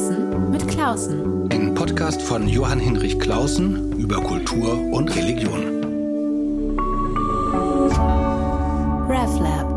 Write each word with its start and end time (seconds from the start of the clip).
Klausen 0.00 0.50
mit 0.50 0.66
Klausen. 0.66 1.52
Ein 1.52 1.74
Podcast 1.74 2.22
von 2.22 2.48
Johann 2.48 2.80
Hinrich 2.80 3.20
Klausen 3.20 3.92
über 3.98 4.16
Kultur 4.22 4.80
und 4.92 5.14
Religion. 5.14 5.84
RevLab. 9.10 9.68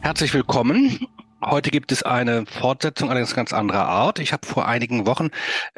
Herzlich 0.00 0.34
willkommen. 0.34 1.08
Heute 1.42 1.70
gibt 1.70 1.90
es 1.90 2.02
eine 2.02 2.44
Fortsetzung 2.44 3.08
allerdings 3.08 3.34
ganz 3.34 3.54
anderer 3.54 3.86
Art. 3.86 4.18
Ich 4.18 4.34
habe 4.34 4.46
vor 4.46 4.68
einigen 4.68 5.06
Wochen 5.06 5.30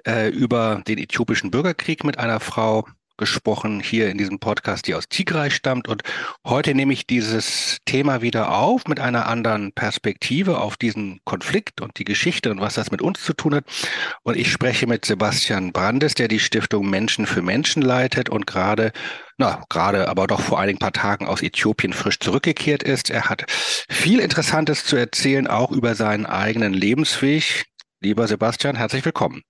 äh, 0.05 0.29
über 0.29 0.83
den 0.89 0.99
äthiopischen 0.99 1.53
Bürgerkrieg 1.53 2.03
mit 2.03 2.19
einer 2.19 2.41
Frau 2.41 2.85
gesprochen 3.17 3.81
hier 3.81 4.11
in 4.11 4.19
diesem 4.19 4.39
Podcast, 4.39 4.87
die 4.87 4.95
aus 4.95 5.09
Tigray 5.09 5.51
stammt. 5.51 5.89
Und 5.89 6.03
heute 6.45 6.75
nehme 6.75 6.93
ich 6.93 7.07
dieses 7.07 7.79
Thema 7.85 8.23
wieder 8.23 8.57
auf 8.59 8.87
mit 8.87 9.01
einer 9.01 9.27
anderen 9.27 9.73
Perspektive 9.73 10.61
auf 10.61 10.77
diesen 10.77 11.21
Konflikt 11.25 11.81
und 11.81 11.99
die 11.99 12.05
Geschichte 12.05 12.51
und 12.51 12.61
was 12.61 12.75
das 12.75 12.91
mit 12.91 13.03
uns 13.03 13.23
zu 13.23 13.33
tun 13.33 13.55
hat. 13.55 13.65
Und 14.23 14.37
ich 14.37 14.51
spreche 14.51 14.87
mit 14.87 15.05
Sebastian 15.05 15.73
Brandes, 15.73 16.15
der 16.15 16.29
die 16.29 16.41
Stiftung 16.41 16.89
Menschen 16.89 17.27
für 17.27 17.43
Menschen 17.43 17.83
leitet 17.83 18.29
und 18.29 18.47
gerade, 18.47 18.93
na, 19.39 19.65
gerade 19.69 20.09
aber 20.09 20.27
doch 20.27 20.41
vor 20.41 20.61
einigen 20.61 20.79
paar 20.79 20.93
Tagen 20.93 21.27
aus 21.27 21.43
Äthiopien 21.43 21.93
frisch 21.93 22.19
zurückgekehrt 22.19 22.83
ist. 22.83 23.11
Er 23.11 23.29
hat 23.29 23.45
viel 23.51 24.21
Interessantes 24.21 24.85
zu 24.85 24.97
erzählen, 24.97 25.47
auch 25.47 25.73
über 25.73 25.95
seinen 25.95 26.27
eigenen 26.27 26.73
Lebensweg. 26.73 27.65
Lieber 28.01 28.29
Sebastian, 28.29 28.77
herzlich 28.77 29.05
willkommen. 29.05 29.43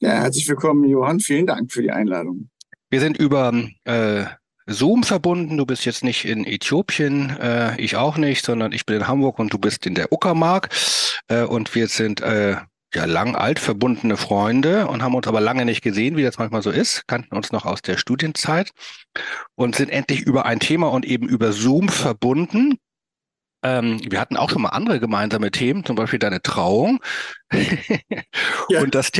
Ja, 0.00 0.10
herzlich 0.10 0.48
willkommen, 0.48 0.84
Johann. 0.84 1.18
Vielen 1.18 1.46
Dank 1.46 1.72
für 1.72 1.82
die 1.82 1.90
Einladung. 1.90 2.50
Wir 2.90 3.00
sind 3.00 3.18
über 3.18 3.52
äh, 3.84 4.24
Zoom 4.66 5.02
verbunden. 5.02 5.56
Du 5.56 5.66
bist 5.66 5.84
jetzt 5.84 6.04
nicht 6.04 6.24
in 6.24 6.46
Äthiopien, 6.46 7.36
äh, 7.38 7.80
ich 7.80 7.96
auch 7.96 8.16
nicht, 8.16 8.44
sondern 8.44 8.72
ich 8.72 8.86
bin 8.86 8.96
in 8.96 9.08
Hamburg 9.08 9.38
und 9.38 9.52
du 9.52 9.58
bist 9.58 9.86
in 9.86 9.94
der 9.94 10.12
Uckermark. 10.12 10.70
Äh, 11.28 11.42
und 11.42 11.74
wir 11.74 11.88
sind 11.88 12.20
äh, 12.20 12.56
ja 12.94 13.04
lang 13.04 13.36
alt 13.36 13.58
verbundene 13.58 14.16
Freunde 14.16 14.86
und 14.86 15.02
haben 15.02 15.14
uns 15.14 15.26
aber 15.26 15.40
lange 15.40 15.64
nicht 15.64 15.82
gesehen, 15.82 16.16
wie 16.16 16.22
das 16.22 16.38
manchmal 16.38 16.62
so 16.62 16.70
ist, 16.70 17.06
kannten 17.06 17.36
uns 17.36 17.52
noch 17.52 17.66
aus 17.66 17.82
der 17.82 17.98
Studienzeit 17.98 18.70
und 19.54 19.76
sind 19.76 19.90
endlich 19.90 20.22
über 20.22 20.46
ein 20.46 20.60
Thema 20.60 20.88
und 20.90 21.04
eben 21.04 21.28
über 21.28 21.52
Zoom 21.52 21.88
verbunden. 21.88 22.78
Ähm, 23.62 24.00
wir 24.08 24.20
hatten 24.20 24.36
auch 24.36 24.50
schon 24.50 24.62
mal 24.62 24.68
andere 24.68 25.00
gemeinsame 25.00 25.50
Themen, 25.50 25.84
zum 25.84 25.96
Beispiel 25.96 26.18
deine 26.18 26.40
Trauung. 26.42 27.00
ja. 28.68 28.82
und, 28.82 28.94
das 28.94 29.10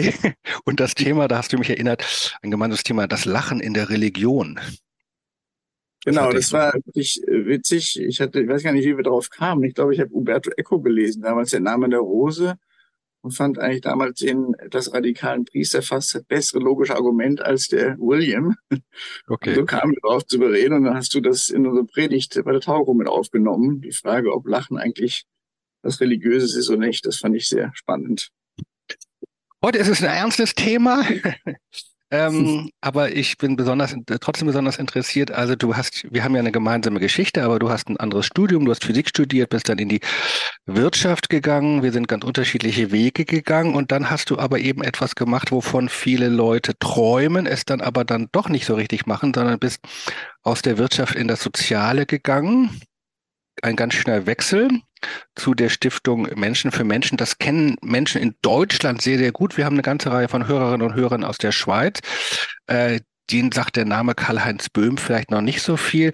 und 0.65 0.81
das 0.81 0.95
Thema, 0.95 1.27
da 1.29 1.39
hast 1.39 1.53
du 1.53 1.59
mich 1.59 1.71
erinnert, 1.71 2.39
ein 2.43 2.51
gemeinsames 2.51 2.85
Thema, 2.85 3.09
das 3.09 3.25
Lachen 3.25 3.61
in 3.61 3.75
der 3.75 3.91
Religion. 3.91 4.61
Genau, 6.05 6.33
das 6.33 6.53
war 6.53 6.73
wirklich 6.75 7.21
äh, 7.27 7.47
witzig. 7.47 8.01
Ich 8.01 8.21
hatte, 8.21 8.41
ich 8.41 8.49
weiß 8.49 8.63
gar 8.63 8.73
nicht, 8.73 8.87
wie 8.87 8.97
wir 8.97 9.05
darauf 9.05 9.31
kamen. 9.31 9.65
Ich 9.65 9.75
glaube, 9.75 9.93
ich 9.95 10.01
habe 10.01 10.13
Umberto 10.13 10.51
Eco 10.57 10.81
gelesen, 10.81 11.23
damals 11.23 11.51
der 11.51 11.61
Name 11.61 11.89
der 11.89 11.99
Rose 11.99 12.57
und 13.23 13.33
fand 13.33 13.59
eigentlich 13.59 13.83
damals 13.83 14.21
den 14.21 14.55
etwas 14.55 14.93
radikalen 14.93 15.45
Priester 15.45 15.83
fast 15.83 16.15
das 16.15 16.25
bessere 16.25 16.61
logische 16.61 16.95
Argument 16.95 17.41
als 17.41 17.69
der 17.69 17.97
William. 17.99 18.57
Okay. 19.27 19.51
Und 19.51 19.57
so 19.57 19.65
kamen 19.65 19.93
wir 19.93 20.01
darauf 20.03 20.27
zu 20.27 20.39
bereden 20.39 20.75
und 20.75 20.85
dann 20.85 20.95
hast 20.95 21.15
du 21.15 21.21
das 21.21 21.49
in 21.49 21.67
unserer 21.67 21.87
Predigt 21.87 22.41
bei 22.45 22.53
der 22.53 22.61
Taugung 22.61 22.97
mit 22.97 23.09
aufgenommen. 23.09 23.81
Die 23.81 23.93
Frage, 23.93 24.33
ob 24.33 24.47
Lachen 24.47 24.79
eigentlich 24.79 25.25
was 25.83 26.01
Religiöses 26.01 26.55
ist 26.55 26.69
oder 26.71 26.79
nicht, 26.79 27.07
das 27.07 27.19
fand 27.19 27.37
ich 27.37 27.49
sehr 27.49 27.71
spannend. 27.75 28.31
Heute 29.63 29.79
ist 29.79 29.89
es 29.89 30.03
ein 30.03 30.09
ernstes 30.09 30.55
Thema. 30.55 31.05
Ähm, 32.11 32.71
aber 32.81 33.13
ich 33.13 33.37
bin 33.39 33.57
besonders, 33.57 33.95
trotzdem 34.21 34.47
besonders 34.47 34.79
interessiert. 34.79 35.31
Also 35.31 35.57
du 35.57 35.77
hast, 35.77 36.07
wir 36.11 36.25
haben 36.25 36.35
ja 36.35 36.41
eine 36.41 36.53
gemeinsame 36.53 37.01
Geschichte, 37.01 37.43
aber 37.43 37.59
du 37.59 37.71
hast 37.71 37.89
ein 37.89 37.97
anderes 37.97 38.27
Studium, 38.27 38.65
du 38.65 38.71
hast 38.71 38.85
Physik 38.85 39.09
studiert, 39.09 39.51
bist 39.51 39.69
dann 39.69 39.79
in 39.79 39.89
die 39.89 40.01
Wirtschaft 40.67 41.29
gegangen. 41.29 41.83
Wir 41.83 41.93
sind 41.93 42.09
ganz 42.09 42.25
unterschiedliche 42.25 42.93
Wege 42.93 43.25
gegangen 43.25 43.75
und 43.75 43.93
dann 43.93 44.11
hast 44.11 44.31
du 44.31 44.39
aber 44.39 44.59
eben 44.59 44.83
etwas 44.83 45.15
gemacht, 45.15 45.51
wovon 45.53 45.89
viele 45.89 46.29
Leute 46.29 46.79
träumen, 46.79 47.47
es 47.47 47.65
dann 47.65 47.81
aber 47.81 48.05
dann 48.05 48.29
doch 48.33 48.49
nicht 48.49 48.67
so 48.67 48.75
richtig 48.75 49.07
machen, 49.07 49.33
sondern 49.35 49.59
bist 49.59 49.81
aus 50.43 50.63
der 50.63 50.79
Wirtschaft 50.79 51.15
in 51.15 51.29
das 51.29 51.43
Soziale 51.43 52.07
gegangen 52.07 52.81
ein 53.63 53.77
ganz 53.77 53.95
schneller 53.95 54.27
Wechsel 54.27 54.69
zu 55.35 55.55
der 55.55 55.69
Stiftung 55.69 56.29
Menschen 56.35 56.71
für 56.71 56.85
Menschen. 56.85 57.17
Das 57.17 57.39
kennen 57.39 57.77
Menschen 57.83 58.21
in 58.21 58.35
Deutschland 58.43 59.03
sehr, 59.03 59.19
sehr 59.19 59.33
gut. 59.33 59.57
Wir 59.57 59.65
haben 59.65 59.75
eine 59.75 59.83
ganze 59.83 60.11
Reihe 60.11 60.29
von 60.29 60.47
Hörerinnen 60.47 60.87
und 60.87 60.95
Hörern 60.95 61.25
aus 61.25 61.39
der 61.39 61.53
Schweiz. 61.53 62.01
Äh, 62.67 63.01
denen 63.31 63.53
sagt 63.53 63.77
der 63.77 63.85
Name 63.85 64.15
Karl-Heinz 64.15 64.69
Böhm 64.71 64.97
vielleicht 64.97 65.31
noch 65.31 65.43
nicht 65.43 65.63
so 65.63 65.77
viel. 65.77 66.13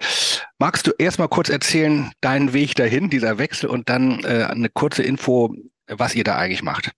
Magst 0.59 0.87
du 0.87 0.91
erst 0.97 1.19
mal 1.19 1.27
kurz 1.27 1.49
erzählen, 1.49 2.11
deinen 2.21 2.53
Weg 2.53 2.75
dahin, 2.75 3.09
dieser 3.09 3.37
Wechsel 3.37 3.69
und 3.69 3.89
dann 3.89 4.23
äh, 4.23 4.47
eine 4.49 4.69
kurze 4.69 5.03
Info, 5.03 5.55
was 5.87 6.15
ihr 6.15 6.23
da 6.23 6.35
eigentlich 6.35 6.63
macht? 6.63 6.91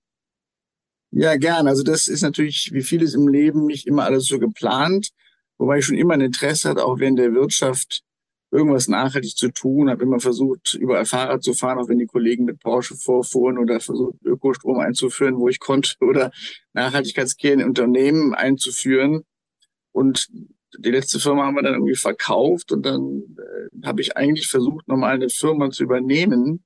Ja, 1.11 1.35
gern. 1.37 1.67
Also 1.67 1.83
das 1.83 2.07
ist 2.07 2.21
natürlich 2.21 2.71
wie 2.73 2.81
vieles 2.81 3.13
im 3.13 3.27
Leben 3.27 3.65
nicht 3.65 3.87
immer 3.87 4.05
alles 4.05 4.25
so 4.25 4.39
geplant, 4.39 5.09
wobei 5.57 5.79
ich 5.79 5.85
schon 5.85 5.97
immer 5.97 6.15
ein 6.15 6.21
Interesse 6.21 6.69
hatte, 6.69 6.83
auch 6.83 6.99
während 6.99 7.19
der 7.19 7.33
Wirtschaft 7.33 8.03
irgendwas 8.51 8.87
nachhaltig 8.87 9.35
zu 9.35 9.49
tun, 9.49 9.89
habe 9.89 10.03
immer 10.03 10.19
versucht, 10.19 10.73
überall 10.73 11.05
Fahrrad 11.05 11.43
zu 11.43 11.53
fahren, 11.53 11.79
auch 11.79 11.89
wenn 11.89 11.99
die 11.99 12.05
Kollegen 12.05 12.45
mit 12.45 12.59
Porsche 12.59 12.95
vorfuhren 12.95 13.57
oder 13.57 13.79
versucht, 13.79 14.15
Ökostrom 14.23 14.79
einzuführen, 14.79 15.37
wo 15.37 15.49
ich 15.49 15.59
konnte, 15.59 15.95
oder 16.01 16.31
Nachhaltigkeitskehren 16.73 17.59
in 17.59 17.67
Unternehmen 17.67 18.33
einzuführen. 18.33 19.23
Und 19.91 20.27
die 20.77 20.91
letzte 20.91 21.19
Firma 21.19 21.45
haben 21.45 21.55
wir 21.55 21.63
dann 21.63 21.73
irgendwie 21.73 21.95
verkauft 21.95 22.71
und 22.71 22.85
dann 22.85 23.23
äh, 23.37 23.85
habe 23.85 24.01
ich 24.01 24.15
eigentlich 24.15 24.47
versucht, 24.47 24.87
nochmal 24.87 25.15
eine 25.15 25.29
Firma 25.29 25.69
zu 25.71 25.83
übernehmen 25.83 26.63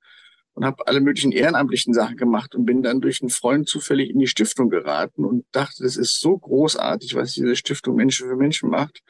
und 0.54 0.66
habe 0.66 0.86
alle 0.86 1.00
möglichen 1.00 1.32
ehrenamtlichen 1.32 1.94
Sachen 1.94 2.18
gemacht 2.18 2.54
und 2.56 2.66
bin 2.66 2.84
dann 2.84 3.00
durch 3.00 3.22
einen 3.22 3.30
Freund 3.30 3.70
zufällig 3.70 4.10
in 4.10 4.20
die 4.20 4.28
Stiftung 4.28 4.70
geraten 4.70 5.24
und 5.24 5.46
dachte, 5.52 5.84
das 5.84 5.96
ist 5.96 6.20
so 6.20 6.38
großartig, 6.38 7.16
was 7.16 7.34
diese 7.34 7.56
Stiftung 7.56 7.96
Menschen 7.96 8.28
für 8.28 8.36
Menschen 8.36 8.70
macht 8.70 9.02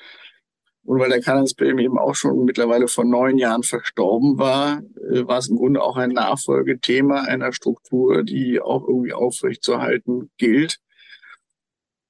und 0.83 0.99
weil 0.99 1.09
der 1.09 1.21
Karl-Heinz-Böhm 1.21 1.77
eben 1.79 1.99
auch 1.99 2.15
schon 2.15 2.43
mittlerweile 2.43 2.87
vor 2.87 3.05
neun 3.05 3.37
Jahren 3.37 3.63
verstorben 3.63 4.37
war, 4.39 4.81
äh, 5.11 5.27
war 5.27 5.37
es 5.37 5.47
im 5.47 5.57
Grunde 5.57 5.81
auch 5.81 5.97
ein 5.97 6.11
Nachfolgethema 6.11 7.21
einer 7.21 7.53
Struktur, 7.53 8.23
die 8.23 8.59
auch 8.59 8.87
irgendwie 8.87 9.13
aufrechtzuerhalten 9.13 10.31
gilt. 10.37 10.79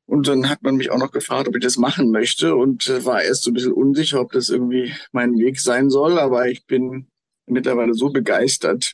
Und 0.05 0.27
dann 0.27 0.49
hat 0.49 0.61
man 0.63 0.75
mich 0.75 0.89
auch 0.89 0.97
noch 0.97 1.11
gefragt, 1.11 1.47
ob 1.47 1.55
ich 1.55 1.63
das 1.63 1.77
machen 1.77 2.11
möchte 2.11 2.55
und 2.55 2.87
äh, 2.87 3.05
war 3.05 3.21
erst 3.21 3.43
so 3.43 3.51
ein 3.51 3.53
bisschen 3.53 3.73
unsicher, 3.73 4.21
ob 4.21 4.31
das 4.31 4.49
irgendwie 4.49 4.93
mein 5.11 5.37
Weg 5.37 5.59
sein 5.59 5.89
soll. 5.89 6.17
Aber 6.17 6.47
ich 6.47 6.65
bin 6.65 7.07
mittlerweile 7.45 7.93
so 7.93 8.09
begeistert 8.09 8.93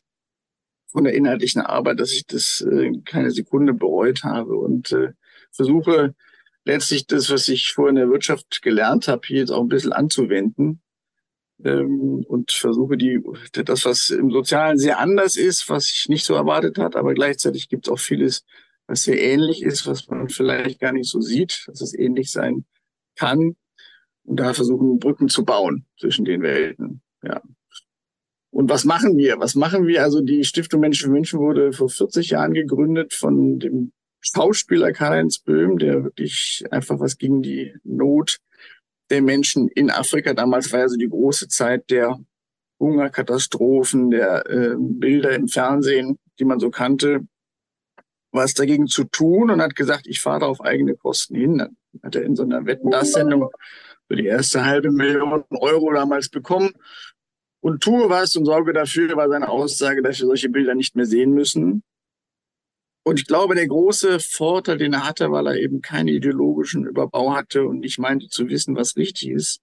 von 0.88 1.04
der 1.04 1.14
inhaltlichen 1.14 1.62
Arbeit, 1.62 2.00
dass 2.00 2.12
ich 2.12 2.26
das 2.26 2.62
äh, 2.62 2.92
keine 3.06 3.30
Sekunde 3.30 3.74
bereut 3.74 4.24
habe 4.24 4.56
und 4.56 4.96
versuche 5.52 6.16
letztlich 6.68 7.08
das, 7.08 7.30
was 7.30 7.48
ich 7.48 7.72
vorher 7.72 7.90
in 7.90 7.96
der 7.96 8.10
Wirtschaft 8.10 8.62
gelernt 8.62 9.08
habe, 9.08 9.26
hier 9.26 9.40
jetzt 9.40 9.52
auch 9.52 9.62
ein 9.62 9.70
bisschen 9.70 9.94
anzuwenden 9.94 10.82
ähm, 11.64 12.24
und 12.28 12.52
versuche 12.52 12.98
die 12.98 13.22
das, 13.52 13.86
was 13.86 14.10
im 14.10 14.30
Sozialen 14.30 14.78
sehr 14.78 15.00
anders 15.00 15.38
ist, 15.38 15.70
was 15.70 15.90
ich 15.90 16.10
nicht 16.10 16.26
so 16.26 16.36
erwartet 16.36 16.78
hat, 16.78 16.96
aber 16.96 17.14
gleichzeitig 17.14 17.70
gibt 17.70 17.88
es 17.88 17.94
auch 17.94 18.00
vieles, 18.00 18.46
was 18.86 19.04
sehr 19.04 19.20
ähnlich 19.22 19.64
ist, 19.64 19.88
was 19.88 20.08
man 20.08 20.30
vielleicht 20.30 20.80
gar 20.80 20.92
nicht 20.92 21.10
so 21.10 21.22
sieht, 21.22 21.64
dass 21.68 21.82
es 21.82 21.98
ähnlich 21.98 22.32
sein 22.32 22.66
kann. 23.16 23.56
Und 24.24 24.40
da 24.40 24.54
versuchen 24.54 25.00
Brücken 25.00 25.30
zu 25.30 25.46
bauen 25.46 25.86
zwischen 26.00 26.26
den 26.26 26.42
Welten. 26.42 27.02
Ja. 27.24 27.42
Und 28.50 28.70
was 28.70 28.84
machen 28.86 29.18
wir? 29.18 29.40
Was 29.40 29.56
machen 29.56 29.88
wir? 29.88 30.04
Also 30.04 30.22
die 30.22 30.44
Stiftung 30.44 30.82
Menschen 30.82 31.08
für 31.08 31.14
Menschen 31.14 31.40
wurde 31.40 31.72
vor 31.72 31.90
40 31.90 32.32
Jahren 32.32 32.54
gegründet 32.54 33.14
von 33.14 33.60
dem 33.60 33.94
Schauspieler 34.22 34.92
Karl-Heinz 34.92 35.40
Böhm, 35.40 35.78
der 35.78 36.04
wirklich 36.04 36.64
einfach 36.72 37.00
was 37.00 37.18
gegen 37.18 37.42
die 37.42 37.74
Not 37.84 38.40
der 39.10 39.22
Menschen 39.22 39.68
in 39.70 39.90
Afrika. 39.90 40.34
Damals 40.34 40.72
war 40.72 40.82
ja 40.82 40.90
so 40.90 40.98
die 40.98 41.10
große 41.10 41.48
Zeit 41.48 41.90
der 41.90 42.20
Hungerkatastrophen, 42.80 44.12
der 44.12 44.46
äh, 44.50 44.76
Bilder 44.78 45.32
im 45.32 45.48
Fernsehen, 45.48 46.20
die 46.40 46.46
man 46.46 46.60
so 46.60 46.70
kannte, 46.70 47.22
was 48.32 48.54
dagegen 48.54 48.88
zu 48.88 49.06
tun 49.06 49.50
und 49.50 49.62
hat 49.62 49.76
gesagt, 49.76 50.06
ich 50.08 50.20
fahre 50.22 50.46
auf 50.46 50.62
eigene 50.62 50.96
Kosten 50.96 51.36
hin. 51.36 51.58
Dann 51.58 51.78
hat 52.04 52.16
er 52.16 52.24
in 52.24 52.36
so 52.36 52.44
einer 52.44 52.66
Wetten-Das-Sendung 52.66 53.50
so 54.10 54.16
die 54.16 54.26
erste 54.26 54.66
halbe 54.66 54.92
Million 54.92 55.44
Euro 55.52 55.92
damals 55.92 56.30
bekommen 56.30 56.72
und 57.62 57.82
tue 57.82 58.10
was 58.10 58.36
und 58.36 58.46
sorge 58.46 58.74
dafür, 58.74 59.16
war 59.16 59.30
seine 59.30 59.50
Aussage, 59.50 60.02
dass 60.02 60.20
wir 60.20 60.28
solche 60.28 60.50
Bilder 60.50 60.76
nicht 60.76 60.96
mehr 60.96 61.06
sehen 61.06 61.32
müssen. 61.34 61.84
Und 63.08 63.22
ich 63.22 63.26
glaube, 63.26 63.56
der 63.56 63.70
große 63.70 64.20
Vorteil, 64.20 64.80
den 64.80 64.92
er 64.92 65.08
hatte, 65.08 65.32
weil 65.32 65.48
er 65.48 65.56
eben 65.56 65.82
keinen 65.82 66.10
ideologischen 66.10 66.86
Überbau 66.86 67.34
hatte 67.34 67.66
und 67.66 67.80
nicht 67.80 68.00
meinte 68.00 68.28
zu 68.28 68.50
wissen, 68.50 68.76
was 68.76 68.98
richtig 68.98 69.30
ist, 69.30 69.62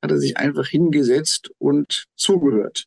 hat 0.00 0.12
er 0.12 0.18
sich 0.18 0.36
einfach 0.36 0.68
hingesetzt 0.68 1.50
und 1.58 2.04
zugehört. 2.14 2.84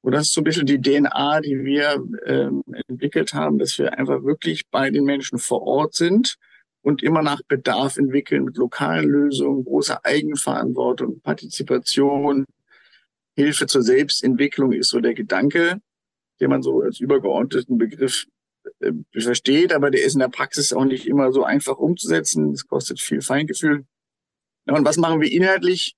Und 0.00 0.10
das 0.10 0.22
ist 0.22 0.34
so 0.34 0.40
ein 0.40 0.44
bisschen 0.44 0.66
die 0.66 0.80
DNA, 0.80 1.40
die 1.40 1.62
wir 1.62 2.04
ähm, 2.26 2.64
entwickelt 2.88 3.32
haben, 3.32 3.60
dass 3.60 3.78
wir 3.78 3.96
einfach 3.96 4.24
wirklich 4.24 4.68
bei 4.70 4.90
den 4.90 5.04
Menschen 5.04 5.38
vor 5.38 5.62
Ort 5.62 5.94
sind 5.94 6.34
und 6.80 7.00
immer 7.04 7.22
nach 7.22 7.42
Bedarf 7.46 7.98
entwickeln 7.98 8.42
mit 8.42 8.56
lokalen 8.56 9.08
Lösungen, 9.08 9.62
großer 9.62 10.04
Eigenverantwortung, 10.04 11.20
Partizipation, 11.20 12.44
Hilfe 13.36 13.68
zur 13.68 13.82
Selbstentwicklung 13.82 14.72
ist 14.72 14.88
so 14.88 14.98
der 14.98 15.14
Gedanke. 15.14 15.80
den 16.40 16.50
man 16.50 16.62
so 16.64 16.80
als 16.80 16.98
übergeordneten 16.98 17.78
Begriff 17.78 18.26
versteht, 19.12 19.72
aber 19.72 19.90
der 19.90 20.04
ist 20.04 20.14
in 20.14 20.20
der 20.20 20.28
Praxis 20.28 20.72
auch 20.72 20.84
nicht 20.84 21.06
immer 21.06 21.32
so 21.32 21.44
einfach 21.44 21.78
umzusetzen. 21.78 22.52
Es 22.52 22.66
kostet 22.66 23.00
viel 23.00 23.20
Feingefühl. 23.20 23.84
Und 24.66 24.84
was 24.84 24.96
machen 24.96 25.20
wir 25.20 25.30
inhaltlich? 25.30 25.96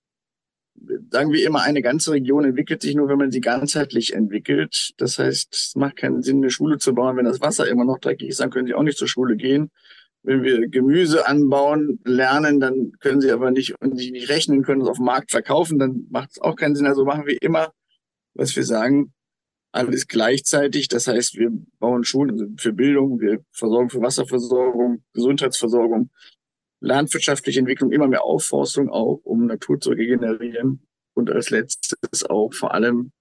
Sagen 1.10 1.32
wir 1.32 1.46
immer, 1.46 1.62
eine 1.62 1.82
ganze 1.82 2.12
Region 2.12 2.44
entwickelt 2.44 2.82
sich 2.82 2.94
nur, 2.94 3.08
wenn 3.08 3.18
man 3.18 3.30
sie 3.30 3.40
ganzheitlich 3.40 4.12
entwickelt. 4.12 4.92
Das 4.96 5.18
heißt, 5.18 5.54
es 5.54 5.76
macht 5.76 5.96
keinen 5.96 6.22
Sinn, 6.22 6.38
eine 6.38 6.50
Schule 6.50 6.78
zu 6.78 6.94
bauen, 6.94 7.16
wenn 7.16 7.24
das 7.24 7.40
Wasser 7.40 7.68
immer 7.68 7.84
noch 7.84 8.00
dreckig 8.00 8.28
ist, 8.28 8.40
dann 8.40 8.50
können 8.50 8.66
sie 8.66 8.74
auch 8.74 8.82
nicht 8.82 8.98
zur 8.98 9.08
Schule 9.08 9.36
gehen. 9.36 9.70
Wenn 10.22 10.42
wir 10.42 10.68
Gemüse 10.68 11.28
anbauen, 11.28 12.00
lernen, 12.04 12.58
dann 12.58 12.92
können 12.98 13.20
sie 13.20 13.30
aber 13.30 13.50
nicht 13.50 13.80
und 13.80 13.98
sie 13.98 14.10
nicht 14.10 14.30
rechnen, 14.30 14.62
können 14.62 14.80
es 14.80 14.88
auf 14.88 14.96
dem 14.96 15.04
Markt 15.04 15.30
verkaufen, 15.30 15.78
dann 15.78 16.06
macht 16.10 16.30
es 16.32 16.40
auch 16.40 16.56
keinen 16.56 16.74
Sinn. 16.74 16.86
Also 16.86 17.04
machen 17.04 17.26
wir 17.26 17.40
immer, 17.40 17.72
was 18.32 18.56
wir 18.56 18.64
sagen, 18.64 19.13
alles 19.74 20.06
gleichzeitig. 20.06 20.88
Das 20.88 21.08
heißt, 21.08 21.36
wir 21.36 21.50
bauen 21.78 22.04
Schulen 22.04 22.30
also 22.30 22.46
für 22.56 22.72
Bildung, 22.72 23.20
wir 23.20 23.44
versorgen 23.52 23.90
für 23.90 24.00
Wasserversorgung, 24.00 25.02
Gesundheitsversorgung, 25.12 26.10
landwirtschaftliche 26.80 27.58
Entwicklung, 27.58 27.90
immer 27.90 28.06
mehr 28.06 28.24
Aufforstung 28.24 28.88
auch, 28.88 29.20
um 29.24 29.46
Natur 29.46 29.80
zu 29.80 29.90
regenerieren. 29.90 30.86
Und 31.14 31.30
als 31.30 31.50
letztes 31.50 32.24
auch 32.24 32.52
vor 32.54 32.74
allem, 32.74 33.12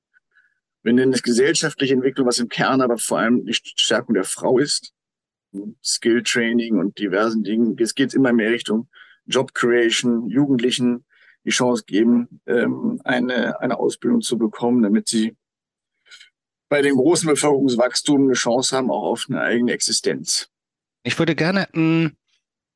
wir 0.83 0.93
nennen 0.93 1.13
es 1.13 1.23
gesellschaftliche 1.23 1.93
Entwicklung, 1.93 2.27
was 2.27 2.39
im 2.39 2.49
Kern 2.49 2.81
aber 2.81 2.97
vor 2.97 3.19
allem 3.19 3.45
die 3.45 3.53
Stärkung 3.53 4.13
der 4.13 4.23
Frau 4.23 4.59
ist. 4.59 4.93
Skill 5.83 6.23
Training 6.23 6.77
und 6.77 6.97
diversen 6.97 7.43
Dingen. 7.43 7.75
Es 7.79 7.95
geht 7.95 8.13
immer 8.13 8.33
mehr 8.33 8.51
Richtung 8.51 8.89
Job 9.25 9.53
Creation, 9.53 10.27
Jugendlichen 10.29 11.05
die 11.45 11.51
Chance 11.51 11.83
geben, 11.85 12.41
ähm, 12.45 13.01
eine, 13.03 13.59
eine 13.59 13.77
Ausbildung 13.77 14.21
zu 14.21 14.37
bekommen, 14.37 14.81
damit 14.81 15.07
sie 15.09 15.35
bei 16.73 16.81
dem 16.81 16.95
großen 16.95 17.29
Bevölkerungswachstum 17.29 18.23
eine 18.23 18.33
Chance 18.33 18.75
haben, 18.75 18.89
auch 18.89 19.03
auf 19.03 19.27
eine 19.29 19.41
eigene 19.41 19.73
Existenz. 19.73 20.49
Ich 21.03 21.19
würde 21.19 21.35
gerne 21.35 21.67
mh, 21.71 22.05
hm, 22.05 22.11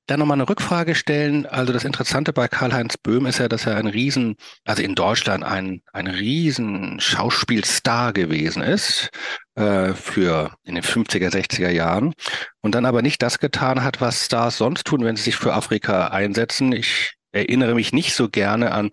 da 0.05 0.17
nochmal 0.17 0.35
eine 0.35 0.47
Rückfrage 0.47 0.93
stellen. 0.93 1.47
Also 1.47 1.73
das 1.73 1.83
Interessante 1.83 2.31
bei 2.31 2.47
Karl-Heinz 2.47 2.97
Böhm 2.97 3.25
ist 3.25 3.39
ja, 3.39 3.47
dass 3.47 3.65
er 3.65 3.75
ein 3.75 3.87
Riesen, 3.87 4.35
also 4.65 4.83
in 4.83 4.93
Deutschland 4.93 5.43
ein, 5.43 5.81
ein 5.93 6.05
Riesen 6.05 6.99
Schauspielstar 6.99 8.13
gewesen 8.13 8.61
ist 8.61 9.09
äh, 9.55 9.95
für 9.95 10.55
in 10.63 10.75
den 10.75 10.83
50er, 10.83 11.31
60er 11.31 11.71
Jahren 11.71 12.13
und 12.61 12.75
dann 12.75 12.85
aber 12.85 13.01
nicht 13.01 13.23
das 13.23 13.39
getan 13.39 13.83
hat, 13.83 13.99
was 13.99 14.25
Stars 14.27 14.59
sonst 14.59 14.85
tun, 14.85 15.03
wenn 15.05 15.15
sie 15.15 15.23
sich 15.23 15.37
für 15.37 15.55
Afrika 15.55 16.09
einsetzen. 16.09 16.71
Ich 16.71 17.15
erinnere 17.31 17.73
mich 17.73 17.93
nicht 17.93 18.13
so 18.13 18.29
gerne 18.29 18.73
an 18.73 18.91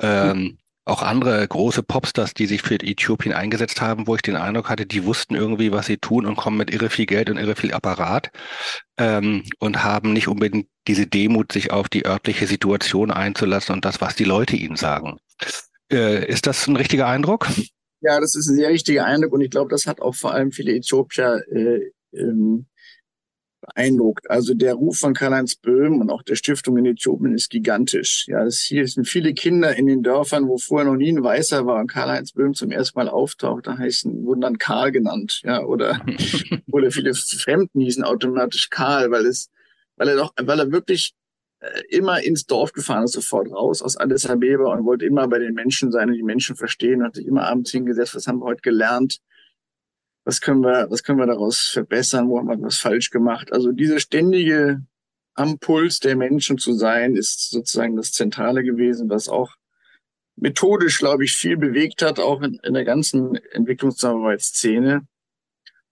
ähm, 0.00 0.59
auch 0.90 1.02
andere 1.02 1.46
große 1.46 1.82
Popstars, 1.82 2.34
die 2.34 2.46
sich 2.46 2.62
für 2.62 2.74
Äthiopien 2.74 3.32
eingesetzt 3.32 3.80
haben, 3.80 4.06
wo 4.06 4.16
ich 4.16 4.22
den 4.22 4.36
Eindruck 4.36 4.68
hatte, 4.68 4.86
die 4.86 5.04
wussten 5.04 5.34
irgendwie, 5.34 5.72
was 5.72 5.86
sie 5.86 5.98
tun 5.98 6.26
und 6.26 6.36
kommen 6.36 6.56
mit 6.56 6.72
irre 6.72 6.90
viel 6.90 7.06
Geld 7.06 7.30
und 7.30 7.38
irre 7.38 7.54
viel 7.54 7.72
Apparat 7.72 8.30
ähm, 8.98 9.44
und 9.58 9.84
haben 9.84 10.12
nicht 10.12 10.28
unbedingt 10.28 10.66
diese 10.88 11.06
Demut, 11.06 11.52
sich 11.52 11.70
auf 11.70 11.88
die 11.88 12.06
örtliche 12.06 12.46
Situation 12.46 13.10
einzulassen 13.10 13.74
und 13.74 13.84
das, 13.84 14.00
was 14.00 14.16
die 14.16 14.24
Leute 14.24 14.56
ihnen 14.56 14.76
sagen. 14.76 15.18
Äh, 15.92 16.26
ist 16.26 16.46
das 16.46 16.66
ein 16.66 16.76
richtiger 16.76 17.06
Eindruck? 17.06 17.48
Ja, 18.00 18.18
das 18.18 18.34
ist 18.34 18.48
ein 18.48 18.56
sehr 18.56 18.70
richtiger 18.70 19.04
Eindruck 19.04 19.32
und 19.32 19.42
ich 19.42 19.50
glaube, 19.50 19.70
das 19.70 19.86
hat 19.86 20.00
auch 20.00 20.14
vor 20.14 20.32
allem 20.32 20.52
viele 20.52 20.74
Äthiopier 20.74 21.42
äh, 21.52 21.92
ähm, 22.18 22.66
beeindruckt. 23.60 24.30
Also 24.30 24.54
der 24.54 24.74
Ruf 24.74 24.98
von 24.98 25.14
Karl-Heinz 25.14 25.56
Böhm 25.56 26.00
und 26.00 26.10
auch 26.10 26.22
der 26.22 26.34
Stiftung 26.34 26.76
in 26.78 26.86
Äthiopien 26.86 27.34
ist 27.34 27.50
gigantisch. 27.50 28.26
Ja, 28.28 28.44
es 28.44 28.60
hier 28.60 28.86
sind 28.86 29.06
viele 29.06 29.34
Kinder 29.34 29.76
in 29.76 29.86
den 29.86 30.02
Dörfern, 30.02 30.48
wo 30.48 30.58
vorher 30.58 30.90
noch 30.90 30.96
nie 30.96 31.12
ein 31.12 31.22
Weißer 31.22 31.66
war 31.66 31.80
und 31.80 31.90
Karl-Heinz 31.90 32.32
Böhm 32.32 32.54
zum 32.54 32.70
ersten 32.70 32.98
Mal 32.98 33.08
auftaucht, 33.08 33.66
da 33.66 33.78
heißen, 33.78 34.24
wurden 34.24 34.40
dann 34.40 34.58
Karl 34.58 34.92
genannt, 34.92 35.40
ja, 35.44 35.62
oder, 35.62 36.00
oder 36.72 36.90
viele 36.90 37.14
Fremden 37.14 37.80
hießen 37.80 38.04
automatisch 38.04 38.70
Karl, 38.70 39.10
weil 39.10 39.26
es, 39.26 39.48
weil 39.96 40.08
er 40.08 40.16
doch, 40.16 40.32
weil 40.36 40.58
er 40.58 40.72
wirklich 40.72 41.12
äh, 41.60 41.82
immer 41.90 42.22
ins 42.22 42.46
Dorf 42.46 42.72
gefahren 42.72 43.04
ist, 43.04 43.12
sofort 43.12 43.50
raus 43.50 43.82
aus 43.82 43.96
Addis 43.96 44.26
Abeba 44.26 44.72
und 44.72 44.86
wollte 44.86 45.04
immer 45.04 45.28
bei 45.28 45.38
den 45.38 45.54
Menschen 45.54 45.92
sein 45.92 46.08
und 46.08 46.16
die 46.16 46.22
Menschen 46.22 46.56
verstehen, 46.56 47.02
hat 47.02 47.16
sich 47.16 47.26
immer 47.26 47.46
abends 47.46 47.70
hingesetzt, 47.70 48.14
was 48.14 48.26
haben 48.26 48.38
wir 48.38 48.46
heute 48.46 48.62
gelernt, 48.62 49.18
was 50.24 50.40
können 50.40 50.60
wir, 50.62 50.90
was 50.90 51.02
können 51.02 51.18
wir 51.18 51.26
daraus 51.26 51.68
verbessern, 51.68 52.28
wo 52.28 52.38
haben 52.38 52.48
wir 52.48 52.60
was 52.60 52.78
falsch 52.78 53.10
gemacht. 53.10 53.52
Also 53.52 53.72
diese 53.72 54.00
ständige 54.00 54.82
am 55.34 55.58
Puls 55.58 56.00
der 56.00 56.16
Menschen 56.16 56.58
zu 56.58 56.72
sein, 56.74 57.16
ist 57.16 57.50
sozusagen 57.50 57.96
das 57.96 58.12
Zentrale 58.12 58.62
gewesen, 58.62 59.08
was 59.08 59.28
auch 59.28 59.54
methodisch, 60.36 60.98
glaube 60.98 61.24
ich, 61.24 61.32
viel 61.32 61.56
bewegt 61.56 62.02
hat, 62.02 62.18
auch 62.18 62.42
in, 62.42 62.58
in 62.62 62.74
der 62.74 62.84
ganzen 62.84 63.36
Entwicklungszusammenarbeitsszene 63.52 65.06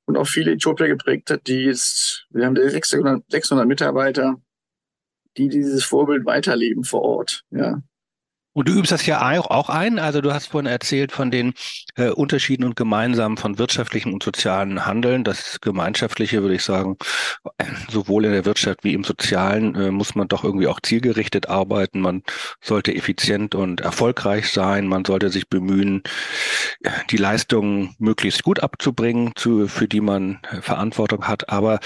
und 0.07 0.17
auch 0.17 0.27
viele 0.27 0.53
Äthiopier 0.53 0.89
geprägt 0.89 1.31
hat, 1.31 1.47
die 1.47 1.65
jetzt, 1.65 2.27
wir 2.31 2.47
haben 2.47 2.57
600, 2.57 3.25
600 3.31 3.67
Mitarbeiter, 3.67 4.41
die 5.37 5.49
dieses 5.49 5.85
Vorbild 5.85 6.25
weiterleben 6.25 6.85
vor 6.85 7.03
Ort, 7.03 7.45
ja. 7.51 7.83
Und 8.59 8.69
du 8.69 8.73
übst 8.73 8.91
das 8.91 9.07
ja 9.07 9.21
auch 9.39 9.69
ein. 9.69 10.01
Also 10.01 10.21
du 10.21 10.35
hast 10.35 10.49
vorhin 10.49 10.67
erzählt 10.67 11.13
von 11.13 11.31
den 11.31 11.55
äh, 11.95 12.09
Unterschieden 12.09 12.65
und 12.65 12.75
Gemeinsamen 12.75 13.37
von 13.37 13.57
wirtschaftlichem 13.57 14.13
und 14.13 14.25
sozialen 14.25 14.85
Handeln. 14.85 15.23
Das 15.23 15.61
Gemeinschaftliche 15.61 16.43
würde 16.43 16.57
ich 16.57 16.65
sagen, 16.65 16.97
äh, 17.59 17.67
sowohl 17.89 18.25
in 18.25 18.33
der 18.33 18.45
Wirtschaft 18.47 18.83
wie 18.83 18.95
im 18.95 19.05
Sozialen 19.05 19.77
äh, 19.77 19.93
muss 19.93 20.17
man 20.17 20.27
doch 20.27 20.43
irgendwie 20.43 20.67
auch 20.67 20.81
zielgerichtet 20.81 21.49
arbeiten. 21.49 22.01
Man 22.01 22.25
sollte 22.61 22.93
effizient 22.93 23.55
und 23.55 23.81
erfolgreich 23.81 24.51
sein. 24.51 24.89
Man 24.89 25.05
sollte 25.05 25.31
sich 25.31 25.49
bemühen, 25.49 26.03
die 27.11 27.17
Leistungen 27.17 27.95
möglichst 28.01 28.43
gut 28.43 28.59
abzubringen, 28.59 29.35
zu, 29.37 29.69
für 29.69 29.87
die 29.87 30.01
man 30.01 30.41
äh, 30.51 30.63
Verantwortung 30.63 31.29
hat. 31.29 31.49
Aber 31.49 31.79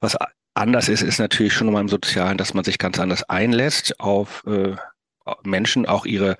was 0.00 0.16
anders 0.54 0.88
ist, 0.88 1.02
ist 1.02 1.20
natürlich 1.20 1.52
schon 1.52 1.68
nochmal 1.68 1.82
im 1.82 1.88
Sozialen, 1.88 2.36
dass 2.36 2.52
man 2.52 2.64
sich 2.64 2.78
ganz 2.78 2.98
anders 2.98 3.22
einlässt 3.28 4.00
auf 4.00 4.42
äh, 4.48 4.74
Menschen 5.42 5.86
auch 5.86 6.06
ihre 6.06 6.36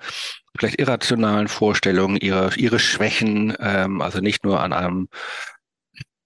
vielleicht 0.57 0.79
irrationalen 0.79 1.47
Vorstellungen, 1.47 2.17
ihre, 2.17 2.53
ihre 2.55 2.79
Schwächen, 2.79 3.55
ähm, 3.59 4.01
also 4.01 4.19
nicht 4.19 4.43
nur 4.43 4.61
an 4.61 4.73
einem 4.73 5.07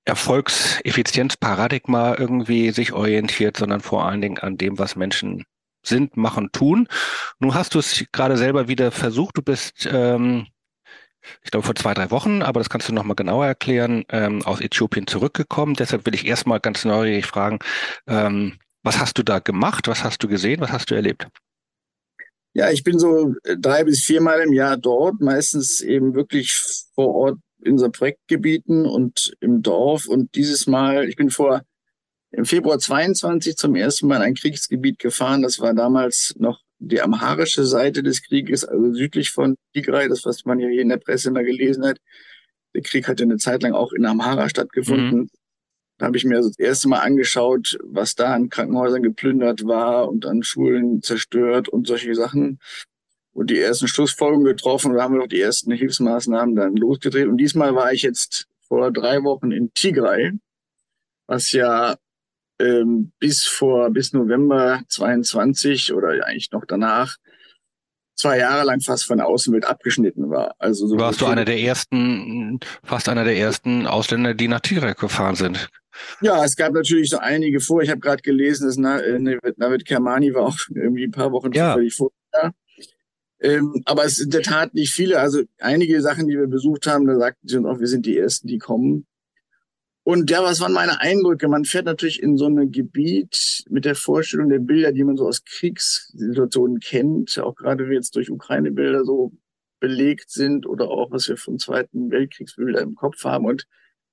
Erfolgseffizienzparadigma 0.05 2.15
irgendwie 2.17 2.71
sich 2.71 2.93
orientiert, 2.93 3.57
sondern 3.57 3.81
vor 3.81 4.05
allen 4.05 4.21
Dingen 4.21 4.39
an 4.39 4.57
dem, 4.57 4.79
was 4.79 4.95
Menschen 4.95 5.43
sind, 5.83 6.17
machen, 6.17 6.51
tun. 6.51 6.87
Nun 7.39 7.53
hast 7.53 7.75
du 7.75 7.79
es 7.79 8.05
gerade 8.11 8.37
selber 8.37 8.67
wieder 8.67 8.91
versucht. 8.91 9.37
Du 9.37 9.41
bist, 9.41 9.87
ähm, 9.91 10.47
ich 11.43 11.51
glaube, 11.51 11.65
vor 11.65 11.75
zwei, 11.75 11.93
drei 11.93 12.11
Wochen, 12.11 12.41
aber 12.41 12.59
das 12.59 12.69
kannst 12.69 12.89
du 12.89 12.93
nochmal 12.93 13.15
genauer 13.15 13.45
erklären, 13.45 14.03
ähm, 14.09 14.43
aus 14.43 14.61
Äthiopien 14.61 15.07
zurückgekommen. 15.07 15.75
Deshalb 15.75 16.05
will 16.05 16.15
ich 16.15 16.25
erstmal 16.25 16.59
ganz 16.59 16.85
neugierig 16.85 17.25
fragen, 17.25 17.59
ähm, 18.07 18.57
was 18.83 18.99
hast 18.99 19.17
du 19.17 19.23
da 19.23 19.39
gemacht? 19.39 19.87
Was 19.87 20.03
hast 20.03 20.23
du 20.23 20.27
gesehen? 20.27 20.61
Was 20.61 20.71
hast 20.71 20.89
du 20.89 20.95
erlebt? 20.95 21.27
Ja, 22.53 22.69
ich 22.69 22.83
bin 22.83 22.99
so 22.99 23.33
äh, 23.43 23.57
drei 23.57 23.83
bis 23.83 24.03
viermal 24.03 24.41
im 24.41 24.53
Jahr 24.53 24.77
dort, 24.77 25.21
meistens 25.21 25.81
eben 25.81 26.15
wirklich 26.15 26.53
vor 26.95 27.13
Ort 27.13 27.39
in 27.63 27.77
so 27.77 27.89
Projektgebieten 27.89 28.85
und 28.85 29.33
im 29.39 29.61
Dorf. 29.61 30.07
Und 30.07 30.35
dieses 30.35 30.67
Mal, 30.67 31.07
ich 31.07 31.15
bin 31.15 31.29
vor 31.29 31.61
im 32.31 32.45
Februar 32.45 32.79
22 32.79 33.55
zum 33.57 33.75
ersten 33.75 34.07
Mal 34.07 34.17
in 34.17 34.21
ein 34.21 34.35
Kriegsgebiet 34.35 34.99
gefahren. 34.99 35.41
Das 35.41 35.59
war 35.59 35.73
damals 35.73 36.33
noch 36.37 36.61
die 36.79 37.01
amharische 37.01 37.65
Seite 37.65 38.03
des 38.03 38.23
Krieges, 38.23 38.65
also 38.65 38.93
südlich 38.93 39.31
von 39.31 39.55
Tigray, 39.73 40.07
das, 40.07 40.25
was 40.25 40.45
man 40.45 40.59
ja 40.59 40.67
hier 40.67 40.81
in 40.81 40.89
der 40.89 40.97
Presse 40.97 41.29
immer 41.29 41.43
gelesen 41.43 41.85
hat. 41.85 41.97
Der 42.73 42.81
Krieg 42.81 43.07
hat 43.07 43.19
ja 43.19 43.25
eine 43.25 43.37
Zeit 43.37 43.63
lang 43.63 43.73
auch 43.73 43.91
in 43.91 44.05
Amhara 44.05 44.49
stattgefunden. 44.49 45.19
Mhm. 45.19 45.29
Da 46.01 46.07
habe 46.07 46.17
ich 46.17 46.25
mir 46.25 46.37
das 46.37 46.57
erste 46.57 46.89
Mal 46.89 47.01
angeschaut, 47.01 47.77
was 47.83 48.15
da 48.15 48.33
an 48.33 48.49
Krankenhäusern 48.49 49.03
geplündert 49.03 49.67
war 49.67 50.09
und 50.09 50.25
an 50.25 50.41
Schulen 50.41 51.03
zerstört 51.03 51.69
und 51.69 51.85
solche 51.85 52.15
Sachen. 52.15 52.57
Und 53.33 53.51
die 53.51 53.59
ersten 53.59 53.87
Schlussfolgerungen 53.87 54.47
getroffen 54.47 54.95
da 54.95 55.03
haben 55.03 55.13
wir 55.13 55.21
auch 55.21 55.27
die 55.27 55.39
ersten 55.39 55.71
Hilfsmaßnahmen 55.71 56.55
dann 56.55 56.75
losgedreht. 56.75 57.27
Und 57.27 57.37
diesmal 57.37 57.75
war 57.75 57.93
ich 57.93 58.01
jetzt 58.01 58.47
vor 58.67 58.89
drei 58.91 59.21
Wochen 59.21 59.51
in 59.51 59.75
Tigray, 59.75 60.31
was 61.27 61.51
ja 61.51 61.95
ähm, 62.57 63.11
bis 63.19 63.43
vor, 63.43 63.91
bis 63.91 64.11
November 64.11 64.81
22 64.87 65.93
oder 65.93 66.25
eigentlich 66.25 66.51
noch 66.51 66.65
danach 66.65 67.17
zwei 68.21 68.37
Jahre 68.37 68.65
lang 68.65 68.81
fast 68.81 69.05
von 69.05 69.17
der 69.17 69.27
Außenwelt 69.27 69.65
abgeschnitten 69.65 70.29
war. 70.29 70.55
Also 70.59 70.87
so 70.87 70.97
warst 70.97 71.21
du 71.21 71.25
einer 71.25 71.45
der 71.45 71.59
ersten, 71.59 72.59
fast 72.83 73.09
einer 73.09 73.23
der 73.23 73.35
ersten 73.35 73.87
Ausländer, 73.87 74.33
die 74.33 74.47
nach 74.47 74.59
Tirek 74.59 74.99
gefahren 74.99 75.35
sind. 75.35 75.69
Ja, 76.21 76.43
es 76.45 76.55
gab 76.55 76.73
natürlich 76.73 77.09
so 77.09 77.17
einige 77.17 77.59
vor. 77.59 77.81
Ich 77.81 77.89
habe 77.89 77.99
gerade 77.99 78.21
gelesen, 78.21 78.67
dass 78.67 78.77
äh, 78.77 79.19
Navid 79.57 79.85
Kermani 79.85 80.33
war 80.33 80.43
auch 80.43 80.57
irgendwie 80.69 81.05
ein 81.05 81.11
paar 81.11 81.31
Wochen 81.31 81.51
ja. 81.51 81.77
vorher. 81.91 82.53
Ähm, 83.41 83.81
aber 83.85 84.05
es 84.05 84.17
sind 84.17 84.25
in 84.25 84.31
der 84.31 84.43
Tat 84.43 84.73
nicht 84.75 84.93
viele. 84.93 85.19
Also 85.19 85.41
einige 85.59 85.99
Sachen, 86.01 86.27
die 86.27 86.37
wir 86.37 86.47
besucht 86.47 86.85
haben, 86.85 87.07
da 87.07 87.17
sagten 87.17 87.47
sie 87.47 87.57
auch, 87.57 87.79
wir 87.79 87.87
sind 87.87 88.05
die 88.05 88.17
Ersten, 88.17 88.47
die 88.47 88.59
kommen. 88.59 89.07
Und 90.03 90.31
ja, 90.31 90.43
was 90.43 90.59
waren 90.61 90.73
meine 90.73 90.99
Eindrücke? 90.99 91.47
Man 91.47 91.63
fährt 91.63 91.85
natürlich 91.85 92.21
in 92.23 92.35
so 92.35 92.47
ein 92.47 92.71
Gebiet 92.71 93.63
mit 93.69 93.85
der 93.85 93.95
Vorstellung 93.95 94.49
der 94.49 94.59
Bilder, 94.59 94.91
die 94.91 95.03
man 95.03 95.15
so 95.15 95.27
aus 95.27 95.43
Kriegssituationen 95.43 96.79
kennt, 96.79 97.37
auch 97.39 97.55
gerade 97.55 97.85
jetzt 97.93 98.15
durch 98.15 98.31
Ukraine-Bilder 98.31 99.05
so 99.05 99.31
belegt 99.79 100.31
sind 100.31 100.65
oder 100.65 100.89
auch 100.89 101.11
was 101.11 101.27
wir 101.27 101.37
vom 101.37 101.59
Zweiten 101.59 102.09
Weltkriegsbilder 102.09 102.81
im 102.81 102.95
Kopf 102.95 103.23
haben. 103.25 103.45
Und 103.45 103.67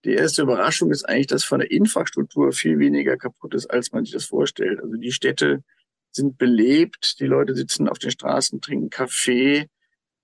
die 0.04 0.12
erste 0.12 0.42
Überraschung 0.42 0.90
ist 0.90 1.08
eigentlich, 1.08 1.26
dass 1.26 1.44
von 1.44 1.60
der 1.60 1.70
Infrastruktur 1.70 2.52
viel 2.52 2.78
weniger 2.78 3.16
kaputt 3.16 3.54
ist, 3.54 3.66
als 3.66 3.92
man 3.92 4.04
sich 4.04 4.12
das 4.12 4.26
vorstellt. 4.26 4.80
Also 4.80 4.96
die 4.96 5.12
Städte 5.12 5.64
sind 6.10 6.38
belebt, 6.38 7.18
die 7.20 7.26
Leute 7.26 7.54
sitzen 7.54 7.88
auf 7.88 7.98
den 7.98 8.10
Straßen, 8.10 8.60
trinken 8.60 8.90
Kaffee, 8.90 9.68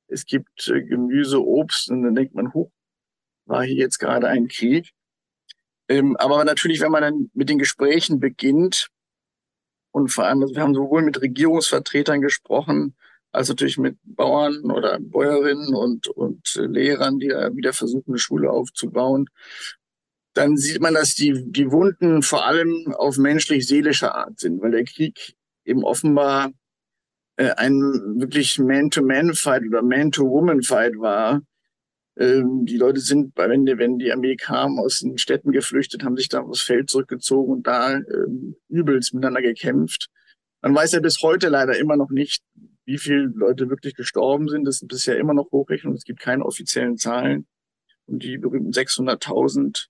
es 0.08 0.26
gibt 0.26 0.68
äh, 0.68 0.82
Gemüse, 0.82 1.42
Obst 1.42 1.90
und 1.90 2.02
dann 2.02 2.14
denkt 2.14 2.34
man, 2.34 2.52
hoch, 2.52 2.70
war 3.46 3.64
hier 3.64 3.76
jetzt 3.76 3.98
gerade 3.98 4.28
ein 4.28 4.48
Krieg. 4.48 4.92
Ähm, 5.88 6.16
aber 6.16 6.44
natürlich, 6.44 6.80
wenn 6.80 6.92
man 6.92 7.02
dann 7.02 7.30
mit 7.34 7.48
den 7.48 7.58
Gesprächen 7.58 8.20
beginnt 8.20 8.88
und 9.92 10.08
vor 10.08 10.24
allem, 10.24 10.42
also 10.42 10.54
wir 10.54 10.62
haben 10.62 10.74
sowohl 10.74 11.02
mit 11.02 11.20
Regierungsvertretern 11.20 12.20
gesprochen, 12.20 12.94
als 13.32 13.48
natürlich 13.48 13.78
mit 13.78 13.98
Bauern 14.04 14.70
oder 14.70 14.98
Bäuerinnen 15.00 15.74
und, 15.74 16.08
und 16.08 16.54
Lehrern, 16.54 17.18
die 17.18 17.28
da 17.28 17.54
wieder 17.54 17.72
versuchen, 17.72 18.12
eine 18.12 18.18
Schule 18.18 18.50
aufzubauen, 18.50 19.28
dann 20.34 20.56
sieht 20.56 20.80
man, 20.80 20.94
dass 20.94 21.14
die, 21.14 21.44
die 21.46 21.70
Wunden 21.70 22.22
vor 22.22 22.44
allem 22.46 22.94
auf 22.96 23.16
menschlich-seelischer 23.16 24.14
Art 24.14 24.40
sind, 24.40 24.60
weil 24.62 24.72
der 24.72 24.84
Krieg 24.84 25.36
eben 25.64 25.84
offenbar 25.84 26.50
äh, 27.36 27.50
ein 27.52 27.80
wirklich 28.20 28.58
Man-to-Man-Fight 28.58 29.62
oder 29.68 29.82
Man-to-Woman-Fight 29.82 30.98
war. 30.98 31.42
Ähm, 32.16 32.64
die 32.64 32.76
Leute 32.76 33.00
sind, 33.00 33.32
wenn 33.36 33.66
wenn 33.66 33.98
die 33.98 34.12
Armee 34.12 34.36
kam, 34.36 34.78
aus 34.78 35.00
den 35.00 35.18
Städten 35.18 35.50
geflüchtet, 35.50 36.04
haben 36.04 36.16
sich 36.16 36.28
da 36.28 36.40
aufs 36.40 36.62
Feld 36.62 36.88
zurückgezogen 36.88 37.52
und 37.52 37.66
da 37.66 37.94
ähm, 37.96 38.56
übelst 38.68 39.14
miteinander 39.14 39.42
gekämpft. 39.42 40.08
Man 40.62 40.74
weiß 40.74 40.92
ja 40.92 41.00
bis 41.00 41.20
heute 41.22 41.48
leider 41.48 41.76
immer 41.76 41.96
noch 41.96 42.10
nicht, 42.10 42.42
wie 42.86 42.98
viele 42.98 43.32
Leute 43.34 43.68
wirklich 43.68 43.94
gestorben 43.94 44.48
sind. 44.48 44.64
Das 44.64 44.78
sind 44.78 44.88
bisher 44.88 45.18
immer 45.18 45.34
noch 45.34 45.50
Hochrechnungen. 45.50 45.96
Es 45.96 46.04
gibt 46.04 46.20
keine 46.20 46.44
offiziellen 46.44 46.96
Zahlen. 46.96 47.46
Und 48.06 48.22
die 48.22 48.38
berühmten 48.38 48.70
600.000 48.70 49.86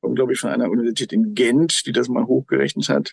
kommen, 0.00 0.14
glaube 0.14 0.32
ich, 0.32 0.40
von 0.40 0.50
einer 0.50 0.70
Universität 0.70 1.12
in 1.12 1.34
Gent, 1.34 1.86
die 1.86 1.92
das 1.92 2.08
mal 2.08 2.26
hochgerechnet 2.26 2.88
hat. 2.88 3.12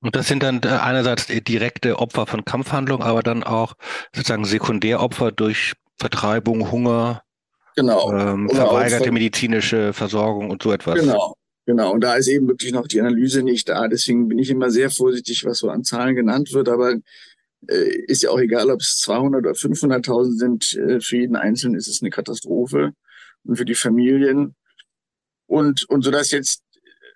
Und 0.00 0.16
das 0.16 0.28
sind 0.28 0.42
dann 0.42 0.60
äh, 0.62 0.68
einerseits 0.68 1.26
direkte 1.26 1.98
Opfer 1.98 2.26
von 2.26 2.44
Kampfhandlungen, 2.44 3.06
aber 3.06 3.22
dann 3.22 3.42
auch 3.42 3.74
sozusagen 4.14 4.44
Sekundäropfer 4.44 5.32
durch 5.32 5.72
Vertreibung, 5.98 6.70
Hunger, 6.70 7.22
genau. 7.76 8.12
ähm, 8.12 8.48
verweigerte 8.48 9.12
medizinische 9.12 9.92
Versorgung 9.92 10.50
und 10.50 10.62
so 10.62 10.72
etwas. 10.72 11.00
Genau, 11.00 11.36
genau. 11.66 11.92
Und 11.92 12.02
da 12.02 12.14
ist 12.14 12.28
eben 12.28 12.48
wirklich 12.48 12.72
noch 12.72 12.86
die 12.86 13.00
Analyse 13.00 13.42
nicht 13.42 13.68
da. 13.68 13.88
Deswegen 13.88 14.28
bin 14.28 14.38
ich 14.38 14.50
immer 14.50 14.70
sehr 14.70 14.90
vorsichtig, 14.90 15.44
was 15.44 15.58
so 15.58 15.70
an 15.70 15.84
Zahlen 15.84 16.14
genannt 16.14 16.52
wird. 16.52 16.68
Aber 16.68 16.94
äh, 17.68 17.96
ist 18.06 18.22
ja 18.22 18.30
auch 18.30 18.40
egal, 18.40 18.70
ob 18.70 18.80
es 18.80 18.98
200 18.98 19.40
oder 19.40 19.52
500.000 19.52 20.38
sind. 20.38 20.72
Äh, 20.74 21.00
für 21.00 21.16
jeden 21.16 21.36
Einzelnen 21.36 21.76
ist 21.76 21.88
es 21.88 22.02
eine 22.02 22.10
Katastrophe 22.10 22.92
und 23.44 23.56
für 23.56 23.64
die 23.64 23.74
Familien. 23.74 24.54
Und, 25.46 25.88
und 25.88 26.02
so 26.02 26.10
dass 26.10 26.30
jetzt 26.30 26.62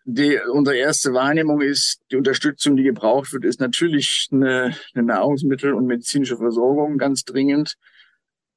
die, 0.04 0.38
unsere 0.50 0.76
erste 0.76 1.12
Wahrnehmung 1.12 1.60
ist, 1.60 2.00
die 2.10 2.16
Unterstützung, 2.16 2.76
die 2.76 2.82
gebraucht 2.82 3.32
wird, 3.32 3.44
ist 3.44 3.60
natürlich 3.60 4.28
eine, 4.32 4.74
eine 4.94 5.04
Nahrungsmittel- 5.04 5.74
und 5.74 5.86
medizinische 5.86 6.38
Versorgung 6.38 6.96
ganz 6.96 7.24
dringend. 7.24 7.76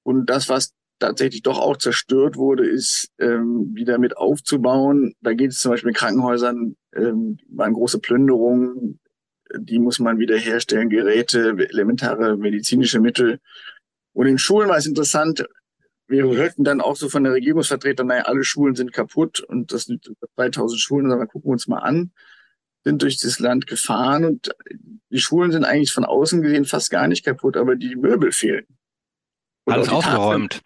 Und 0.04 0.28
das, 0.28 0.48
was 0.48 0.74
tatsächlich 1.02 1.42
doch 1.42 1.60
auch 1.60 1.78
zerstört 1.78 2.38
wurde, 2.38 2.66
ist 2.66 3.10
ähm, 3.20 3.72
wieder 3.74 3.98
mit 3.98 4.16
aufzubauen. 4.18 5.14
Da 5.22 5.34
geht 5.34 5.52
es 5.52 5.60
zum 5.60 5.72
Beispiel 5.72 5.90
in 5.90 5.96
Krankenhäusern, 5.96 6.76
ähm, 6.96 7.38
waren 7.50 7.74
große 7.74 8.00
Plünderungen, 8.00 9.00
die 9.58 9.80
muss 9.80 10.00
man 10.00 10.20
wieder 10.20 10.38
herstellen, 10.38 10.90
Geräte, 10.90 11.56
elementare 11.70 12.38
medizinische 12.38 13.00
Mittel. 13.00 13.40
Und 14.14 14.28
in 14.28 14.38
Schulen 14.38 14.70
war 14.70 14.78
es 14.78 14.86
interessant, 14.86 15.46
wir 16.08 16.24
hörten 16.24 16.64
dann 16.64 16.82
auch 16.82 16.96
so 16.96 17.10
von 17.10 17.24
der 17.24 17.34
Regierungsvertreter, 17.34 18.04
naja, 18.04 18.24
alle 18.24 18.44
Schulen 18.44 18.76
sind 18.76 18.92
kaputt 18.94 19.40
und 19.40 19.72
das 19.72 19.86
sind 19.86 20.12
2000 20.36 20.80
Schulen, 20.80 21.10
dann 21.10 21.28
gucken 21.28 21.50
wir 21.50 21.54
uns 21.54 21.68
mal 21.68 21.80
an, 21.80 22.12
sind 22.84 23.02
durch 23.02 23.18
das 23.18 23.40
Land 23.40 23.66
gefahren 23.68 24.26
und 24.26 24.52
die 25.10 25.20
Schulen 25.20 25.52
sind 25.52 25.64
eigentlich 25.64 25.94
von 25.94 26.06
außen 26.06 26.42
gesehen 26.42 26.66
fast 26.66 26.92
gar 26.92 27.08
nicht 27.08 27.24
kaputt, 27.24 27.56
aber 27.58 27.76
die 27.76 27.96
Möbel 27.96 28.32
fehlen. 28.32 28.66
Und 29.66 29.74
Alles 29.74 29.90
ausgeräumt. 29.90 30.62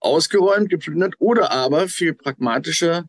Ausgeräumt, 0.00 0.70
geplündert 0.70 1.14
oder 1.18 1.50
aber 1.50 1.88
viel 1.88 2.14
pragmatischer, 2.14 3.04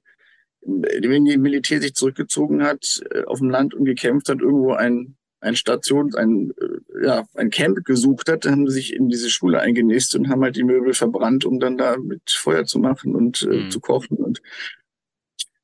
wenn 0.61 1.25
die 1.25 1.37
Militär 1.37 1.81
sich 1.81 1.93
zurückgezogen 1.93 2.63
hat, 2.63 3.01
äh, 3.11 3.23
auf 3.23 3.39
dem 3.39 3.49
Land 3.49 3.73
und 3.73 3.85
gekämpft 3.85 4.29
hat, 4.29 4.41
irgendwo 4.41 4.73
ein 4.73 5.17
ein 5.39 5.55
Station, 5.55 6.15
ein, 6.15 6.51
äh, 6.59 7.05
ja, 7.05 7.25
ein 7.35 7.49
Camp 7.49 7.83
gesucht 7.85 8.29
hat, 8.29 8.45
haben 8.45 8.67
sie 8.67 8.73
sich 8.73 8.93
in 8.93 9.09
diese 9.09 9.29
Schule 9.29 9.59
eingenistet 9.59 10.19
und 10.19 10.29
haben 10.29 10.43
halt 10.43 10.55
die 10.55 10.63
Möbel 10.63 10.93
verbrannt, 10.93 11.45
um 11.45 11.59
dann 11.59 11.77
da 11.77 11.97
mit 11.97 12.29
Feuer 12.29 12.65
zu 12.65 12.79
machen 12.79 13.15
und 13.15 13.43
äh, 13.43 13.63
mhm. 13.63 13.71
zu 13.71 13.79
kochen. 13.79 14.17
Und 14.17 14.41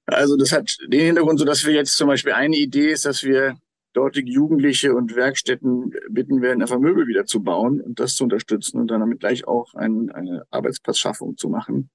also 0.06 0.38
das 0.38 0.52
hat 0.52 0.78
den 0.88 1.06
Hintergrund, 1.06 1.40
so 1.40 1.46
dass 1.46 1.66
wir 1.66 1.74
jetzt 1.74 1.98
zum 1.98 2.08
Beispiel 2.08 2.34
eine 2.34 2.56
Idee 2.56 2.92
ist, 2.92 3.06
dass 3.06 3.24
wir 3.24 3.56
dortige 3.94 4.30
Jugendliche 4.30 4.94
und 4.96 5.16
Werkstätten 5.16 5.94
bitten 6.10 6.42
werden, 6.42 6.62
einfach 6.62 6.80
Möbel 6.80 7.08
wieder 7.08 7.26
zu 7.26 7.42
bauen 7.42 7.80
und 7.80 8.00
das 8.00 8.16
zu 8.16 8.24
unterstützen 8.24 8.80
und 8.80 8.88
dann 8.88 9.00
damit 9.00 9.20
gleich 9.20 9.48
auch 9.48 9.74
ein, 9.76 10.12
eine 10.12 10.46
Arbeitsplatzschaffung 10.50 11.38
zu 11.38 11.50
machen. 11.50 11.90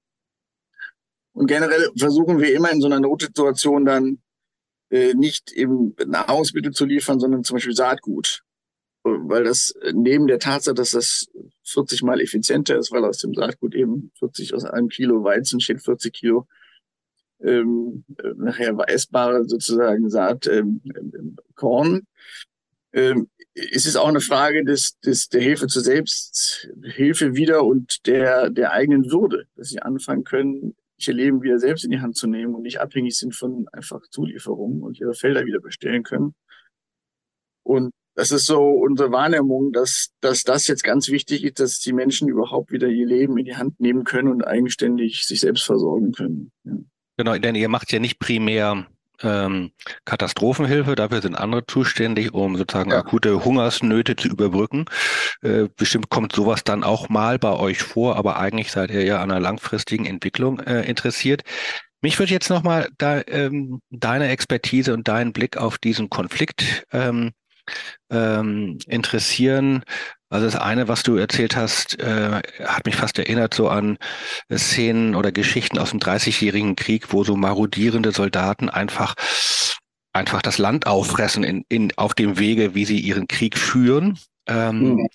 Und 1.33 1.47
generell 1.47 1.89
versuchen 1.97 2.39
wir 2.39 2.53
immer 2.53 2.71
in 2.71 2.81
so 2.81 2.87
einer 2.87 2.99
Notsituation 2.99 3.85
dann 3.85 4.19
äh, 4.89 5.13
nicht 5.13 5.51
eben 5.51 5.95
Nahrungsmittel 6.05 6.71
zu 6.71 6.85
liefern, 6.85 7.19
sondern 7.19 7.43
zum 7.43 7.55
Beispiel 7.55 7.75
Saatgut. 7.75 8.43
Weil 9.03 9.43
das 9.43 9.71
äh, 9.81 9.93
neben 9.93 10.27
der 10.27 10.39
Tatsache, 10.39 10.75
dass 10.75 10.91
das 10.91 11.27
40 11.65 12.03
mal 12.03 12.19
effizienter 12.19 12.77
ist, 12.77 12.91
weil 12.91 13.05
aus 13.05 13.19
dem 13.19 13.33
Saatgut 13.33 13.75
eben 13.75 14.11
40 14.19 14.53
aus 14.53 14.65
einem 14.65 14.89
Kilo 14.89 15.23
Weizen 15.23 15.59
steht 15.59 15.81
40 15.81 16.13
Kilo 16.13 16.47
ähm, 17.41 18.03
äh, 18.17 18.33
nachher 18.35 18.75
essbare 18.87 19.45
sozusagen 19.47 20.09
Saat 20.09 20.47
ähm, 20.47 20.81
Korn. 21.55 22.01
Ähm, 22.93 23.29
es 23.53 23.85
ist 23.85 23.95
auch 23.95 24.07
eine 24.07 24.21
Frage 24.21 24.63
des, 24.63 24.99
des, 24.99 25.29
der 25.29 25.41
Hilfe 25.41 25.67
zur 25.67 25.83
Selbsthilfe 25.83 27.35
wieder 27.35 27.63
und 27.63 28.05
der, 28.07 28.49
der 28.49 28.71
eigenen 28.71 29.11
Würde, 29.11 29.45
dass 29.55 29.69
sie 29.69 29.81
anfangen 29.81 30.23
können, 30.23 30.75
ihr 31.07 31.13
Leben 31.13 31.41
wieder 31.41 31.59
selbst 31.59 31.83
in 31.85 31.91
die 31.91 32.01
Hand 32.01 32.17
zu 32.17 32.27
nehmen 32.27 32.55
und 32.55 32.63
nicht 32.63 32.79
abhängig 32.79 33.17
sind 33.17 33.35
von 33.35 33.67
einfach 33.71 34.01
Zulieferungen 34.09 34.81
und 34.83 34.99
ihre 34.99 35.13
Felder 35.13 35.45
wieder 35.45 35.59
bestellen 35.59 36.03
können. 36.03 36.35
Und 37.63 37.91
das 38.15 38.31
ist 38.31 38.45
so 38.45 38.61
unsere 38.61 39.11
Wahrnehmung, 39.11 39.71
dass, 39.71 40.09
dass 40.19 40.43
das 40.43 40.67
jetzt 40.67 40.83
ganz 40.83 41.07
wichtig 41.09 41.45
ist, 41.45 41.59
dass 41.59 41.79
die 41.79 41.93
Menschen 41.93 42.27
überhaupt 42.27 42.71
wieder 42.71 42.89
ihr 42.89 43.05
Leben 43.05 43.37
in 43.37 43.45
die 43.45 43.55
Hand 43.55 43.79
nehmen 43.79 44.03
können 44.03 44.27
und 44.27 44.43
eigenständig 44.43 45.25
sich 45.25 45.39
selbst 45.39 45.63
versorgen 45.63 46.11
können. 46.11 46.51
Ja. 46.65 46.73
Genau, 47.19 47.37
denn 47.37 47.53
ihr 47.53 47.67
macht 47.67 47.91
ja 47.91 47.99
nicht 47.99 48.17
primär 48.17 48.85
ähm, 49.21 49.71
Katastrophenhilfe, 50.05 50.95
dafür 50.95 51.21
sind 51.21 51.35
andere 51.35 51.65
zuständig, 51.65 52.33
um 52.33 52.55
sozusagen 52.55 52.91
ja. 52.91 52.99
akute 52.99 53.43
Hungersnöte 53.43 54.15
zu 54.15 54.29
überbrücken. 54.29 54.85
Äh, 55.41 55.67
bestimmt 55.75 56.09
kommt 56.09 56.31
sowas 56.31 56.63
dann 56.63 56.81
auch 56.81 57.09
mal 57.09 57.37
bei 57.37 57.51
euch 57.51 57.79
vor, 57.81 58.15
aber 58.15 58.39
eigentlich 58.39 58.71
seid 58.71 58.91
ihr 58.91 59.03
ja 59.03 59.21
an 59.21 59.31
einer 59.31 59.41
langfristigen 59.41 60.05
Entwicklung 60.05 60.61
äh, 60.61 60.83
interessiert. 60.83 61.41
Mich 62.01 62.17
würde 62.19 62.31
jetzt 62.31 62.49
nochmal 62.49 62.87
da, 62.97 63.21
ähm, 63.27 63.81
deine 63.89 64.29
Expertise 64.29 64.93
und 64.93 65.09
deinen 65.09 65.33
Blick 65.33 65.57
auf 65.57 65.77
diesen 65.77 66.09
Konflikt 66.09 66.85
ähm, 66.93 67.31
ähm, 68.09 68.77
interessieren. 68.87 69.83
Also 70.29 70.45
das 70.45 70.55
eine, 70.55 70.87
was 70.87 71.03
du 71.03 71.15
erzählt 71.15 71.55
hast, 71.55 71.99
äh, 71.99 72.41
hat 72.63 72.85
mich 72.85 72.95
fast 72.95 73.17
erinnert 73.17 73.53
so 73.53 73.67
an 73.67 73.97
Szenen 74.51 75.15
oder 75.15 75.31
Geschichten 75.31 75.79
aus 75.79 75.89
dem 75.89 75.99
Dreißigjährigen 75.99 76.75
Krieg, 76.75 77.11
wo 77.11 77.23
so 77.23 77.35
marodierende 77.35 78.11
Soldaten 78.11 78.69
einfach 78.69 79.15
einfach 80.13 80.41
das 80.41 80.57
Land 80.57 80.87
auffressen 80.87 81.43
in, 81.43 81.65
in, 81.69 81.91
auf 81.95 82.13
dem 82.13 82.39
Wege, 82.39 82.75
wie 82.75 82.85
sie 82.85 82.99
ihren 82.99 83.27
Krieg 83.27 83.57
führen. 83.57 84.17
Ähm, 84.47 84.95
mhm. 84.95 85.07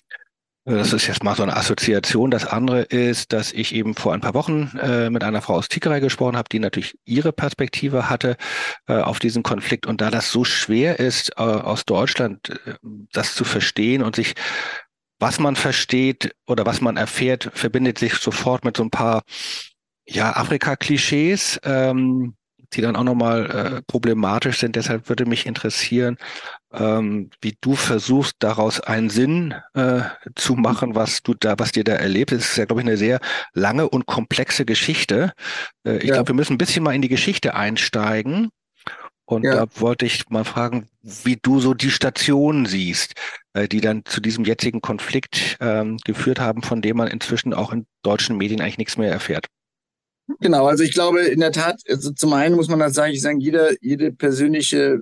Das 0.67 0.93
ist 0.93 1.05
jetzt 1.05 1.23
mal 1.23 1.35
so 1.35 1.43
eine 1.43 1.55
Assoziation. 1.55 2.31
Das 2.31 2.47
andere 2.47 2.81
ist, 2.81 3.33
dass 3.33 3.53
ich 3.53 3.75
eben 3.75 3.93
vor 3.93 4.15
ein 4.15 4.21
paar 4.21 4.33
Wochen 4.33 4.75
äh, 4.81 5.11
mit 5.11 5.23
einer 5.23 5.43
Frau 5.43 5.53
aus 5.53 5.69
Tickerei 5.69 5.99
gesprochen 5.99 6.35
habe, 6.35 6.49
die 6.51 6.57
natürlich 6.57 6.97
ihre 7.05 7.31
Perspektive 7.31 8.09
hatte 8.09 8.35
äh, 8.87 8.95
auf 8.95 9.19
diesen 9.19 9.43
Konflikt. 9.43 9.85
Und 9.85 10.01
da 10.01 10.09
das 10.09 10.31
so 10.31 10.43
schwer 10.43 10.99
ist, 10.99 11.33
äh, 11.37 11.41
aus 11.41 11.85
Deutschland 11.85 12.49
äh, 12.65 12.73
das 13.13 13.35
zu 13.35 13.43
verstehen 13.43 14.01
und 14.01 14.15
sich 14.15 14.33
was 15.19 15.39
man 15.39 15.55
versteht 15.55 16.35
oder 16.45 16.65
was 16.65 16.81
man 16.81 16.97
erfährt, 16.97 17.49
verbindet 17.53 17.99
sich 17.99 18.15
sofort 18.15 18.65
mit 18.65 18.75
so 18.75 18.83
ein 18.83 18.89
paar 18.89 19.23
ja, 20.05 20.35
Afrika-Klischees, 20.35 21.59
ähm, 21.63 22.35
die 22.73 22.81
dann 22.81 22.95
auch 22.95 23.03
nochmal 23.03 23.45
äh, 23.49 23.81
problematisch 23.83 24.59
sind. 24.59 24.75
Deshalb 24.75 25.09
würde 25.09 25.25
mich 25.25 25.45
interessieren, 25.45 26.17
ähm, 26.79 27.29
wie 27.41 27.57
du 27.61 27.75
versuchst, 27.75 28.35
daraus 28.39 28.79
einen 28.79 29.09
Sinn 29.09 29.53
äh, 29.73 30.01
zu 30.35 30.55
machen, 30.55 30.95
was 30.95 31.23
du 31.23 31.33
da, 31.33 31.55
was 31.57 31.71
dir 31.71 31.83
da 31.83 31.93
erlebt. 31.93 32.31
Es 32.31 32.51
ist 32.51 32.57
ja, 32.57 32.65
glaube 32.65 32.81
ich, 32.81 32.87
eine 32.87 32.97
sehr 32.97 33.19
lange 33.53 33.89
und 33.89 34.05
komplexe 34.05 34.65
Geschichte. 34.65 35.33
Äh, 35.85 35.97
ich 35.97 36.05
ja. 36.05 36.15
glaube, 36.15 36.29
wir 36.29 36.35
müssen 36.35 36.53
ein 36.53 36.57
bisschen 36.57 36.83
mal 36.83 36.95
in 36.95 37.01
die 37.01 37.09
Geschichte 37.09 37.55
einsteigen. 37.55 38.49
Und 39.27 39.43
ja. 39.43 39.55
da 39.55 39.65
wollte 39.79 40.05
ich 40.05 40.29
mal 40.29 40.43
fragen, 40.43 40.87
wie 41.01 41.39
du 41.41 41.59
so 41.59 41.73
die 41.73 41.89
Stationen 41.89 42.67
siehst. 42.67 43.15
äh, 43.55 43.67
die 43.67 43.81
dann 43.81 44.03
zu 44.05 44.21
diesem 44.21 44.43
jetzigen 44.45 44.81
Konflikt 44.81 45.57
ähm, 45.61 45.97
geführt 46.03 46.39
haben, 46.39 46.61
von 46.61 46.81
dem 46.81 46.97
man 46.97 47.07
inzwischen 47.07 47.53
auch 47.53 47.71
in 47.71 47.87
deutschen 48.03 48.37
Medien 48.37 48.61
eigentlich 48.61 48.77
nichts 48.77 48.97
mehr 48.97 49.11
erfährt. 49.11 49.47
Genau, 50.39 50.65
also 50.67 50.83
ich 50.83 50.91
glaube 50.91 51.21
in 51.21 51.39
der 51.39 51.51
Tat, 51.51 51.81
also 51.87 52.11
zum 52.11 52.33
einen 52.33 52.55
muss 52.55 52.67
man 52.67 52.79
das 52.79 52.93
sagen, 52.93 53.13
ich 53.13 53.21
sagen, 53.21 53.39
jeder, 53.39 53.71
jede 53.81 54.11
persönliche 54.11 55.01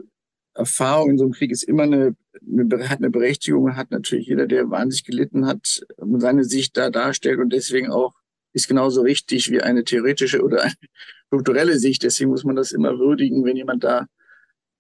Erfahrung 0.55 1.11
in 1.11 1.17
so 1.17 1.23
einem 1.23 1.33
Krieg 1.33 1.51
ist 1.51 1.63
immer 1.63 1.83
eine, 1.83 2.15
eine, 2.41 2.89
hat 2.89 2.99
eine 2.99 3.09
Berechtigung, 3.09 3.75
hat 3.75 3.91
natürlich 3.91 4.27
jeder, 4.27 4.47
der 4.47 4.69
wahnsinnig 4.69 5.03
gelitten 5.03 5.45
hat, 5.45 5.81
seine 5.97 6.43
Sicht 6.43 6.77
da 6.77 6.89
darstellt 6.89 7.39
und 7.39 7.51
deswegen 7.51 7.91
auch 7.91 8.13
ist 8.53 8.67
genauso 8.67 9.01
richtig 9.01 9.49
wie 9.49 9.61
eine 9.61 9.83
theoretische 9.83 10.43
oder 10.43 10.61
eine 10.61 10.73
strukturelle 11.27 11.79
Sicht. 11.79 12.03
Deswegen 12.03 12.29
muss 12.29 12.43
man 12.43 12.55
das 12.55 12.71
immer 12.71 12.99
würdigen, 12.99 13.43
wenn 13.45 13.57
jemand 13.57 13.83
da 13.83 14.07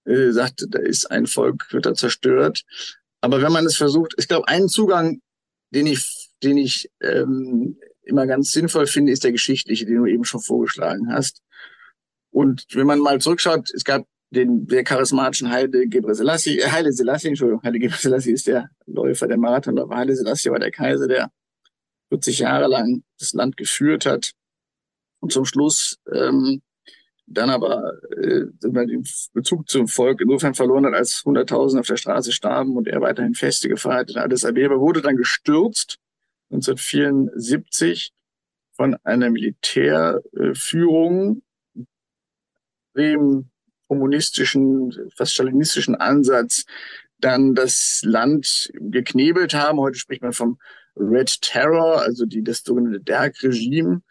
äh, 0.05 0.31
sagt, 0.31 0.65
da 0.69 0.79
ist 0.79 1.09
ein 1.09 1.25
Volk, 1.25 1.71
wird 1.71 1.85
da 1.85 1.93
zerstört. 1.95 2.63
Aber 3.21 3.41
wenn 3.41 3.51
man 3.51 3.65
es 3.65 3.75
versucht, 3.75 4.13
ich 4.17 4.27
glaube, 4.27 4.47
einen 4.47 4.69
Zugang, 4.69 5.21
den 5.71 5.87
ich, 5.87 6.29
den 6.43 6.57
ich 6.57 6.91
ähm, 7.01 7.77
immer 8.03 8.27
ganz 8.27 8.51
sinnvoll 8.51 8.85
finde, 8.85 9.11
ist 9.11 9.23
der 9.23 9.31
geschichtliche, 9.31 9.85
den 9.85 9.97
du 9.97 10.05
eben 10.05 10.25
schon 10.25 10.41
vorgeschlagen 10.41 11.11
hast. 11.11 11.41
Und 12.31 12.65
wenn 12.73 12.85
man 12.87 12.99
mal 12.99 13.19
zurückschaut, 13.21 13.71
es 13.73 13.83
gab 13.83 14.05
den 14.33 14.67
sehr 14.67 14.83
charismatischen 14.83 15.49
Heide 15.49 15.87
Gebre 15.87 16.15
Selassie, 16.15 16.59
äh, 16.59 16.69
Heile 16.69 16.91
Selassie, 16.91 17.29
Entschuldigung, 17.29 17.63
Heile 17.63 17.79
Gebre 17.79 17.97
Selassie 17.97 18.33
ist 18.33 18.47
der 18.47 18.69
Läufer, 18.85 19.27
der 19.27 19.37
Marathonläufer. 19.37 19.95
Heile 19.95 20.15
Selassie 20.15 20.49
war 20.49 20.59
der 20.59 20.71
Kaiser, 20.71 21.07
der 21.07 21.31
40 22.09 22.39
Jahre 22.39 22.67
lang 22.67 23.03
das 23.19 23.33
Land 23.33 23.57
geführt 23.57 24.05
hat 24.05 24.31
und 25.19 25.31
zum 25.31 25.45
Schluss 25.45 25.99
ähm, 26.11 26.61
dann 27.25 27.49
aber 27.49 27.93
äh, 28.17 28.45
den 28.61 29.03
Bezug 29.33 29.69
zum 29.69 29.87
Volk 29.87 30.21
insofern 30.21 30.53
verloren 30.53 30.85
hat, 30.85 30.93
als 30.93 31.23
Hunderttausende 31.23 31.81
auf 31.81 31.87
der 31.87 31.97
Straße 31.97 32.31
starben 32.31 32.75
und 32.75 32.87
er 32.87 33.01
weiterhin 33.01 33.33
Feste 33.33 33.69
gefeiert 33.69 34.09
hat. 34.09 34.25
Addis 34.25 34.45
Abeba 34.45 34.79
wurde 34.79 35.01
dann 35.01 35.15
gestürzt 35.15 35.97
1974 36.51 38.11
von 38.73 38.97
einer 39.03 39.29
Militärführung, 39.29 41.41
dem 42.95 43.49
kommunistischen, 43.93 44.91
fast 45.15 45.33
stalinistischen 45.33 45.95
Ansatz, 45.95 46.65
dann 47.19 47.53
das 47.53 48.01
Land 48.03 48.71
geknebelt 48.73 49.53
haben. 49.53 49.79
Heute 49.79 49.99
spricht 49.99 50.23
man 50.23 50.33
vom 50.33 50.57
Red 50.95 51.41
Terror, 51.41 52.01
also 52.01 52.25
die, 52.25 52.43
das 52.43 52.63
sogenannte 52.63 52.99
Derg-Regime. 52.99 54.01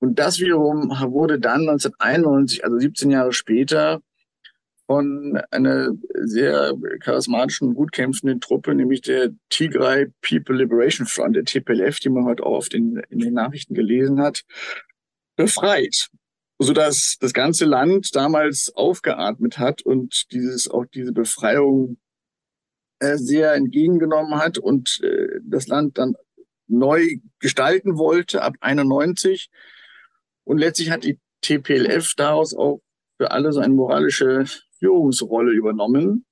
Und 0.00 0.18
das 0.18 0.40
wiederum 0.40 0.90
wurde 0.90 1.38
dann 1.38 1.68
1991, 1.68 2.64
also 2.64 2.78
17 2.78 3.10
Jahre 3.10 3.32
später, 3.32 4.02
von 4.86 5.40
einer 5.50 5.90
sehr 6.14 6.74
charismatischen, 7.00 7.74
gut 7.74 7.92
kämpfenden 7.92 8.40
Truppe, 8.40 8.74
nämlich 8.74 9.00
der 9.00 9.30
Tigray 9.48 10.08
People 10.20 10.56
Liberation 10.56 11.06
Front, 11.06 11.36
der 11.36 11.44
TPLF, 11.44 12.00
die 12.00 12.10
man 12.10 12.24
heute 12.24 12.44
auch 12.44 12.56
oft 12.58 12.74
in, 12.74 13.00
in 13.08 13.20
den 13.20 13.32
Nachrichten 13.32 13.74
gelesen 13.74 14.20
hat, 14.20 14.42
befreit. 15.36 16.08
Sodass 16.62 17.16
das 17.20 17.32
ganze 17.32 17.64
Land 17.64 18.14
damals 18.14 18.72
aufgeatmet 18.74 19.58
hat 19.58 19.82
und 19.82 20.30
dieses, 20.32 20.70
auch 20.70 20.84
diese 20.86 21.12
Befreiung 21.12 21.98
äh, 23.00 23.16
sehr 23.16 23.54
entgegengenommen 23.54 24.36
hat 24.36 24.58
und 24.58 25.00
äh, 25.02 25.40
das 25.42 25.66
Land 25.66 25.98
dann 25.98 26.14
neu 26.68 27.16
gestalten 27.40 27.98
wollte 27.98 28.42
ab 28.42 28.54
91. 28.60 29.50
Und 30.44 30.58
letztlich 30.58 30.90
hat 30.90 31.04
die 31.04 31.18
TPLF 31.40 32.14
daraus 32.16 32.54
auch 32.54 32.80
für 33.16 33.30
alle 33.32 33.52
so 33.52 33.60
eine 33.60 33.74
moralische 33.74 34.44
Führungsrolle 34.78 35.52
übernommen, 35.52 36.26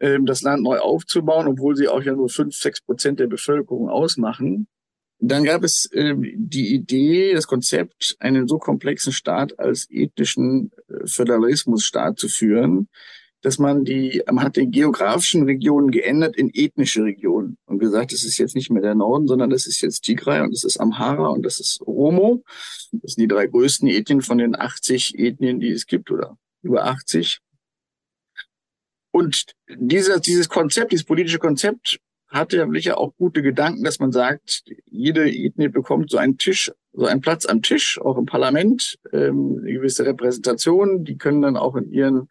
ähm, 0.00 0.26
das 0.26 0.42
Land 0.42 0.62
neu 0.62 0.78
aufzubauen, 0.78 1.48
obwohl 1.48 1.76
sie 1.76 1.88
auch 1.88 2.02
ja 2.02 2.14
nur 2.14 2.28
fünf, 2.28 2.54
sechs 2.54 2.80
Prozent 2.80 3.20
der 3.20 3.26
Bevölkerung 3.26 3.88
ausmachen. 3.88 4.68
Dann 5.18 5.44
gab 5.44 5.64
es 5.64 5.88
ähm, 5.94 6.24
die 6.36 6.74
Idee, 6.74 7.32
das 7.32 7.46
Konzept, 7.46 8.16
einen 8.20 8.46
so 8.46 8.58
komplexen 8.58 9.12
Staat 9.12 9.58
als 9.58 9.86
ethnischen 9.90 10.70
äh, 10.88 11.06
Föderalismusstaat 11.06 12.18
zu 12.18 12.28
führen, 12.28 12.88
dass 13.40 13.58
man 13.58 13.84
die, 13.84 14.22
man 14.26 14.44
hat 14.44 14.56
die 14.56 14.70
geografischen 14.70 15.44
Regionen 15.44 15.90
geändert 15.90 16.36
in 16.36 16.50
ethnische 16.52 17.04
Regionen 17.04 17.56
und 17.66 17.78
gesagt, 17.78 18.12
das 18.12 18.24
ist 18.24 18.38
jetzt 18.38 18.54
nicht 18.54 18.70
mehr 18.70 18.82
der 18.82 18.94
Norden, 18.94 19.26
sondern 19.26 19.50
das 19.50 19.66
ist 19.66 19.80
jetzt 19.80 20.02
Tigray 20.02 20.40
und 20.40 20.52
das 20.52 20.64
ist 20.64 20.78
Amhara 20.78 21.28
und 21.28 21.44
das 21.44 21.60
ist 21.60 21.80
Oromo. 21.82 22.42
Das 22.92 23.12
sind 23.12 23.22
die 23.22 23.28
drei 23.28 23.46
größten 23.46 23.88
Ethnien 23.88 24.20
von 24.20 24.38
den 24.38 24.56
80 24.56 25.18
Ethnien, 25.18 25.60
die 25.60 25.70
es 25.70 25.86
gibt 25.86 26.10
oder 26.10 26.36
über 26.62 26.86
80. 26.86 27.38
Und 29.12 29.46
dieser, 29.68 30.20
dieses 30.20 30.48
Konzept, 30.48 30.92
dieses 30.92 31.06
politische 31.06 31.38
Konzept 31.38 32.00
hatte 32.36 32.58
ja 32.58 32.68
sicher 32.70 32.98
auch 32.98 33.14
gute 33.16 33.42
Gedanken, 33.42 33.84
dass 33.84 33.98
man 33.98 34.12
sagt, 34.12 34.64
jede 34.86 35.30
Ethnie 35.30 35.68
bekommt 35.68 36.10
so 36.10 36.18
einen 36.18 36.38
Tisch, 36.38 36.72
so 36.92 37.06
einen 37.06 37.20
Platz 37.20 37.46
am 37.46 37.62
Tisch, 37.62 38.00
auch 38.00 38.16
im 38.18 38.26
Parlament, 38.26 38.98
ähm, 39.12 39.58
eine 39.60 39.72
gewisse 39.72 40.06
Repräsentation. 40.06 41.04
Die 41.04 41.18
können 41.18 41.42
dann 41.42 41.56
auch 41.56 41.76
in 41.76 41.90
ihren 41.90 42.28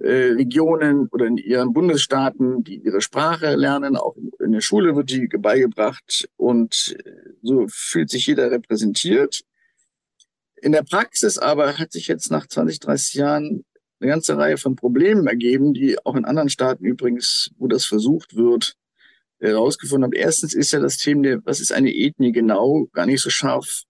äh, 0.00 0.32
Regionen 0.32 1.08
oder 1.08 1.26
in 1.26 1.36
ihren 1.36 1.72
Bundesstaaten 1.72 2.62
die 2.64 2.76
ihre 2.76 3.00
Sprache 3.00 3.54
lernen. 3.56 3.96
Auch 3.96 4.16
in 4.38 4.52
der 4.52 4.60
Schule 4.60 4.94
wird 4.94 5.10
die 5.10 5.26
beigebracht 5.26 6.28
und 6.36 6.96
äh, 7.04 7.12
so 7.42 7.66
fühlt 7.68 8.10
sich 8.10 8.26
jeder 8.26 8.50
repräsentiert. 8.50 9.42
In 10.60 10.72
der 10.72 10.82
Praxis 10.82 11.38
aber 11.38 11.78
hat 11.78 11.92
sich 11.92 12.08
jetzt 12.08 12.30
nach 12.30 12.46
20, 12.46 12.80
30 12.80 13.14
Jahren 13.14 13.64
eine 14.00 14.10
ganze 14.10 14.36
Reihe 14.36 14.56
von 14.56 14.76
Problemen 14.76 15.26
ergeben, 15.26 15.74
die 15.74 15.98
auch 16.04 16.14
in 16.14 16.24
anderen 16.24 16.48
Staaten 16.48 16.84
übrigens, 16.84 17.50
wo 17.58 17.66
das 17.66 17.84
versucht 17.84 18.36
wird, 18.36 18.76
herausgefunden 19.40 20.04
haben. 20.04 20.12
Erstens 20.12 20.54
ist 20.54 20.72
ja 20.72 20.80
das 20.80 20.96
Thema, 20.96 21.22
der, 21.22 21.44
was 21.44 21.60
ist 21.60 21.72
eine 21.72 21.94
Ethnie 21.94 22.32
genau, 22.32 22.86
gar 22.92 23.06
nicht 23.06 23.20
so 23.20 23.30
scharf 23.30 23.82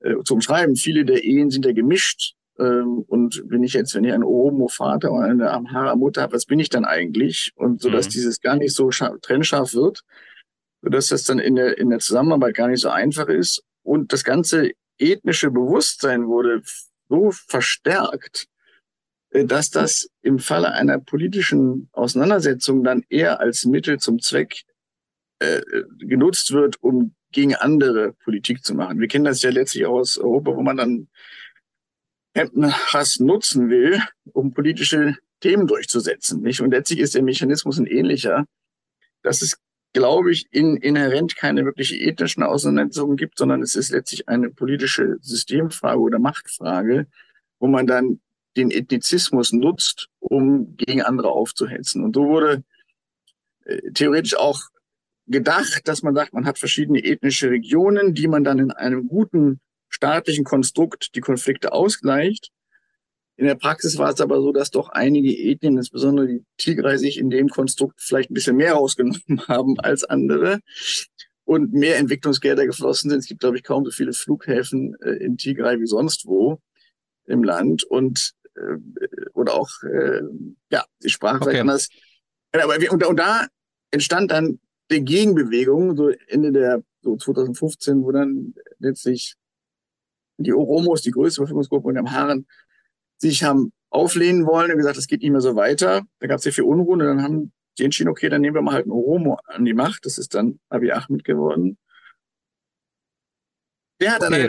äh, 0.00 0.14
zu 0.24 0.34
umschreiben. 0.34 0.76
Viele 0.76 1.04
der 1.04 1.24
Ehen 1.24 1.50
sind 1.50 1.64
ja 1.64 1.72
gemischt. 1.72 2.34
Ähm, 2.58 3.04
und 3.06 3.42
wenn 3.46 3.62
ich 3.62 3.74
jetzt, 3.74 3.94
wenn 3.94 4.04
ich 4.04 4.12
einen 4.12 4.24
Oromo-Vater 4.24 5.12
oder 5.12 5.24
eine 5.24 5.50
Amhara-Mutter 5.50 6.22
habe, 6.22 6.34
was 6.34 6.46
bin 6.46 6.58
ich 6.58 6.68
dann 6.68 6.84
eigentlich? 6.84 7.52
Und 7.54 7.80
so, 7.80 7.90
dass 7.90 8.06
mhm. 8.06 8.10
dieses 8.10 8.40
gar 8.40 8.56
nicht 8.56 8.74
so 8.74 8.90
scharf, 8.90 9.16
trennscharf 9.20 9.74
wird, 9.74 10.02
sodass 10.82 11.08
das 11.08 11.24
dann 11.24 11.38
in 11.38 11.54
der, 11.56 11.78
in 11.78 11.90
der 11.90 11.98
Zusammenarbeit 11.98 12.54
gar 12.54 12.68
nicht 12.68 12.80
so 12.80 12.88
einfach 12.88 13.28
ist. 13.28 13.62
Und 13.82 14.12
das 14.12 14.24
ganze 14.24 14.70
ethnische 14.98 15.50
Bewusstsein 15.50 16.26
wurde 16.26 16.62
so 17.08 17.30
verstärkt, 17.30 18.44
äh, 18.44 18.55
dass 19.30 19.70
das 19.70 20.08
im 20.22 20.38
Falle 20.38 20.72
einer 20.72 20.98
politischen 20.98 21.88
Auseinandersetzung 21.92 22.84
dann 22.84 23.04
eher 23.08 23.40
als 23.40 23.64
Mittel 23.64 23.98
zum 23.98 24.20
Zweck 24.20 24.62
äh, 25.40 25.60
genutzt 25.98 26.52
wird, 26.52 26.82
um 26.82 27.14
gegen 27.32 27.54
andere 27.54 28.12
Politik 28.12 28.64
zu 28.64 28.74
machen. 28.74 29.00
Wir 29.00 29.08
kennen 29.08 29.24
das 29.24 29.42
ja 29.42 29.50
letztlich 29.50 29.84
aus 29.84 30.16
Europa, 30.16 30.56
wo 30.56 30.62
man 30.62 30.76
dann 30.76 31.08
Hass 32.36 33.18
nutzen 33.18 33.68
will, 33.68 34.00
um 34.32 34.52
politische 34.52 35.16
Themen 35.40 35.66
durchzusetzen. 35.66 36.42
Nicht? 36.42 36.60
Und 36.60 36.70
letztlich 36.70 37.00
ist 37.00 37.14
der 37.14 37.22
Mechanismus 37.22 37.78
ein 37.78 37.86
ähnlicher, 37.86 38.46
dass 39.22 39.42
es, 39.42 39.58
glaube 39.92 40.32
ich, 40.32 40.46
in, 40.50 40.76
inhärent 40.76 41.36
keine 41.36 41.64
wirkliche 41.64 41.96
ethnischen 41.96 42.42
Auseinandersetzungen 42.42 43.16
gibt, 43.16 43.38
sondern 43.38 43.62
es 43.62 43.74
ist 43.74 43.90
letztlich 43.90 44.28
eine 44.28 44.50
politische 44.50 45.16
Systemfrage 45.20 46.00
oder 46.00 46.18
Machtfrage, 46.18 47.06
wo 47.58 47.66
man 47.66 47.86
dann 47.86 48.20
den 48.56 48.70
Ethnizismus 48.70 49.52
nutzt, 49.52 50.08
um 50.18 50.76
gegen 50.76 51.02
andere 51.02 51.30
aufzuhetzen. 51.30 52.02
Und 52.02 52.14
so 52.14 52.26
wurde 52.26 52.64
äh, 53.64 53.90
theoretisch 53.92 54.36
auch 54.36 54.60
gedacht, 55.26 55.88
dass 55.88 56.02
man 56.02 56.14
sagt, 56.14 56.32
man 56.32 56.46
hat 56.46 56.58
verschiedene 56.58 57.04
ethnische 57.04 57.50
Regionen, 57.50 58.14
die 58.14 58.28
man 58.28 58.44
dann 58.44 58.58
in 58.58 58.70
einem 58.70 59.08
guten 59.08 59.60
staatlichen 59.88 60.44
Konstrukt 60.44 61.14
die 61.14 61.20
Konflikte 61.20 61.72
ausgleicht. 61.72 62.50
In 63.36 63.46
der 63.46 63.54
Praxis 63.54 63.98
war 63.98 64.10
es 64.10 64.20
aber 64.20 64.40
so, 64.40 64.52
dass 64.52 64.70
doch 64.70 64.88
einige 64.88 65.30
Ethnien, 65.30 65.76
insbesondere 65.76 66.26
die 66.26 66.44
Tigray, 66.56 66.96
sich 66.96 67.18
in 67.18 67.28
dem 67.28 67.48
Konstrukt 67.48 68.00
vielleicht 68.00 68.30
ein 68.30 68.34
bisschen 68.34 68.56
mehr 68.56 68.74
rausgenommen 68.74 69.42
haben 69.48 69.78
als 69.80 70.04
andere 70.04 70.60
und 71.44 71.72
mehr 71.72 71.98
Entwicklungsgelder 71.98 72.66
geflossen 72.66 73.10
sind. 73.10 73.20
Es 73.20 73.26
gibt, 73.26 73.40
glaube 73.40 73.56
ich, 73.56 73.62
kaum 73.62 73.84
so 73.84 73.90
viele 73.90 74.14
Flughäfen 74.14 74.96
äh, 75.02 75.22
in 75.22 75.36
Tigray 75.36 75.78
wie 75.80 75.86
sonst 75.86 76.26
wo 76.26 76.60
im 77.26 77.44
Land. 77.44 77.84
Und 77.84 78.32
oder 79.34 79.54
auch, 79.54 79.70
äh, 79.82 80.22
ja, 80.70 80.84
die 81.02 81.08
Sprache 81.08 81.42
okay. 81.42 81.60
anders. 81.60 81.88
Aber 82.52 82.80
wir, 82.80 82.92
und, 82.92 83.04
und 83.04 83.18
da 83.18 83.46
entstand 83.90 84.30
dann 84.30 84.60
die 84.90 85.04
Gegenbewegung, 85.04 85.96
so 85.96 86.10
Ende 86.28 86.52
der, 86.52 86.82
so 87.02 87.16
2015, 87.16 88.02
wo 88.02 88.12
dann 88.12 88.54
letztlich 88.78 89.34
die 90.38 90.52
Oromos, 90.52 91.02
die 91.02 91.10
größte 91.10 91.40
Bevölkerungsgruppe 91.40 91.88
und 91.88 91.98
am 91.98 92.10
Haaren, 92.10 92.46
sich 93.18 93.42
haben 93.42 93.72
auflehnen 93.90 94.46
wollen 94.46 94.70
und 94.70 94.76
gesagt, 94.76 94.98
das 94.98 95.06
geht 95.06 95.22
nicht 95.22 95.30
mehr 95.30 95.40
so 95.40 95.56
weiter. 95.56 96.02
Da 96.18 96.26
gab 96.26 96.36
es 96.36 96.42
sehr 96.42 96.52
viel 96.52 96.64
Unruhe 96.64 96.92
und 96.92 96.98
dann 97.00 97.22
haben 97.22 97.52
die 97.78 97.84
entschieden, 97.84 98.08
okay, 98.08 98.28
dann 98.28 98.40
nehmen 98.40 98.54
wir 98.54 98.62
mal 98.62 98.74
halt 98.74 98.84
einen 98.84 98.92
Oromo 98.92 99.38
an 99.46 99.64
die 99.64 99.74
Macht. 99.74 100.04
Das 100.04 100.18
ist 100.18 100.34
dann 100.34 100.60
Abiy 100.68 100.92
Ahmed 100.92 101.24
geworden. 101.24 101.78
Der 104.00 104.12
hat 104.12 104.22
okay. 104.22 104.26
an 104.26 104.34
einer 104.34 104.48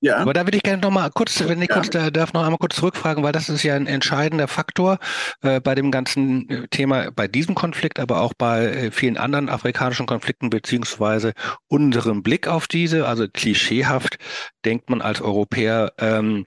Ja. 0.00 0.18
Aber 0.18 0.34
da 0.34 0.46
würde 0.46 0.56
ich 0.58 0.62
gerne 0.62 0.82
noch 0.82 0.90
mal 0.90 1.10
kurz, 1.10 1.42
wenn 1.48 1.62
ich 1.62 1.68
ja. 1.68 1.74
kurz 1.74 1.90
da 1.90 2.10
darf, 2.10 2.32
noch 2.32 2.42
einmal 2.42 2.58
kurz 2.58 2.76
zurückfragen, 2.76 3.24
weil 3.24 3.32
das 3.32 3.48
ist 3.48 3.62
ja 3.62 3.74
ein 3.74 3.86
entscheidender 3.86 4.46
Faktor 4.46 4.98
äh, 5.42 5.60
bei 5.60 5.74
dem 5.74 5.90
ganzen 5.90 6.48
äh, 6.48 6.68
Thema, 6.68 7.10
bei 7.10 7.28
diesem 7.28 7.54
Konflikt, 7.54 7.98
aber 7.98 8.20
auch 8.20 8.34
bei 8.36 8.66
äh, 8.66 8.90
vielen 8.90 9.16
anderen 9.16 9.48
afrikanischen 9.48 10.06
Konflikten 10.06 10.50
beziehungsweise 10.50 11.32
unserem 11.68 12.22
Blick 12.22 12.46
auf 12.46 12.68
diese. 12.68 13.08
Also 13.08 13.26
klischeehaft 13.26 14.18
denkt 14.64 14.90
man 14.90 15.00
als 15.00 15.22
Europäer, 15.22 15.92
ähm, 15.98 16.44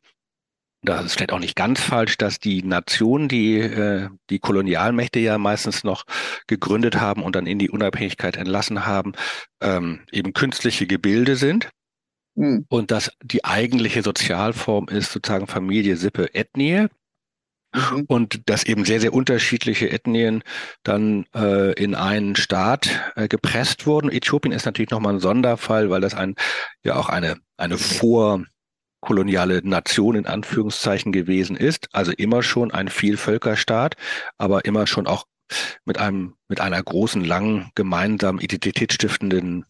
das 0.81 1.05
ist 1.05 1.13
vielleicht 1.15 1.33
auch 1.33 1.39
nicht 1.39 1.57
ganz 1.57 1.81
falsch, 1.81 2.17
dass 2.17 2.39
die 2.39 2.63
Nationen, 2.63 3.27
die 3.27 3.57
äh, 3.57 4.09
die 4.29 4.39
Kolonialmächte 4.39 5.19
ja 5.19 5.37
meistens 5.37 5.83
noch 5.83 6.05
gegründet 6.47 7.01
haben 7.01 7.23
und 7.23 7.35
dann 7.35 7.47
in 7.47 7.59
die 7.59 7.69
Unabhängigkeit 7.69 8.37
entlassen 8.37 8.85
haben, 8.85 9.11
ähm, 9.61 10.01
eben 10.11 10.31
künstliche 10.33 10.87
Gebilde 10.87 11.35
sind. 11.35 11.69
Mhm. 12.39 12.65
Und 12.69 12.89
dass 12.91 13.11
die 13.21 13.43
eigentliche 13.43 14.01
Sozialform 14.01 14.87
ist 14.87 15.11
sozusagen 15.11 15.47
Familie, 15.47 15.97
Sippe, 15.97 16.33
Ethnie. 16.33 16.87
Mhm. 17.75 18.05
Und 18.07 18.49
dass 18.49 18.63
eben 18.63 18.85
sehr, 18.85 19.01
sehr 19.01 19.13
unterschiedliche 19.13 19.91
Ethnien 19.91 20.41
dann 20.83 21.25
äh, 21.35 21.73
in 21.73 21.95
einen 21.95 22.37
Staat 22.37 23.11
äh, 23.15 23.27
gepresst 23.27 23.85
wurden. 23.85 24.09
Äthiopien 24.09 24.53
ist 24.53 24.65
natürlich 24.65 24.89
nochmal 24.89 25.15
ein 25.15 25.19
Sonderfall, 25.19 25.89
weil 25.89 25.99
das 26.01 26.13
ein, 26.15 26.35
ja 26.83 26.95
auch 26.95 27.09
eine, 27.09 27.35
eine 27.57 27.77
vorkoloniale 27.77 29.61
Nation 29.63 30.15
in 30.15 30.25
Anführungszeichen 30.25 31.11
gewesen 31.11 31.57
ist. 31.57 31.89
Also 31.91 32.13
immer 32.13 32.41
schon 32.41 32.71
ein 32.71 32.87
Vielvölkerstaat, 32.87 33.97
aber 34.37 34.63
immer 34.63 34.87
schon 34.87 35.07
auch 35.07 35.25
mit 35.83 35.97
einem, 35.97 36.35
mit 36.47 36.61
einer 36.61 36.81
großen, 36.81 37.23
langen, 37.25 37.69
gemeinsamen, 37.75 38.39
identitätsstiftenden 38.39 39.65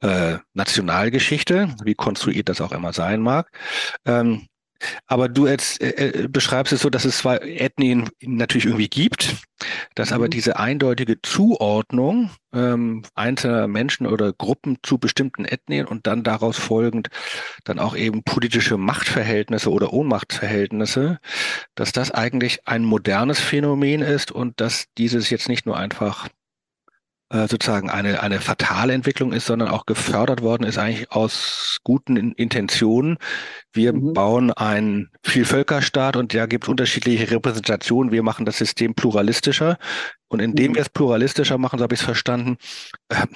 äh, 0.00 0.38
Nationalgeschichte, 0.54 1.74
wie 1.84 1.94
konstruiert 1.94 2.48
das 2.48 2.60
auch 2.60 2.72
immer 2.72 2.92
sein 2.92 3.20
mag. 3.20 3.50
Ähm, 4.04 4.46
aber 5.06 5.28
du 5.28 5.46
jetzt 5.46 5.80
äh, 5.80 6.22
äh, 6.24 6.28
beschreibst 6.28 6.72
es 6.72 6.82
so, 6.82 6.90
dass 6.90 7.04
es 7.04 7.18
zwei 7.18 7.38
Ethnien 7.38 8.08
natürlich 8.20 8.66
irgendwie 8.66 8.88
gibt, 8.88 9.34
dass 9.94 10.12
aber 10.12 10.26
mhm. 10.26 10.30
diese 10.30 10.58
eindeutige 10.58 11.20
Zuordnung 11.22 12.30
ähm, 12.52 13.02
einzelner 13.14 13.66
Menschen 13.66 14.06
oder 14.06 14.32
Gruppen 14.32 14.78
zu 14.82 14.98
bestimmten 14.98 15.44
Ethnien 15.44 15.86
und 15.86 16.06
dann 16.06 16.22
daraus 16.22 16.56
folgend 16.56 17.08
dann 17.64 17.78
auch 17.78 17.96
eben 17.96 18.22
politische 18.22 18.76
Machtverhältnisse 18.76 19.70
oder 19.70 19.92
Ohnmachtsverhältnisse, 19.92 21.18
dass 21.74 21.92
das 21.92 22.10
eigentlich 22.10 22.66
ein 22.66 22.84
modernes 22.84 23.40
Phänomen 23.40 24.02
ist 24.02 24.30
und 24.30 24.60
dass 24.60 24.86
dieses 24.96 25.30
jetzt 25.30 25.48
nicht 25.48 25.66
nur 25.66 25.76
einfach 25.76 26.28
sozusagen 27.30 27.90
eine, 27.90 28.22
eine 28.22 28.40
fatale 28.40 28.94
Entwicklung 28.94 29.32
ist, 29.32 29.46
sondern 29.46 29.68
auch 29.68 29.84
gefördert 29.84 30.42
worden 30.42 30.64
ist 30.64 30.78
eigentlich 30.78 31.12
aus 31.12 31.78
guten 31.84 32.16
Intentionen. 32.16 33.18
Wir 33.72 33.92
mhm. 33.92 34.14
bauen 34.14 34.50
einen 34.50 35.10
Vielvölkerstaat 35.22 36.16
und 36.16 36.32
da 36.32 36.46
gibt 36.46 36.64
es 36.64 36.68
unterschiedliche 36.68 37.30
Repräsentationen. 37.30 38.12
Wir 38.12 38.22
machen 38.22 38.46
das 38.46 38.56
System 38.58 38.94
pluralistischer. 38.94 39.78
Und 40.28 40.40
indem 40.40 40.72
mhm. 40.72 40.74
wir 40.76 40.82
es 40.82 40.88
pluralistischer 40.88 41.58
machen, 41.58 41.78
so 41.78 41.82
habe 41.82 41.94
ich 41.94 42.00
es 42.00 42.04
verstanden, 42.04 42.56
äh, 43.08 43.26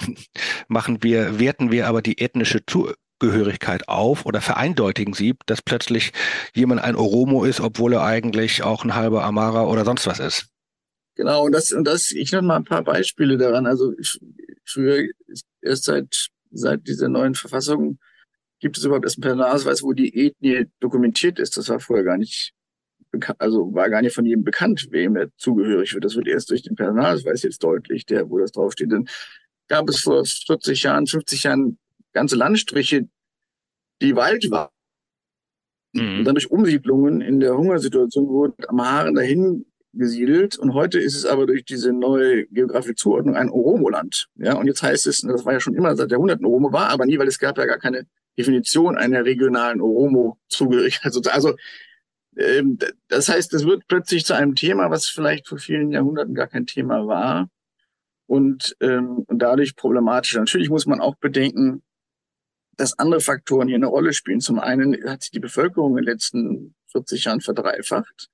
machen 0.69 1.03
wir, 1.03 1.39
werten 1.39 1.71
wir 1.71 1.87
aber 1.87 2.01
die 2.01 2.19
ethnische 2.19 2.65
Zugehörigkeit 2.65 3.89
auf 3.89 4.25
oder 4.25 4.41
vereindeutigen 4.41 5.13
sie, 5.13 5.35
dass 5.47 5.61
plötzlich 5.61 6.13
jemand 6.55 6.83
ein 6.83 6.97
Oromo 6.97 7.45
ist, 7.45 7.61
obwohl 7.61 7.95
er 7.95 8.05
eigentlich 8.05 8.63
auch 8.63 8.85
ein 8.85 8.95
halber 8.95 9.25
Amara 9.25 9.65
oder 9.65 9.85
sonst 9.85 10.07
was 10.07 10.19
ist. 10.19 10.52
Genau, 11.15 11.45
und 11.45 11.53
das, 11.53 11.73
und 11.73 11.85
das, 11.85 12.11
ich 12.11 12.33
nenne 12.33 12.47
mal 12.47 12.57
ein 12.57 12.65
paar 12.65 12.83
Beispiele 12.83 13.37
daran. 13.37 13.67
Also 13.67 13.93
früher, 14.65 15.09
erst 15.61 15.85
seit, 15.85 16.29
seit 16.51 16.87
dieser 16.87 17.09
neuen 17.09 17.35
Verfassung 17.35 17.99
gibt 18.61 18.79
es 18.79 18.85
überhaupt 18.85 19.05
erst 19.05 19.17
einen 19.17 19.23
Personalausweis, 19.23 19.83
wo 19.83 19.93
die 19.93 20.27
Ethnie 20.27 20.67
dokumentiert 20.81 21.39
ist. 21.39 21.57
Das 21.57 21.69
war 21.69 21.81
vorher 21.81 22.05
gar 22.05 22.17
nicht 22.17 22.53
bekannt, 23.11 23.41
also 23.41 23.75
war 23.75 23.91
gar 23.91 24.03
nicht 24.03 24.15
von 24.15 24.25
jedem 24.25 24.45
bekannt, 24.45 24.89
wem 24.91 25.17
er 25.17 25.29
zugehörig 25.37 25.93
wird. 25.93 26.05
Das 26.05 26.17
wird 26.17 26.29
erst 26.29 26.51
durch 26.51 26.63
den 26.63 26.77
Personalausweis 26.77 27.43
jetzt 27.43 27.63
deutlich, 27.63 28.07
der, 28.07 28.31
wo 28.31 28.39
das 28.39 28.53
draufsteht. 28.53 28.91
Dann 28.91 29.09
gab 29.69 29.89
es 29.89 30.01
vor 30.01 30.25
40 30.25 30.83
Jahren, 30.83 31.07
50 31.07 31.43
Jahren 31.43 31.79
ganze 32.13 32.37
Landstriche, 32.37 33.09
die 34.01 34.17
Wald 34.17 34.51
waren. 34.51 34.71
Mhm. 35.93 36.19
Und 36.19 36.25
dann 36.25 36.35
durch 36.35 36.51
Umsiedlungen 36.51 37.21
in 37.21 37.41
der 37.41 37.57
Hungersituation 37.57 38.29
wurden 38.29 38.65
am 38.69 38.81
Haaren 38.81 39.15
dahin 39.15 39.67
gesiedelt 39.95 40.59
und 40.59 40.75
heute 40.75 40.99
ist 40.99 41.15
es 41.15 41.27
aber 41.27 41.47
durch 41.47 41.65
diese 41.65 41.93
neue 41.93 42.47
geografische 42.47 42.95
Zuordnung 42.95 43.37
ein 43.37 43.51
Oromo-Land. 43.51 44.29
Ja, 44.37 44.55
und 44.55 44.67
jetzt 44.67 44.83
heißt 44.83 45.07
es, 45.07 45.21
das 45.21 45.45
war 45.45 45.53
ja 45.53 45.61
schon 45.61 45.75
immer 45.75 45.95
seit 45.97 46.11
Jahrhunderten 46.11 46.47
Oromo, 46.47 46.73
war 46.73 46.89
aber 46.89 47.07
nie, 47.07 47.19
weil 47.19 47.29
es 47.29 47.39
gab 47.39 47.59
ja 47.59 47.67
gar 47.67 47.79
keine 47.79 48.07
Definition 48.39 48.97
einer 48.97 49.25
regionalen 49.25 49.81
Oromo-Zugehörigkeit. 49.81 51.13
Also 51.29 51.55
ähm, 52.37 52.79
das 53.09 53.29
heißt, 53.29 53.53
es 53.55 53.65
wird 53.65 53.87
plötzlich 53.89 54.25
zu 54.25 54.35
einem 54.35 54.55
Thema, 54.55 54.91
was 54.91 55.09
vielleicht 55.09 55.49
vor 55.49 55.59
vielen 55.59 55.93
Jahrhunderten 55.93 56.35
gar 56.35 56.47
kein 56.47 56.67
Thema 56.67 57.07
war 57.07 57.49
und, 58.27 58.75
ähm, 58.81 59.25
und 59.27 59.39
dadurch 59.39 59.77
problematisch. 59.77 60.35
Natürlich 60.35 60.71
muss 60.71 60.87
man 60.87 61.01
auch 61.01 61.17
bedenken, 61.17 61.83
dass 62.77 62.99
andere 62.99 63.21
Faktoren 63.21 63.69
hier 63.69 63.77
eine 63.77 63.87
Rolle 63.87 64.15
spielen. 64.15 64.41
Zum 64.41 64.59
einen 64.59 64.97
hat 65.05 65.23
sich 65.23 65.31
die 65.31 65.41
Bevölkerung 65.41 65.99
in 65.99 66.05
den 66.05 66.13
letzten 66.13 66.75
40 66.89 67.25
Jahren 67.25 67.41
verdreifacht. 67.41 68.31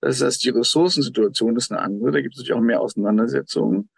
Das 0.00 0.22
heißt, 0.22 0.44
die 0.44 0.50
Ressourcensituation 0.50 1.56
ist 1.56 1.72
eine 1.72 1.80
andere. 1.80 2.12
Da 2.12 2.20
gibt 2.20 2.34
es 2.34 2.38
natürlich 2.38 2.58
auch 2.58 2.64
mehr 2.64 2.80
Auseinandersetzungen. 2.80 3.90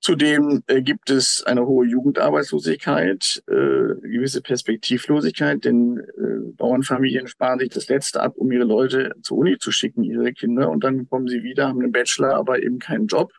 Zudem 0.00 0.64
äh, 0.66 0.82
gibt 0.82 1.10
es 1.10 1.44
eine 1.44 1.64
hohe 1.64 1.86
Jugendarbeitslosigkeit, 1.86 3.40
äh, 3.46 3.52
gewisse 3.52 4.42
Perspektivlosigkeit, 4.42 5.64
denn 5.64 5.98
äh, 5.98 6.52
Bauernfamilien 6.56 7.28
sparen 7.28 7.60
sich 7.60 7.68
das 7.68 7.88
Letzte 7.88 8.20
ab, 8.20 8.34
um 8.36 8.50
ihre 8.50 8.64
Leute 8.64 9.12
zur 9.22 9.38
Uni 9.38 9.58
zu 9.58 9.70
schicken, 9.70 10.02
ihre 10.02 10.32
Kinder, 10.32 10.70
und 10.70 10.82
dann 10.82 11.08
kommen 11.08 11.28
sie 11.28 11.44
wieder, 11.44 11.68
haben 11.68 11.80
einen 11.80 11.92
Bachelor, 11.92 12.34
aber 12.34 12.60
eben 12.60 12.80
keinen 12.80 13.06
Job. 13.06 13.32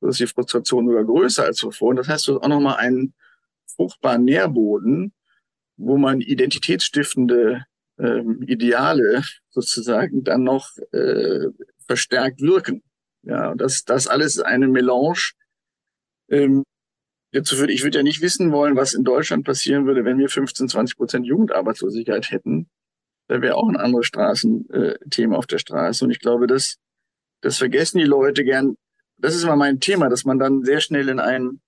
So 0.00 0.08
ist 0.08 0.20
die 0.20 0.26
Frustration 0.26 0.86
sogar 0.86 1.04
größer 1.04 1.44
als 1.44 1.58
zuvor. 1.58 1.90
Und 1.90 1.96
das 1.96 2.08
heißt, 2.08 2.26
du 2.26 2.36
hast 2.36 2.42
auch 2.42 2.48
nochmal 2.48 2.76
einen 2.76 3.12
fruchtbaren 3.76 4.24
Nährboden, 4.24 5.12
wo 5.76 5.98
man 5.98 6.22
identitätsstiftende 6.22 7.66
ähm, 8.02 8.42
Ideale 8.42 9.22
sozusagen 9.50 10.24
dann 10.24 10.42
noch 10.42 10.76
äh, 10.92 11.46
verstärkt 11.86 12.40
wirken. 12.40 12.82
Ja, 13.22 13.54
das, 13.54 13.84
das 13.84 14.08
alles 14.08 14.40
eine 14.40 14.66
Melange. 14.66 15.30
Ähm, 16.28 16.64
dazu 17.32 17.58
würde, 17.58 17.72
ich 17.72 17.84
würde 17.84 17.98
ja 17.98 18.02
nicht 18.02 18.20
wissen 18.20 18.50
wollen, 18.50 18.76
was 18.76 18.94
in 18.94 19.04
Deutschland 19.04 19.44
passieren 19.44 19.86
würde, 19.86 20.04
wenn 20.04 20.18
wir 20.18 20.28
15, 20.28 20.68
20 20.68 20.96
Prozent 20.96 21.26
Jugendarbeitslosigkeit 21.26 22.30
hätten. 22.30 22.68
Da 23.28 23.40
wäre 23.40 23.54
auch 23.54 23.68
ein 23.68 23.76
anderes 23.76 24.06
Straßenthema 24.06 25.34
äh, 25.34 25.38
auf 25.38 25.46
der 25.46 25.58
Straße. 25.58 26.04
Und 26.04 26.10
ich 26.10 26.18
glaube, 26.18 26.48
das, 26.48 26.78
das 27.40 27.58
vergessen 27.58 27.98
die 27.98 28.04
Leute 28.04 28.42
gern. 28.44 28.76
Das 29.16 29.36
ist 29.36 29.44
immer 29.44 29.56
mein 29.56 29.78
Thema, 29.78 30.08
dass 30.08 30.24
man 30.24 30.40
dann 30.40 30.64
sehr 30.64 30.80
schnell 30.80 31.08
in 31.08 31.20
einen 31.20 31.60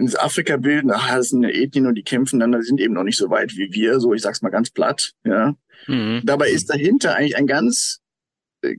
ins 0.00 0.16
Afrika 0.16 0.56
bilden, 0.56 0.90
ach, 0.90 1.14
das 1.14 1.28
sind 1.28 1.44
Ethnien 1.44 1.86
und 1.86 1.94
die 1.94 2.02
kämpfen 2.02 2.40
dann, 2.40 2.52
die 2.52 2.62
sind 2.62 2.80
eben 2.80 2.94
noch 2.94 3.04
nicht 3.04 3.18
so 3.18 3.30
weit 3.30 3.56
wie 3.56 3.72
wir, 3.72 4.00
so 4.00 4.14
ich 4.14 4.22
sag's 4.22 4.42
mal 4.42 4.50
ganz 4.50 4.70
platt, 4.70 5.12
ja. 5.24 5.54
Mhm. 5.86 6.22
Dabei 6.24 6.50
ist 6.50 6.70
dahinter 6.70 7.14
eigentlich 7.14 7.36
ein 7.36 7.46
ganz, 7.46 8.00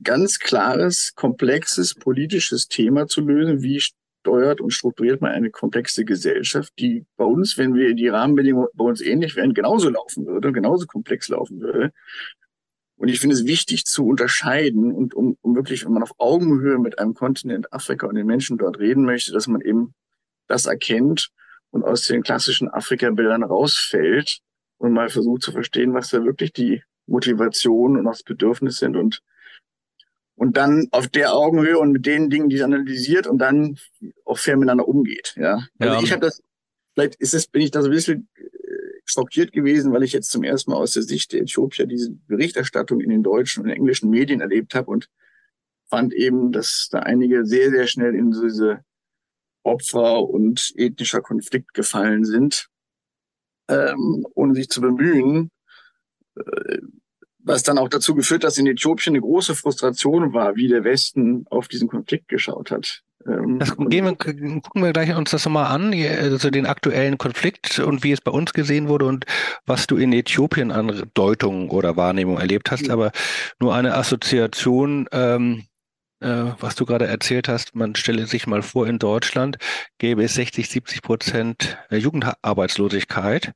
ganz 0.02 0.38
klares, 0.38 1.12
komplexes 1.14 1.94
politisches 1.94 2.68
Thema 2.68 3.06
zu 3.06 3.20
lösen, 3.20 3.62
wie 3.62 3.80
steuert 3.80 4.60
und 4.60 4.72
strukturiert 4.72 5.20
man 5.20 5.32
eine 5.32 5.50
komplexe 5.50 6.04
Gesellschaft, 6.04 6.72
die 6.78 7.06
bei 7.16 7.24
uns, 7.24 7.58
wenn 7.58 7.74
wir 7.74 7.94
die 7.94 8.08
Rahmenbedingungen 8.08 8.68
bei 8.74 8.84
uns 8.84 9.00
ähnlich 9.00 9.36
wären, 9.36 9.54
genauso 9.54 9.90
laufen 9.90 10.26
würde, 10.26 10.52
genauso 10.52 10.86
komplex 10.86 11.28
laufen 11.28 11.60
würde. 11.60 11.92
Und 12.96 13.08
ich 13.08 13.18
finde 13.18 13.34
es 13.34 13.46
wichtig 13.46 13.84
zu 13.84 14.06
unterscheiden 14.06 14.92
und 14.92 15.14
um, 15.14 15.36
um 15.40 15.56
wirklich, 15.56 15.84
wenn 15.84 15.92
man 15.92 16.04
auf 16.04 16.12
Augenhöhe 16.18 16.78
mit 16.78 17.00
einem 17.00 17.14
Kontinent 17.14 17.72
Afrika 17.72 18.06
und 18.06 18.14
den 18.14 18.26
Menschen 18.26 18.58
dort 18.58 18.78
reden 18.78 19.04
möchte, 19.04 19.32
dass 19.32 19.48
man 19.48 19.60
eben 19.60 19.94
das 20.52 20.66
erkennt 20.66 21.30
und 21.70 21.84
aus 21.84 22.04
den 22.04 22.22
klassischen 22.22 22.68
Afrika-Bildern 22.68 23.42
rausfällt 23.42 24.40
und 24.78 24.92
mal 24.92 25.08
versucht 25.08 25.42
zu 25.42 25.52
verstehen, 25.52 25.94
was 25.94 26.10
da 26.10 26.24
wirklich 26.24 26.52
die 26.52 26.82
Motivation 27.06 27.98
und 27.98 28.04
das 28.04 28.22
Bedürfnis 28.22 28.76
sind 28.76 28.96
und 28.96 29.22
und 30.34 30.56
dann 30.56 30.88
auf 30.90 31.08
der 31.08 31.34
Augenhöhe 31.34 31.78
und 31.78 31.92
mit 31.92 32.06
den 32.06 32.30
Dingen, 32.30 32.48
die 32.48 32.56
es 32.56 32.62
analysiert 32.62 33.26
und 33.26 33.38
dann 33.38 33.78
auch 34.24 34.38
fair 34.38 34.56
miteinander 34.56 34.88
umgeht. 34.88 35.34
Ja, 35.36 35.68
also 35.78 35.94
ja. 35.94 36.02
ich 36.02 36.10
habe 36.10 36.22
das, 36.22 36.42
vielleicht 36.94 37.14
ist 37.16 37.34
es, 37.34 37.46
bin 37.46 37.62
ich 37.62 37.70
da 37.70 37.80
so 37.80 37.88
ein 37.88 37.94
bisschen 37.94 38.28
äh, 38.34 38.46
schockiert 39.04 39.52
gewesen, 39.52 39.92
weil 39.92 40.02
ich 40.02 40.12
jetzt 40.12 40.30
zum 40.30 40.42
ersten 40.42 40.72
Mal 40.72 40.78
aus 40.78 40.94
der 40.94 41.02
Sicht 41.02 41.32
der 41.32 41.42
Äthiopier 41.42 41.86
diese 41.86 42.10
Berichterstattung 42.26 43.00
in 43.00 43.10
den 43.10 43.22
deutschen 43.22 43.62
und 43.62 43.70
englischen 43.70 44.10
Medien 44.10 44.40
erlebt 44.40 44.74
habe 44.74 44.90
und 44.90 45.08
fand 45.88 46.12
eben, 46.14 46.50
dass 46.50 46.88
da 46.90 47.00
einige 47.00 47.44
sehr, 47.44 47.70
sehr 47.70 47.86
schnell 47.86 48.14
in 48.14 48.32
diese 48.32 48.82
Opfer 49.62 50.28
und 50.28 50.72
ethnischer 50.76 51.20
Konflikt 51.20 51.74
gefallen 51.74 52.24
sind, 52.24 52.68
ähm, 53.68 54.26
ohne 54.34 54.54
sich 54.54 54.68
zu 54.68 54.80
bemühen, 54.80 55.50
äh, 56.36 56.78
was 57.38 57.62
dann 57.62 57.78
auch 57.78 57.88
dazu 57.88 58.14
geführt, 58.14 58.44
dass 58.44 58.58
in 58.58 58.66
Äthiopien 58.66 59.14
eine 59.14 59.20
große 59.20 59.54
Frustration 59.54 60.32
war, 60.32 60.56
wie 60.56 60.68
der 60.68 60.84
Westen 60.84 61.44
auf 61.50 61.68
diesen 61.68 61.88
Konflikt 61.88 62.28
geschaut 62.28 62.70
hat. 62.70 63.02
Ähm, 63.26 63.58
das 63.58 63.76
gehen 63.76 64.04
wir, 64.04 64.16
gucken 64.16 64.82
wir 64.82 64.92
gleich 64.92 65.14
uns 65.14 65.30
das 65.30 65.44
nochmal 65.44 65.66
an, 65.66 65.92
also 65.94 66.50
den 66.50 66.66
aktuellen 66.66 67.18
Konflikt 67.18 67.78
und 67.78 68.04
wie 68.04 68.12
es 68.12 68.20
bei 68.20 68.30
uns 68.30 68.52
gesehen 68.52 68.88
wurde 68.88 69.06
und 69.06 69.26
was 69.66 69.86
du 69.86 69.96
in 69.96 70.12
Äthiopien 70.12 70.70
an 70.70 71.10
Deutung 71.14 71.70
oder 71.70 71.96
Wahrnehmung 71.96 72.38
erlebt 72.38 72.70
hast. 72.70 72.90
Aber 72.90 73.12
nur 73.60 73.74
eine 73.74 73.94
Assoziation, 73.94 75.08
ähm, 75.12 75.58
äh, 75.58 75.71
was 76.22 76.74
du 76.74 76.86
gerade 76.86 77.06
erzählt 77.06 77.48
hast, 77.48 77.74
man 77.74 77.94
stelle 77.94 78.26
sich 78.26 78.46
mal 78.46 78.62
vor, 78.62 78.86
in 78.86 78.98
Deutschland 78.98 79.58
gäbe 79.98 80.24
es 80.24 80.34
60, 80.34 80.68
70 80.68 81.02
Prozent 81.02 81.78
äh, 81.90 81.96
Jugendarbeitslosigkeit 81.96 83.52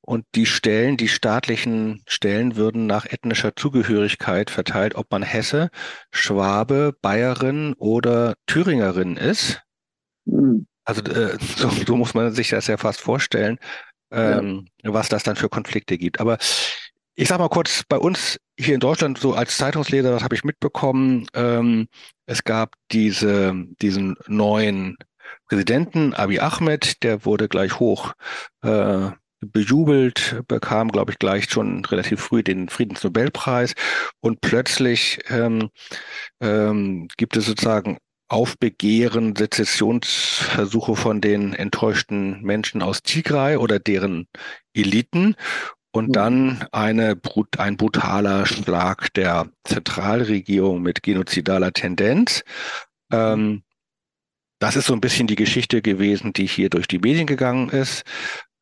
und 0.00 0.24
die 0.34 0.46
Stellen, 0.46 0.96
die 0.96 1.08
staatlichen 1.08 2.02
Stellen 2.06 2.56
würden 2.56 2.86
nach 2.86 3.06
ethnischer 3.06 3.56
Zugehörigkeit 3.56 4.50
verteilt, 4.50 4.94
ob 4.94 5.10
man 5.10 5.22
Hesse, 5.22 5.70
Schwabe, 6.10 6.94
Bayerin 7.00 7.74
oder 7.74 8.34
Thüringerin 8.46 9.16
ist. 9.16 9.62
Mhm. 10.24 10.66
Also 10.84 11.02
äh, 11.02 11.38
so, 11.56 11.70
so, 11.70 11.96
muss 11.96 12.14
man 12.14 12.32
sich 12.32 12.50
das 12.50 12.66
ja 12.66 12.76
fast 12.76 13.00
vorstellen, 13.00 13.58
ähm, 14.10 14.66
ja. 14.82 14.92
was 14.92 15.08
das 15.08 15.22
dann 15.22 15.36
für 15.36 15.48
Konflikte 15.48 15.98
gibt. 15.98 16.20
Aber 16.20 16.38
ich 17.14 17.28
sag 17.28 17.38
mal 17.38 17.48
kurz, 17.48 17.82
bei 17.88 17.98
uns 17.98 18.38
hier 18.58 18.74
in 18.74 18.80
Deutschland, 18.80 19.18
so 19.18 19.34
als 19.34 19.56
Zeitungsleser, 19.56 20.10
das 20.10 20.22
habe 20.22 20.34
ich 20.34 20.44
mitbekommen, 20.44 21.26
ähm, 21.34 21.88
es 22.26 22.44
gab 22.44 22.74
diese, 22.90 23.54
diesen 23.80 24.16
neuen 24.26 24.96
Präsidenten, 25.48 26.14
Abiy 26.14 26.40
Ahmed, 26.40 27.02
der 27.02 27.24
wurde 27.24 27.48
gleich 27.48 27.78
hoch 27.78 28.12
äh, 28.62 29.10
bejubelt, 29.40 30.42
bekam, 30.46 30.90
glaube 30.90 31.12
ich, 31.12 31.18
gleich 31.18 31.50
schon 31.50 31.84
relativ 31.84 32.20
früh 32.20 32.42
den 32.42 32.68
Friedensnobelpreis 32.68 33.74
und 34.20 34.40
plötzlich 34.40 35.18
ähm, 35.28 35.70
ähm, 36.40 37.08
gibt 37.16 37.36
es 37.36 37.46
sozusagen 37.46 37.98
Aufbegehren, 38.28 39.36
Sezessionsversuche 39.36 40.96
von 40.96 41.20
den 41.20 41.52
enttäuschten 41.52 42.40
Menschen 42.40 42.80
aus 42.80 43.02
Tigray 43.02 43.56
oder 43.56 43.78
deren 43.78 44.26
Eliten 44.74 45.36
und 45.92 46.08
mhm. 46.08 46.12
dann 46.12 46.68
eine, 46.72 47.20
ein 47.58 47.76
brutaler 47.76 48.46
Schlag 48.46 49.12
der 49.14 49.48
Zentralregierung 49.64 50.82
mit 50.82 51.02
genozidaler 51.02 51.72
Tendenz. 51.72 52.42
Ähm, 53.12 53.62
das 54.58 54.76
ist 54.76 54.86
so 54.86 54.94
ein 54.94 55.00
bisschen 55.00 55.26
die 55.26 55.36
Geschichte 55.36 55.82
gewesen, 55.82 56.32
die 56.32 56.46
hier 56.46 56.70
durch 56.70 56.88
die 56.88 56.98
Medien 56.98 57.26
gegangen 57.26 57.68
ist. 57.68 58.04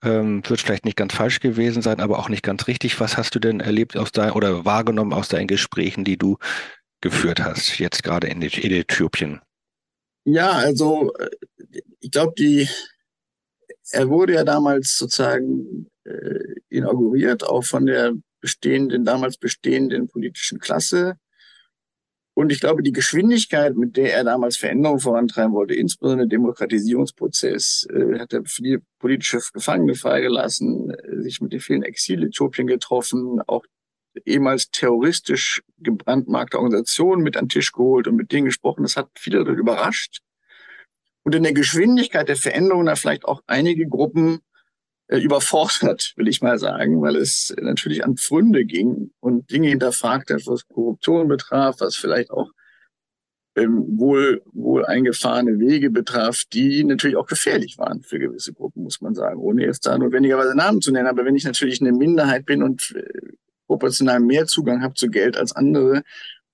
Ähm, 0.02 0.42
wird 0.48 0.60
vielleicht 0.60 0.86
nicht 0.86 0.96
ganz 0.96 1.14
falsch 1.14 1.40
gewesen 1.40 1.82
sein, 1.82 2.00
aber 2.00 2.18
auch 2.18 2.30
nicht 2.30 2.42
ganz 2.42 2.66
richtig. 2.66 2.98
Was 3.00 3.16
hast 3.16 3.34
du 3.34 3.38
denn 3.38 3.60
erlebt 3.60 3.96
aus 3.96 4.10
dein, 4.12 4.32
oder 4.32 4.64
wahrgenommen 4.64 5.12
aus 5.12 5.28
deinen 5.28 5.46
Gesprächen, 5.46 6.04
die 6.04 6.16
du 6.16 6.38
geführt 7.02 7.40
hast, 7.40 7.78
jetzt 7.78 8.02
gerade 8.02 8.28
in, 8.28 8.40
in 8.40 8.72
Äthiopien? 8.72 9.40
Ja, 10.24 10.52
also 10.52 11.12
äh, 11.16 11.80
ich 12.00 12.10
glaube, 12.10 12.32
die 12.36 12.68
er 13.92 14.08
wurde 14.08 14.34
ja 14.34 14.44
damals 14.44 14.96
sozusagen 14.96 15.89
äh, 16.04 16.54
inauguriert, 16.68 17.44
auch 17.44 17.64
von 17.64 17.86
der 17.86 18.14
bestehenden, 18.40 19.04
damals 19.04 19.36
bestehenden 19.36 20.08
politischen 20.08 20.58
Klasse. 20.58 21.16
Und 22.34 22.52
ich 22.52 22.60
glaube, 22.60 22.82
die 22.82 22.92
Geschwindigkeit, 22.92 23.76
mit 23.76 23.96
der 23.96 24.14
er 24.14 24.24
damals 24.24 24.56
Veränderungen 24.56 25.00
vorantreiben 25.00 25.52
wollte, 25.52 25.74
insbesondere 25.74 26.28
Demokratisierungsprozess, 26.28 27.86
äh, 27.92 28.18
hat 28.18 28.32
er 28.32 28.44
viele 28.46 28.80
politische 28.98 29.40
Gefangene 29.52 29.94
freigelassen, 29.94 30.90
äh, 30.90 31.22
sich 31.22 31.40
mit 31.40 31.52
den 31.52 31.60
vielen 31.60 31.82
Exil-Äthiopien 31.82 32.66
getroffen, 32.66 33.40
auch 33.46 33.64
ehemals 34.24 34.70
terroristisch 34.70 35.62
gebrandmarkte 35.78 36.58
Organisationen 36.58 37.22
mit 37.22 37.36
an 37.36 37.44
den 37.44 37.50
Tisch 37.50 37.72
geholt 37.72 38.08
und 38.08 38.16
mit 38.16 38.32
denen 38.32 38.46
gesprochen. 38.46 38.82
Das 38.82 38.96
hat 38.96 39.10
viele 39.16 39.40
überrascht. 39.40 40.20
Und 41.22 41.34
in 41.34 41.42
der 41.42 41.52
Geschwindigkeit 41.52 42.28
der 42.28 42.36
Veränderungen 42.36 42.86
da 42.86 42.96
vielleicht 42.96 43.24
auch 43.24 43.42
einige 43.46 43.86
Gruppen 43.86 44.40
überfordert, 45.18 46.12
will 46.16 46.28
ich 46.28 46.40
mal 46.40 46.58
sagen, 46.58 47.02
weil 47.02 47.16
es 47.16 47.54
natürlich 47.60 48.04
an 48.04 48.16
Pfründe 48.16 48.64
ging 48.64 49.10
und 49.20 49.50
Dinge 49.50 49.68
hinterfragt 49.68 50.30
hat, 50.30 50.46
was 50.46 50.68
Korruption 50.68 51.28
betraf, 51.28 51.76
was 51.80 51.96
vielleicht 51.96 52.30
auch 52.30 52.50
ähm, 53.56 53.98
wohl, 53.98 54.42
wohl 54.52 54.84
eingefahrene 54.86 55.58
Wege 55.58 55.90
betraf, 55.90 56.44
die 56.52 56.84
natürlich 56.84 57.16
auch 57.16 57.26
gefährlich 57.26 57.78
waren 57.78 58.02
für 58.02 58.18
gewisse 58.18 58.52
Gruppen, 58.52 58.84
muss 58.84 59.00
man 59.00 59.14
sagen, 59.14 59.40
ohne 59.40 59.64
jetzt 59.64 59.86
da 59.86 59.98
notwendigerweise 59.98 60.54
Namen 60.54 60.80
zu 60.80 60.92
nennen. 60.92 61.08
Aber 61.08 61.24
wenn 61.24 61.34
ich 61.34 61.44
natürlich 61.44 61.80
eine 61.80 61.92
Minderheit 61.92 62.46
bin 62.46 62.62
und 62.62 62.94
äh, 62.94 63.32
proportional 63.66 64.20
mehr 64.20 64.46
Zugang 64.46 64.82
habe 64.82 64.94
zu 64.94 65.08
Geld 65.10 65.36
als 65.36 65.52
andere, 65.52 66.02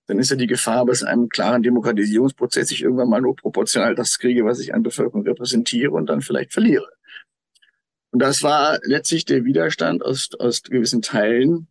dann 0.06 0.18
ist 0.18 0.30
ja 0.30 0.36
die 0.36 0.46
Gefahr, 0.46 0.86
dass 0.86 1.02
einem 1.02 1.28
klaren 1.28 1.62
Demokratisierungsprozess 1.62 2.70
ich 2.70 2.82
irgendwann 2.82 3.10
mal 3.10 3.20
nur 3.20 3.36
proportional 3.36 3.94
das 3.94 4.18
kriege, 4.18 4.44
was 4.44 4.60
ich 4.60 4.72
an 4.72 4.82
Bevölkerung 4.82 5.22
repräsentiere 5.22 5.90
und 5.90 6.06
dann 6.06 6.22
vielleicht 6.22 6.52
verliere. 6.52 6.86
Und 8.16 8.20
das 8.20 8.42
war 8.42 8.78
letztlich 8.82 9.26
der 9.26 9.44
Widerstand 9.44 10.02
aus, 10.02 10.30
aus 10.38 10.62
gewissen 10.62 11.02
Teilen 11.02 11.68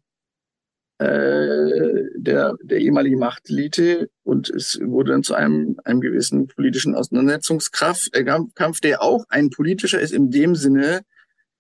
äh, 1.00 2.04
der, 2.18 2.56
der 2.62 2.78
ehemaligen 2.82 3.18
Machtelite 3.18 4.12
und 4.22 4.52
es 4.52 4.80
wurde 4.80 5.14
dann 5.14 5.24
zu 5.24 5.34
einem, 5.34 5.80
einem 5.86 6.02
gewissen 6.02 6.46
politischen 6.46 6.94
Auseinandersetzungskraft, 6.94 8.16
äh, 8.16 8.24
Kampf, 8.54 8.80
der 8.80 9.02
auch 9.02 9.26
ein 9.30 9.50
politischer 9.50 10.00
ist 10.00 10.14
in 10.14 10.30
dem 10.30 10.54
Sinne, 10.54 11.02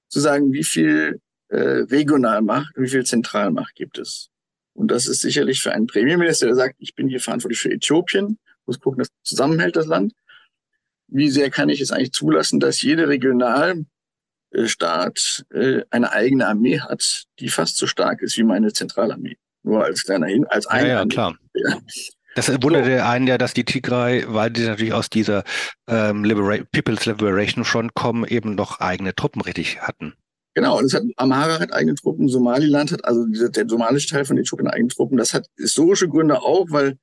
zu 0.07 0.19
sagen, 0.19 0.53
wie 0.53 0.63
viel 0.63 1.19
äh, 1.47 1.57
Regionalmacht, 1.57 2.75
wie 2.75 2.89
viel 2.89 3.07
Zentralmacht 3.07 3.73
gibt 3.73 3.97
es. 3.97 4.29
Und 4.73 4.91
das 4.91 5.07
ist 5.07 5.21
sicherlich 5.21 5.61
für 5.61 5.71
einen 5.71 5.87
Premierminister, 5.87 6.45
der 6.45 6.53
sagt, 6.53 6.75
ich 6.77 6.93
bin 6.93 7.07
hier 7.07 7.21
verantwortlich 7.21 7.59
für 7.59 7.71
Äthiopien, 7.71 8.37
muss 8.67 8.79
gucken, 8.79 8.99
dass 8.99 9.09
zusammenhält 9.23 9.77
das 9.77 9.87
Land. 9.87 10.13
Wie 11.07 11.31
sehr 11.31 11.49
kann 11.49 11.69
ich 11.69 11.81
es 11.81 11.89
eigentlich 11.89 12.11
zulassen, 12.11 12.59
dass 12.59 12.83
jede 12.83 13.07
Regional 13.07 13.71
äh, 13.79 13.85
Staat 14.63 15.45
äh, 15.53 15.81
eine 15.89 16.11
eigene 16.11 16.47
Armee 16.47 16.79
hat, 16.79 17.25
die 17.39 17.49
fast 17.49 17.77
so 17.77 17.87
stark 17.87 18.21
ist 18.21 18.37
wie 18.37 18.43
meine 18.43 18.71
Zentralarmee. 18.73 19.37
Nur 19.63 19.83
als 19.83 20.03
kleiner 20.03 20.27
Hin, 20.27 20.45
als 20.47 20.67
ein. 20.67 20.85
Ja, 20.85 20.93
ja, 20.99 21.05
klar. 21.05 21.35
Ja. 21.53 21.77
Das 22.35 22.49
wunderte 22.61 22.97
so. 22.97 23.03
einen 23.03 23.27
ja, 23.27 23.37
dass 23.37 23.53
die 23.53 23.63
Tigray, 23.63 24.25
weil 24.27 24.51
die 24.51 24.65
natürlich 24.65 24.93
aus 24.93 25.09
dieser 25.09 25.43
ähm, 25.87 26.23
Libera 26.25 26.63
People's 26.71 27.05
Liberation 27.05 27.63
Front 27.63 27.93
kommen, 27.93 28.25
eben 28.25 28.55
noch 28.55 28.81
eigene 28.81 29.15
Truppen 29.15 29.41
richtig 29.41 29.81
hatten. 29.81 30.13
Genau, 30.53 30.77
und 30.77 30.85
es 30.85 30.93
hat, 30.93 31.03
Amhara 31.17 31.59
hat 31.59 31.73
eigene 31.73 31.95
Truppen, 31.95 32.29
Somaliland 32.29 32.91
hat, 32.91 33.03
also 33.03 33.25
dieser, 33.25 33.49
der 33.49 33.67
somalische 33.67 34.09
Teil 34.09 34.25
von 34.25 34.37
Äthiopien 34.37 34.69
eigene 34.69 34.89
Truppen. 34.89 35.17
Das 35.17 35.33
hat 35.33 35.47
historische 35.57 36.07
Gründe 36.07 36.41
auch, 36.41 36.67
weil 36.69 36.97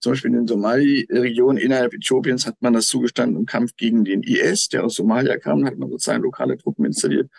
zum 0.00 0.12
Beispiel 0.12 0.30
in 0.30 0.36
den 0.36 0.46
Somali-Regionen 0.46 1.58
innerhalb 1.58 1.94
Äthiopiens 1.94 2.46
hat 2.46 2.56
man 2.60 2.72
das 2.72 2.86
zugestanden 2.86 3.36
im 3.36 3.46
Kampf 3.46 3.76
gegen 3.76 4.04
den 4.04 4.22
IS, 4.22 4.68
der 4.68 4.84
aus 4.84 4.94
Somalia 4.94 5.38
kam, 5.38 5.64
hat 5.64 5.76
man 5.76 5.90
sozusagen 5.90 6.22
lokale 6.22 6.56
Truppen 6.56 6.84
installiert, 6.84 7.30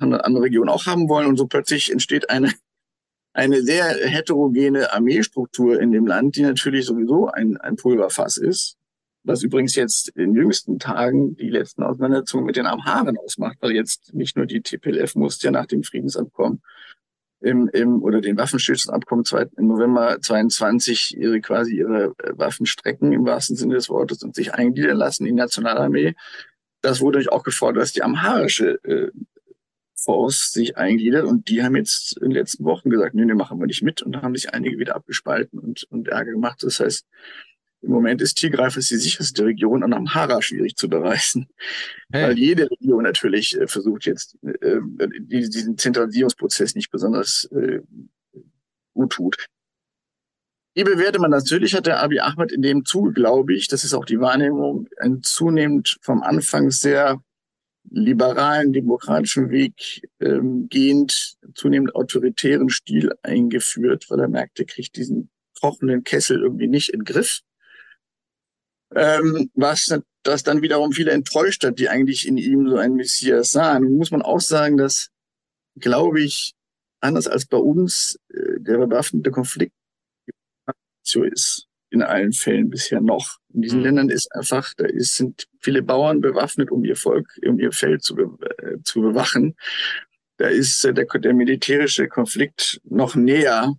haben 0.00 0.10
dann 0.10 0.20
andere 0.20 0.44
Regionen 0.44 0.68
auch 0.68 0.86
haben 0.86 1.08
wollen 1.08 1.26
und 1.26 1.36
so 1.36 1.46
plötzlich 1.46 1.90
entsteht 1.90 2.30
eine 2.30 2.52
eine 3.34 3.62
sehr 3.62 3.84
heterogene 3.84 4.92
Armeestruktur 4.92 5.80
in 5.80 5.90
dem 5.90 6.06
Land, 6.06 6.36
die 6.36 6.42
natürlich 6.42 6.86
sowieso 6.86 7.26
ein, 7.26 7.56
ein 7.56 7.76
Pulverfass 7.76 8.36
ist. 8.36 8.76
Was 9.24 9.42
übrigens 9.42 9.74
jetzt 9.74 10.10
in 10.10 10.34
jüngsten 10.34 10.78
Tagen 10.78 11.34
die 11.34 11.48
letzten 11.48 11.82
Auseinandersetzungen 11.82 12.44
mit 12.44 12.56
den 12.56 12.66
Amharen 12.66 13.18
ausmacht, 13.18 13.56
weil 13.60 13.72
jetzt 13.72 14.14
nicht 14.14 14.36
nur 14.36 14.46
die 14.46 14.60
TPLF 14.60 15.16
musste 15.16 15.48
ja 15.48 15.50
nach 15.50 15.66
dem 15.66 15.82
Friedensabkommen 15.82 16.62
im, 17.44 17.68
im 17.68 18.02
oder 18.02 18.20
den 18.20 18.38
Waffenstillstandsabkommen 18.38 19.24
im 19.56 19.66
November 19.66 20.18
22 20.20 21.16
ihre 21.16 21.40
quasi 21.40 21.76
ihre 21.76 22.14
äh, 22.18 22.32
Waffen 22.38 22.64
strecken 22.64 23.12
im 23.12 23.26
wahrsten 23.26 23.54
Sinne 23.54 23.74
des 23.74 23.90
Wortes 23.90 24.22
und 24.22 24.34
sich 24.34 24.54
eingliedern 24.54 24.96
lassen 24.96 25.26
in 25.26 25.36
die 25.36 25.40
Nationalarmee. 25.40 26.14
Das 26.80 27.00
wurde 27.00 27.18
euch 27.18 27.30
auch 27.30 27.42
gefordert, 27.42 27.82
dass 27.82 27.92
die 27.92 28.02
amharische 28.02 28.82
äh, 28.84 29.10
Force 29.94 30.52
sich 30.52 30.76
eingliedert 30.76 31.26
und 31.26 31.48
die 31.48 31.62
haben 31.62 31.76
jetzt 31.76 32.16
in 32.16 32.30
den 32.30 32.32
letzten 32.32 32.64
Wochen 32.64 32.88
gesagt, 32.88 33.14
nee, 33.14 33.24
nee, 33.24 33.34
machen 33.34 33.58
wir 33.58 33.66
nicht 33.66 33.82
mit 33.82 34.02
und 34.02 34.12
da 34.12 34.22
haben 34.22 34.34
sich 34.34 34.52
einige 34.52 34.78
wieder 34.78 34.96
abgespalten 34.96 35.58
und, 35.58 35.84
und 35.90 36.08
Ärger 36.08 36.32
gemacht. 36.32 36.62
Das 36.62 36.80
heißt, 36.80 37.06
im 37.84 37.90
Moment 37.90 38.22
ist 38.22 38.36
Tigray 38.36 38.70
fast 38.70 38.90
die 38.90 38.96
sicherste 38.96 39.44
Region 39.44 39.82
und 39.84 39.92
Amhara 39.92 40.40
schwierig 40.40 40.76
zu 40.76 40.88
bereisen. 40.88 41.48
Hey. 42.12 42.28
Weil 42.28 42.38
jede 42.38 42.70
Region 42.70 43.02
natürlich 43.02 43.58
äh, 43.60 43.66
versucht 43.66 44.06
jetzt, 44.06 44.36
äh, 44.42 44.80
diesen 45.20 45.76
Zentralisierungsprozess 45.76 46.74
nicht 46.74 46.90
besonders 46.90 47.44
äh, 47.52 47.80
gut 48.94 49.12
tut. 49.12 49.46
Wie 50.74 50.84
bewertet 50.84 51.20
man? 51.20 51.30
Natürlich 51.30 51.74
hat 51.74 51.86
der 51.86 52.02
Abiy 52.02 52.20
Ahmed 52.20 52.50
in 52.50 52.62
dem 52.62 52.84
Zuge, 52.84 53.12
glaube 53.12 53.54
ich, 53.54 53.68
das 53.68 53.84
ist 53.84 53.94
auch 53.94 54.04
die 54.04 54.18
Wahrnehmung, 54.18 54.88
einen 54.98 55.22
zunehmend 55.22 55.98
vom 56.00 56.22
Anfang 56.22 56.70
sehr 56.70 57.22
liberalen, 57.90 58.72
demokratischen 58.72 59.50
Weg 59.50 60.08
ähm, 60.20 60.68
gehend, 60.68 61.36
zunehmend 61.54 61.94
autoritären 61.94 62.70
Stil 62.70 63.12
eingeführt, 63.22 64.06
weil 64.08 64.20
er 64.20 64.28
merkt, 64.28 64.58
er 64.58 64.64
kriegt 64.64 64.96
diesen 64.96 65.30
kochenden 65.60 66.02
Kessel 66.02 66.40
irgendwie 66.40 66.66
nicht 66.66 66.88
in 66.88 67.00
den 67.00 67.04
Griff 67.04 67.42
ähm, 68.94 69.50
was 69.54 69.94
das 70.22 70.42
dann 70.42 70.62
wiederum 70.62 70.92
viele 70.92 71.12
enttäuscht 71.12 71.64
hat, 71.64 71.78
die 71.78 71.88
eigentlich 71.88 72.26
in 72.26 72.38
ihm 72.38 72.68
so 72.68 72.76
ein 72.76 72.94
Messias 72.94 73.50
sahen. 73.50 73.84
Nun 73.84 73.96
muss 73.96 74.10
man 74.10 74.22
auch 74.22 74.40
sagen, 74.40 74.76
dass, 74.76 75.10
glaube 75.78 76.22
ich, 76.22 76.54
anders 77.00 77.28
als 77.28 77.46
bei 77.46 77.58
uns 77.58 78.18
äh, 78.30 78.60
der 78.60 78.78
bewaffnete 78.78 79.30
Konflikt 79.30 79.74
so 81.02 81.22
ist. 81.22 81.66
in 81.90 82.02
allen 82.02 82.32
Fällen 82.32 82.70
bisher 82.70 83.00
noch. 83.00 83.38
In 83.52 83.62
diesen 83.62 83.78
mhm. 83.80 83.84
Ländern 83.84 84.08
ist 84.08 84.34
einfach, 84.34 84.72
da 84.76 84.86
ist, 84.86 85.14
sind 85.14 85.46
viele 85.60 85.82
Bauern 85.82 86.20
bewaffnet, 86.20 86.72
um 86.72 86.84
ihr 86.84 86.96
Volk, 86.96 87.38
um 87.46 87.60
ihr 87.60 87.70
Feld 87.70 88.02
zu, 88.02 88.16
äh, 88.18 88.78
zu 88.82 89.00
bewachen. 89.00 89.54
Da 90.38 90.48
ist 90.48 90.84
äh, 90.84 90.92
der, 90.92 91.04
der 91.04 91.34
militärische 91.34 92.08
Konflikt 92.08 92.80
noch 92.84 93.14
näher 93.14 93.74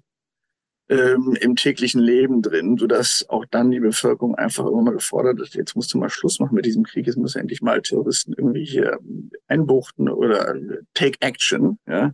ähm, 0.89 1.35
im 1.39 1.55
täglichen 1.55 2.01
Leben 2.01 2.41
drin, 2.41 2.77
sodass 2.77 3.25
auch 3.27 3.45
dann 3.49 3.71
die 3.71 3.79
Bevölkerung 3.79 4.35
einfach 4.35 4.65
immer 4.65 4.83
mal 4.83 4.93
gefordert 4.93 5.39
ist, 5.39 5.55
jetzt 5.55 5.75
musst 5.75 5.93
du 5.93 5.97
mal 5.97 6.09
Schluss 6.09 6.39
machen 6.39 6.55
mit 6.55 6.65
diesem 6.65 6.83
Krieg, 6.83 7.07
jetzt 7.07 7.17
muss 7.17 7.35
endlich 7.35 7.61
mal 7.61 7.81
Terroristen 7.81 8.33
irgendwie 8.37 8.65
hier 8.65 8.99
einbuchten 9.47 10.09
oder 10.09 10.55
take 10.93 11.17
action, 11.21 11.79
ja. 11.87 12.13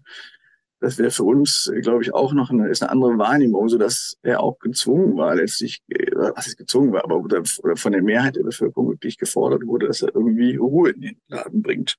Das 0.84 0.98
wäre 0.98 1.12
für 1.12 1.26
uns, 1.26 1.72
glaube 1.84 2.02
ich, 2.02 2.12
auch 2.12 2.34
noch 2.34 2.50
eine, 2.50 2.68
ist 2.68 2.82
eine 2.82 2.92
andere 2.92 3.16
Wahrnehmung, 3.20 3.70
so 3.70 3.78
dass 3.78 4.18
er 4.24 4.42
auch 4.42 4.58
gezwungen 4.58 5.16
war, 5.16 5.36
letztlich, 5.36 5.84
äh, 5.90 6.12
was 6.16 6.48
ist 6.48 6.58
gezwungen 6.58 6.92
war, 6.92 7.04
aber 7.04 7.18
oder, 7.18 7.44
oder 7.62 7.76
von 7.76 7.92
der 7.92 8.02
Mehrheit 8.02 8.36
der 8.36 8.42
Bevölkerung 8.42 8.90
wirklich 8.90 9.20
gefordert 9.20 9.68
wurde, 9.68 9.86
dass 9.86 10.02
er 10.02 10.16
irgendwie 10.16 10.56
Ruhe 10.56 10.90
in 10.90 11.02
den 11.02 11.22
Laden 11.28 11.62
bringt. 11.62 11.98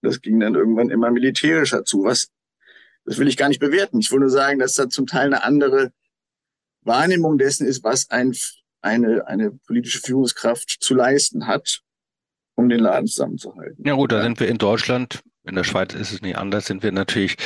Das 0.00 0.20
ging 0.20 0.40
dann 0.40 0.56
irgendwann 0.56 0.90
immer 0.90 1.12
militärischer 1.12 1.84
zu, 1.84 2.02
was 2.02 2.28
das 3.04 3.18
will 3.18 3.28
ich 3.28 3.36
gar 3.36 3.48
nicht 3.48 3.60
bewerten. 3.60 4.00
Ich 4.00 4.10
will 4.12 4.20
nur 4.20 4.30
sagen, 4.30 4.58
dass 4.58 4.74
da 4.74 4.88
zum 4.88 5.06
Teil 5.06 5.26
eine 5.26 5.44
andere 5.44 5.92
Wahrnehmung 6.82 7.38
dessen 7.38 7.66
ist, 7.66 7.84
was 7.84 8.10
ein, 8.10 8.34
eine, 8.80 9.26
eine 9.26 9.50
politische 9.50 10.00
Führungskraft 10.00 10.78
zu 10.80 10.94
leisten 10.94 11.46
hat, 11.46 11.80
um 12.54 12.68
den 12.68 12.80
Laden 12.80 13.06
zusammenzuhalten. 13.06 13.84
Ja 13.86 13.94
gut, 13.94 14.12
da 14.12 14.22
sind 14.22 14.40
wir 14.40 14.48
in 14.48 14.58
Deutschland, 14.58 15.22
in 15.44 15.56
der 15.56 15.64
Schweiz 15.64 15.94
ist 15.94 16.12
es 16.12 16.22
nicht 16.22 16.36
anders, 16.36 16.66
sind 16.66 16.82
wir 16.82 16.92
natürlich 16.92 17.36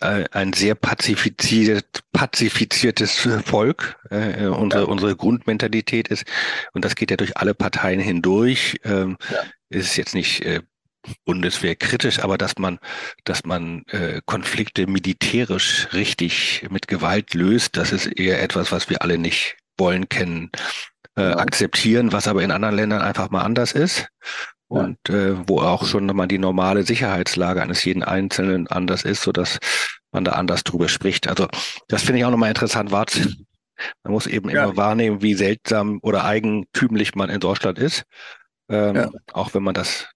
äh, 0.00 0.24
ein 0.32 0.52
sehr 0.52 0.74
pazifiziert, 0.74 2.00
pazifiziertes 2.12 3.26
Volk. 3.44 3.96
Äh, 4.10 4.46
unsere, 4.46 4.82
ja. 4.82 4.88
unsere 4.88 5.16
Grundmentalität 5.16 6.08
ist, 6.08 6.24
und 6.72 6.84
das 6.84 6.94
geht 6.94 7.10
ja 7.10 7.16
durch 7.16 7.36
alle 7.36 7.54
Parteien 7.54 8.00
hindurch, 8.00 8.80
ähm, 8.84 9.16
ja. 9.30 9.42
ist 9.70 9.96
jetzt 9.96 10.14
nicht 10.14 10.44
äh, 10.44 10.60
Bundeswehr 11.24 11.76
kritisch, 11.76 12.20
aber 12.20 12.38
dass 12.38 12.58
man, 12.58 12.78
dass 13.24 13.44
man 13.44 13.84
äh, 13.88 14.20
Konflikte 14.26 14.86
militärisch 14.86 15.88
richtig 15.92 16.66
mit 16.70 16.88
Gewalt 16.88 17.34
löst, 17.34 17.76
das 17.76 17.92
ist 17.92 18.06
eher 18.06 18.42
etwas, 18.42 18.72
was 18.72 18.90
wir 18.90 19.02
alle 19.02 19.18
nicht 19.18 19.56
wollen, 19.78 20.08
kennen, 20.08 20.50
äh, 21.16 21.22
ja. 21.22 21.36
akzeptieren, 21.38 22.12
was 22.12 22.28
aber 22.28 22.42
in 22.42 22.50
anderen 22.50 22.74
Ländern 22.76 23.02
einfach 23.02 23.30
mal 23.30 23.42
anders 23.42 23.72
ist. 23.72 24.08
Und 24.70 24.98
äh, 25.08 25.48
wo 25.48 25.62
auch 25.62 25.86
schon 25.86 26.04
mal 26.04 26.26
die 26.26 26.36
normale 26.36 26.82
Sicherheitslage 26.82 27.62
eines 27.62 27.82
jeden 27.84 28.02
Einzelnen 28.02 28.66
anders 28.66 29.02
ist, 29.02 29.22
so 29.22 29.32
dass 29.32 29.58
man 30.12 30.24
da 30.24 30.32
anders 30.32 30.62
drüber 30.62 30.88
spricht. 30.90 31.26
Also 31.26 31.48
das 31.88 32.02
finde 32.02 32.18
ich 32.18 32.24
auch 32.26 32.30
nochmal 32.30 32.50
interessant 32.50 32.90
wahrzunehmen. 32.90 33.46
Man 34.02 34.12
muss 34.12 34.26
eben 34.26 34.50
ja. 34.50 34.64
immer 34.64 34.76
wahrnehmen, 34.76 35.22
wie 35.22 35.34
seltsam 35.34 36.00
oder 36.02 36.24
eigentümlich 36.24 37.14
man 37.14 37.30
in 37.30 37.40
Deutschland 37.40 37.78
ist. 37.78 38.04
Ähm, 38.68 38.96
ja. 38.96 39.10
Auch 39.32 39.54
wenn 39.54 39.62
man 39.62 39.74
das 39.74 40.08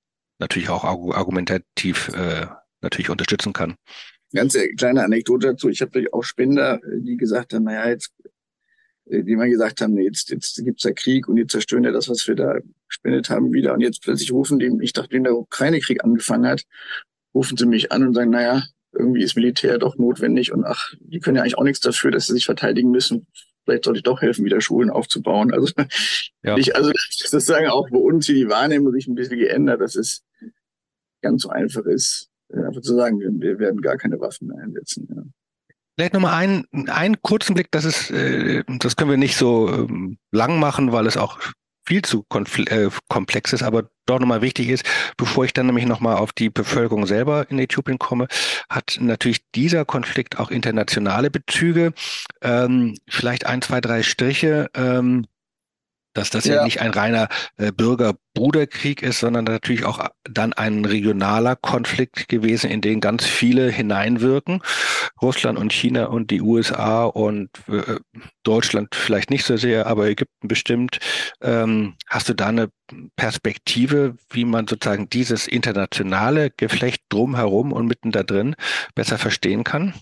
natürlich 0.43 0.69
auch 0.69 0.85
argumentativ 0.85 2.09
äh, 2.09 2.47
natürlich 2.81 3.11
unterstützen 3.11 3.53
kann. 3.53 3.77
Ganz 4.35 4.55
äh, 4.55 4.75
kleine 4.75 5.05
Anekdote 5.05 5.49
dazu. 5.49 5.69
Ich 5.69 5.81
habe 5.81 6.07
auch 6.13 6.25
Spender, 6.25 6.77
äh, 6.77 7.01
die 7.01 7.17
gesagt 7.17 7.55
haben, 7.55 7.65
naja, 7.65 7.89
jetzt, 7.89 8.13
äh, 9.09 9.23
die 9.23 9.37
mal 9.37 9.49
gesagt 9.49 9.81
haben, 9.81 9.95
nee, 9.95 10.05
jetzt, 10.05 10.31
jetzt 10.31 10.63
gibt's 10.65 10.83
da 10.83 10.93
Krieg 10.93 11.29
und 11.29 11.37
die 11.37 11.47
zerstören 11.47 11.85
ja 11.85 11.93
das, 11.93 12.09
was 12.09 12.27
wir 12.27 12.35
da 12.35 12.59
gespendet 12.89 13.31
haben, 13.31 13.53
wieder. 13.53 13.73
Und 13.75 13.81
jetzt 13.81 14.03
plötzlich 14.03 14.33
rufen 14.33 14.59
die, 14.59 14.71
ich 14.83 14.93
dachte, 14.93 15.13
wenn 15.13 15.25
der 15.25 15.37
Ukraine-Krieg 15.37 16.05
angefangen 16.05 16.47
hat, 16.47 16.65
rufen 17.35 17.57
sie 17.57 17.67
mich 17.67 17.93
an 17.93 18.07
und 18.07 18.15
sagen, 18.15 18.31
naja, 18.31 18.63
irgendwie 18.93 19.23
ist 19.23 19.37
Militär 19.37 19.79
doch 19.79 19.97
notwendig 19.97 20.53
und 20.53 20.65
ach, 20.65 20.93
die 21.01 21.19
können 21.19 21.37
ja 21.37 21.43
eigentlich 21.43 21.57
auch 21.57 21.65
nichts 21.65 21.81
dafür, 21.81 22.11
dass 22.11 22.27
sie 22.27 22.35
sich 22.35 22.45
verteidigen 22.45 22.91
müssen 22.91 23.27
vielleicht 23.65 23.85
sollte 23.85 23.99
ich 23.99 24.05
doch 24.05 24.21
helfen, 24.21 24.45
wieder 24.45 24.61
Schulen 24.61 24.91
aufzubauen. 24.91 25.53
Also 25.53 25.73
ja. 26.43 26.57
ich, 26.57 26.75
also 26.77 26.93
sozusagen 27.11 27.69
auch 27.69 27.89
bei 27.91 27.99
uns 27.99 28.27
hier 28.27 28.35
die 28.35 28.49
Wahrnehmung 28.49 28.93
sich 28.93 29.07
ein 29.07 29.15
bisschen 29.15 29.39
geändert, 29.39 29.81
dass 29.81 29.97
es 29.97 30.25
ganz 31.23 31.43
so 31.43 31.51
einfach 31.51 31.85
ist, 31.85 32.29
äh, 32.53 32.63
einfach 32.65 32.81
zu 32.81 32.95
sagen, 32.95 33.21
wir, 33.21 33.59
werden 33.59 33.81
gar 33.81 33.97
keine 33.97 34.21
Waffen 34.21 34.49
mehr 34.49 34.59
einsetzen. 34.63 35.09
Ja. 35.15 35.23
Vielleicht 35.97 36.15
nochmal 36.15 36.35
einen, 36.35 36.89
einen 36.89 37.21
kurzen 37.23 37.55
Blick, 37.55 37.71
das 37.71 37.85
ist, 37.85 38.11
äh, 38.11 38.65
das 38.79 38.97
können 38.97 39.11
wir 39.11 39.19
nicht 39.19 39.37
so 39.37 39.69
ähm, 39.69 40.19
lang 40.31 40.59
machen, 40.59 40.93
weil 40.93 41.07
es 41.07 41.17
auch 41.17 41.39
viel 41.85 42.03
zu 42.03 42.25
äh, 42.31 42.89
komplex 43.09 43.53
ist, 43.53 43.63
aber 43.63 43.89
doch 44.07 44.19
nochmal 44.19 44.43
wichtig 44.43 44.69
ist, 44.69 44.85
bevor 45.17 45.45
ich 45.45 45.53
dann 45.53 45.67
nämlich 45.67 45.87
nochmal 45.87 46.17
auf 46.17 46.33
die 46.33 46.51
Bevölkerung 46.51 47.07
selber 47.07 47.51
in 47.51 47.59
Äthiopien 47.59 47.99
komme, 47.99 48.27
hat 48.69 48.99
natürlich 49.01 49.45
dieser 49.55 49.85
Konflikt 49.85 50.39
auch 50.39 50.51
internationale 50.51 51.31
Bezüge. 51.31 51.93
Ähm, 52.41 52.97
vielleicht 53.09 53.47
ein, 53.47 53.63
zwei, 53.63 53.81
drei 53.81 54.03
Striche. 54.03 54.71
Ähm, 54.75 55.27
dass 56.15 56.31
das 56.31 56.45
ja, 56.45 56.57
ja 56.57 56.65
nicht 56.65 56.81
ein 56.81 56.91
reiner 56.91 57.29
äh, 57.57 57.73
Bürger-Bruderkrieg 57.73 59.03
ist, 59.03 59.21
sondern 59.21 59.45
natürlich 59.45 59.85
auch 59.85 60.07
dann 60.25 60.53
ein 60.53 60.85
regionaler 60.85 61.57
Konflikt 61.57 62.29
gewesen, 62.29 62.71
in 62.71 62.81
den 62.81 63.01
ganz 63.01 63.25
viele 63.25 63.71
hineinwirken. 63.71 64.63
Russland 65.21 65.59
und 65.59 65.73
China 65.73 66.07
und 66.07 66.31
die 66.31 66.41
USA 66.41 67.05
und 67.05 67.51
äh, 67.69 67.99
Deutschland 68.43 68.95
vielleicht 68.95 69.31
nicht 69.31 69.45
so 69.45 69.57
sehr, 69.57 69.87
aber 69.87 70.09
Ägypten 70.09 70.49
bestimmt. 70.49 70.99
Ähm, 71.41 71.95
hast 72.09 72.29
du 72.29 72.35
da 72.35 72.49
eine 72.49 72.69
Perspektive, 73.17 74.17
wie 74.31 74.45
man 74.45 74.67
sozusagen 74.67 75.09
dieses 75.09 75.49
internationale 75.49 76.51
Geflecht 76.51 77.03
drumherum 77.09 77.73
und 77.73 77.87
mitten 77.87 78.13
da 78.13 78.23
drin 78.23 78.55
besser 78.95 79.19
verstehen 79.19 79.65
kann? 79.65 79.95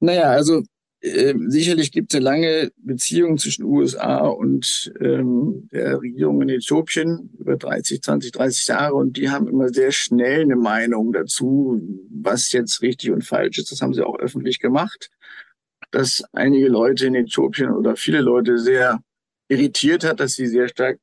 Naja, 0.00 0.24
also 0.24 0.62
äh, 1.02 1.34
sicherlich 1.48 1.90
gibt 1.90 2.12
es 2.12 2.16
eine 2.16 2.24
lange 2.24 2.72
Beziehung 2.76 3.36
zwischen 3.36 3.64
USA 3.64 4.18
und 4.28 4.92
ähm, 5.00 5.68
der 5.72 6.00
Regierung 6.00 6.40
in 6.42 6.48
Äthiopien 6.48 7.30
über 7.38 7.56
30, 7.56 8.00
20, 8.02 8.30
30 8.30 8.68
Jahre 8.68 8.94
und 8.94 9.16
die 9.16 9.28
haben 9.28 9.48
immer 9.48 9.68
sehr 9.70 9.90
schnell 9.90 10.42
eine 10.42 10.54
Meinung 10.54 11.12
dazu, 11.12 11.82
was 12.08 12.52
jetzt 12.52 12.82
richtig 12.82 13.10
und 13.10 13.24
falsch 13.24 13.58
ist. 13.58 13.72
Das 13.72 13.82
haben 13.82 13.94
sie 13.94 14.06
auch 14.06 14.16
öffentlich 14.20 14.60
gemacht, 14.60 15.10
dass 15.90 16.22
einige 16.32 16.68
Leute 16.68 17.06
in 17.06 17.16
Äthiopien 17.16 17.70
oder 17.70 17.96
viele 17.96 18.20
Leute 18.20 18.58
sehr 18.58 19.00
irritiert 19.48 20.04
hat, 20.04 20.20
dass 20.20 20.34
sie 20.34 20.46
sehr 20.46 20.68
stark 20.68 21.00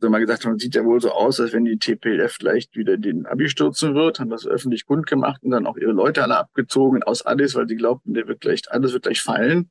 also 0.00 0.10
mal 0.10 0.20
gesagt 0.20 0.44
haben, 0.44 0.58
sieht 0.58 0.74
ja 0.74 0.84
wohl 0.84 1.00
so 1.00 1.10
aus, 1.12 1.40
als 1.40 1.52
wenn 1.52 1.64
die 1.64 1.78
TPLF 1.78 2.32
vielleicht 2.32 2.76
wieder 2.76 2.96
den 2.96 3.26
Abi 3.26 3.48
stürzen 3.48 3.94
wird, 3.94 4.20
haben 4.20 4.30
das 4.30 4.46
öffentlich 4.46 4.86
kundgemacht 4.86 5.42
und 5.42 5.50
dann 5.50 5.66
auch 5.66 5.76
ihre 5.76 5.92
Leute 5.92 6.22
alle 6.22 6.36
abgezogen 6.36 7.02
aus 7.02 7.24
Addis, 7.24 7.54
weil 7.54 7.68
sie 7.68 7.76
glaubten, 7.76 8.14
der 8.14 8.28
wird 8.28 8.40
gleich, 8.40 8.62
alles 8.70 8.92
wird 8.92 9.04
gleich 9.04 9.22
fallen. 9.22 9.70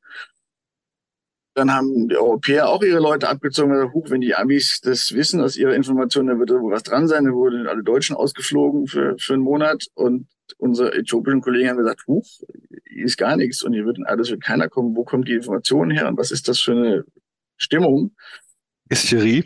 Dann 1.56 1.72
haben 1.72 2.08
die 2.08 2.16
Europäer 2.16 2.68
auch 2.68 2.82
ihre 2.82 2.98
Leute 2.98 3.28
abgezogen 3.28 3.72
gesagt, 3.72 3.94
huch, 3.94 4.10
wenn 4.10 4.20
die 4.20 4.34
Amis 4.34 4.80
das 4.82 5.12
wissen 5.14 5.40
aus 5.40 5.56
ihrer 5.56 5.74
Information, 5.74 6.26
dann 6.26 6.40
wird 6.40 6.50
da 6.50 6.60
wohl 6.60 6.72
was 6.72 6.82
dran 6.82 7.06
sein. 7.06 7.24
Dann 7.24 7.34
wurden 7.34 7.68
alle 7.68 7.84
Deutschen 7.84 8.16
ausgeflogen 8.16 8.88
für, 8.88 9.16
für 9.18 9.34
einen 9.34 9.42
Monat 9.44 9.86
und 9.94 10.26
unsere 10.58 10.92
äthiopischen 10.94 11.42
Kollegen 11.42 11.68
haben 11.68 11.76
gesagt, 11.76 12.06
huch, 12.08 12.26
ist 12.84 13.18
gar 13.18 13.36
nichts 13.36 13.62
und 13.62 13.72
hier 13.72 13.86
wird 13.86 13.98
alles 14.04 14.30
wird 14.30 14.42
keiner 14.42 14.68
kommen. 14.68 14.96
Wo 14.96 15.04
kommt 15.04 15.28
die 15.28 15.34
Information 15.34 15.92
her 15.92 16.08
und 16.08 16.18
was 16.18 16.32
ist 16.32 16.48
das 16.48 16.58
für 16.58 16.72
eine 16.72 17.04
Stimmung? 17.56 18.16
Hysterie. 18.90 19.44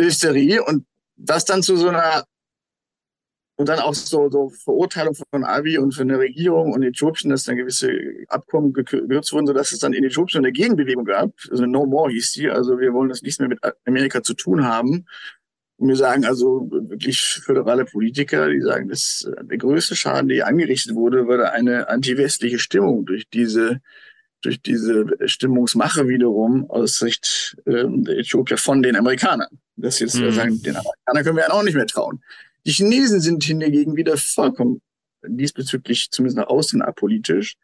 Hysterie 0.00 0.62
und 0.62 0.86
das 1.16 1.44
dann 1.44 1.62
zu 1.62 1.76
so 1.76 1.88
einer 1.88 2.24
und 3.58 3.68
dann 3.68 3.80
auch 3.80 3.94
so, 3.94 4.30
so 4.30 4.50
Verurteilung 4.50 5.16
von 5.16 5.42
Abiy 5.42 5.78
und 5.78 5.92
von 5.92 6.06
der 6.06 6.20
Regierung 6.20 6.72
und 6.72 6.84
Äthiopien, 6.84 7.30
dass 7.30 7.42
dann 7.42 7.56
gewisse 7.56 7.90
Abkommen 8.28 8.72
gekürzt 8.72 9.32
wurden, 9.32 9.48
sodass 9.48 9.72
es 9.72 9.80
dann 9.80 9.94
in 9.94 10.04
Äthiopien 10.04 10.44
eine 10.44 10.52
Gegenbewegung 10.52 11.04
gab. 11.04 11.32
Also 11.50 11.66
No 11.66 11.84
More 11.84 12.12
hieß 12.12 12.32
die. 12.34 12.48
Also 12.48 12.78
wir 12.78 12.94
wollen 12.94 13.08
das 13.08 13.22
nichts 13.22 13.40
mehr 13.40 13.48
mit 13.48 13.58
Amerika 13.84 14.22
zu 14.22 14.34
tun 14.34 14.64
haben. 14.64 15.06
Und 15.76 15.88
wir 15.88 15.96
sagen 15.96 16.24
also 16.24 16.68
wirklich 16.70 17.20
föderale 17.20 17.84
Politiker, 17.84 18.48
die 18.48 18.60
sagen, 18.60 18.88
dass 18.88 19.28
der 19.42 19.58
größte 19.58 19.96
Schaden, 19.96 20.28
der 20.28 20.46
angerichtet 20.46 20.94
wurde, 20.94 21.26
war 21.26 21.52
eine 21.52 21.88
antiwestliche 21.88 22.60
Stimmung 22.60 23.06
durch 23.06 23.28
diese 23.28 23.80
durch 24.40 24.62
diese 24.62 25.04
Stimmungsmache 25.26 26.06
wiederum 26.06 26.70
aus 26.70 26.98
Sicht 26.98 27.56
ähm, 27.66 28.04
der 28.04 28.18
Äthiopier 28.18 28.56
von 28.56 28.84
den 28.84 28.94
Amerikanern. 28.94 29.58
Das 29.80 30.00
jetzt 30.00 30.16
mhm. 30.16 30.32
sagen, 30.32 30.62
den 30.62 30.76
Amerikanern 30.76 31.24
können 31.24 31.36
wir 31.36 31.44
ja 31.44 31.52
auch 31.52 31.62
nicht 31.62 31.74
mehr 31.74 31.86
trauen. 31.86 32.20
Die 32.66 32.72
Chinesen 32.72 33.20
sind 33.20 33.44
hingegen 33.44 33.96
wieder 33.96 34.16
vollkommen 34.16 34.80
diesbezüglich 35.26 36.10
zumindest 36.10 36.36
nach 36.36 36.48
außen 36.48 36.82
apolitisch. 36.82 37.56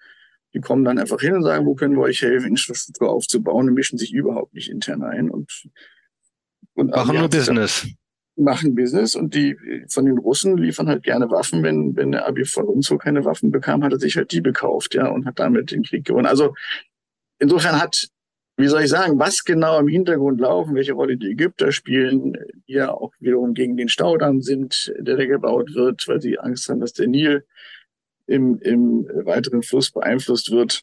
Die 0.54 0.60
kommen 0.60 0.84
dann 0.84 0.98
einfach 0.98 1.20
hin 1.20 1.34
und 1.34 1.42
sagen, 1.42 1.66
wo 1.66 1.74
können 1.74 1.96
wir 1.96 2.02
euch 2.02 2.22
helfen, 2.22 2.50
Infrastruktur 2.50 3.10
aufzubauen 3.10 3.68
und 3.68 3.74
mischen 3.74 3.98
sich 3.98 4.12
überhaupt 4.12 4.54
nicht 4.54 4.70
intern 4.70 5.02
ein 5.02 5.30
und, 5.30 5.66
und 6.74 6.90
machen 6.90 7.18
nur 7.18 7.28
Business. 7.28 7.86
Machen 8.36 8.74
Business 8.74 9.14
und 9.14 9.34
die 9.34 9.56
von 9.88 10.04
den 10.04 10.18
Russen 10.18 10.56
liefern 10.56 10.88
halt 10.88 11.02
gerne 11.02 11.30
Waffen. 11.30 11.62
Wenn, 11.62 11.96
wenn 11.96 12.12
der 12.12 12.26
Abi 12.26 12.44
von 12.44 12.66
uns 12.66 12.86
so 12.86 12.98
keine 12.98 13.24
Waffen 13.24 13.50
bekam, 13.50 13.82
hat 13.82 13.92
er 13.92 13.98
sich 13.98 14.16
halt 14.16 14.32
die 14.32 14.40
bekauft, 14.40 14.94
ja, 14.94 15.08
und 15.08 15.26
hat 15.26 15.38
damit 15.38 15.70
den 15.70 15.82
Krieg 15.82 16.04
gewonnen. 16.04 16.26
Also 16.26 16.54
insofern 17.38 17.80
hat 17.80 18.08
wie 18.56 18.68
soll 18.68 18.82
ich 18.82 18.90
sagen, 18.90 19.18
was 19.18 19.44
genau 19.44 19.80
im 19.80 19.88
Hintergrund 19.88 20.40
laufen, 20.40 20.74
welche 20.74 20.92
Rolle 20.92 21.16
die 21.16 21.30
Ägypter 21.30 21.72
spielen, 21.72 22.34
die 22.68 22.74
ja 22.74 22.92
auch 22.92 23.12
wiederum 23.18 23.54
gegen 23.54 23.76
den 23.76 23.88
Staudamm 23.88 24.42
sind, 24.42 24.92
der 24.98 25.16
da 25.16 25.26
gebaut 25.26 25.74
wird, 25.74 26.06
weil 26.06 26.20
sie 26.20 26.38
Angst 26.38 26.68
haben, 26.68 26.80
dass 26.80 26.92
der 26.92 27.08
Nil 27.08 27.44
im, 28.26 28.58
im 28.60 29.08
weiteren 29.24 29.62
Fluss 29.62 29.90
beeinflusst 29.90 30.50
wird. 30.50 30.82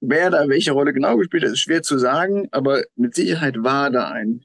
wer 0.00 0.30
da 0.30 0.48
welche 0.48 0.72
Rolle 0.72 0.92
genau 0.92 1.16
gespielt 1.16 1.44
hat, 1.44 1.52
ist 1.52 1.60
schwer 1.60 1.82
zu 1.82 1.98
sagen, 1.98 2.48
aber 2.52 2.82
mit 2.96 3.14
Sicherheit 3.14 3.56
war 3.62 3.90
da 3.90 4.10
ein, 4.10 4.44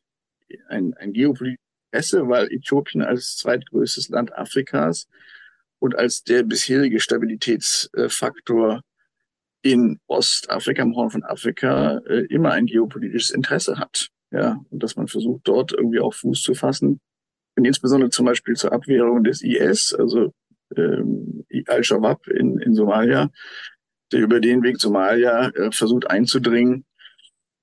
ein, 0.70 0.94
ein 0.96 1.14
geopolitisches 1.14 1.60
Interesse, 1.92 2.30
weil 2.30 2.52
Äthiopien 2.52 3.02
als 3.02 3.36
zweitgrößtes 3.38 4.10
Land 4.10 4.38
Afrikas 4.38 5.08
und 5.80 5.96
als 5.96 6.24
der 6.24 6.44
bisherige 6.44 7.00
Stabilitätsfaktor 7.00 8.82
in 9.62 10.00
Ostafrika, 10.08 10.82
im 10.82 10.96
Horn 10.96 11.10
von 11.10 11.24
Afrika, 11.24 12.00
äh, 12.08 12.26
immer 12.28 12.52
ein 12.52 12.66
geopolitisches 12.66 13.32
Interesse 13.32 13.78
hat. 13.78 14.10
Ja, 14.32 14.60
und 14.70 14.84
dass 14.84 14.96
man 14.96 15.08
versucht, 15.08 15.42
dort 15.46 15.74
irgendwie 15.74 16.00
auch 16.00 16.14
Fuß 16.14 16.42
zu 16.42 16.54
fassen. 16.54 17.00
Und 17.56 17.66
insbesondere 17.66 18.10
zum 18.12 18.26
Beispiel 18.26 18.56
zur 18.56 18.72
Abwehrung 18.72 19.24
des 19.24 19.42
IS, 19.42 19.94
also 19.94 20.34
ähm, 20.78 21.46
Al-Shabaab 21.68 22.28
in, 22.28 22.60
in 22.60 22.76
Somalia, 22.76 23.32
der 24.12 24.22
über 24.22 24.40
den 24.40 24.64
Weg 24.64 24.80
Somalia 24.80 25.50
äh, 25.50 25.72
versucht 25.72 26.10
einzudringen, 26.10 26.86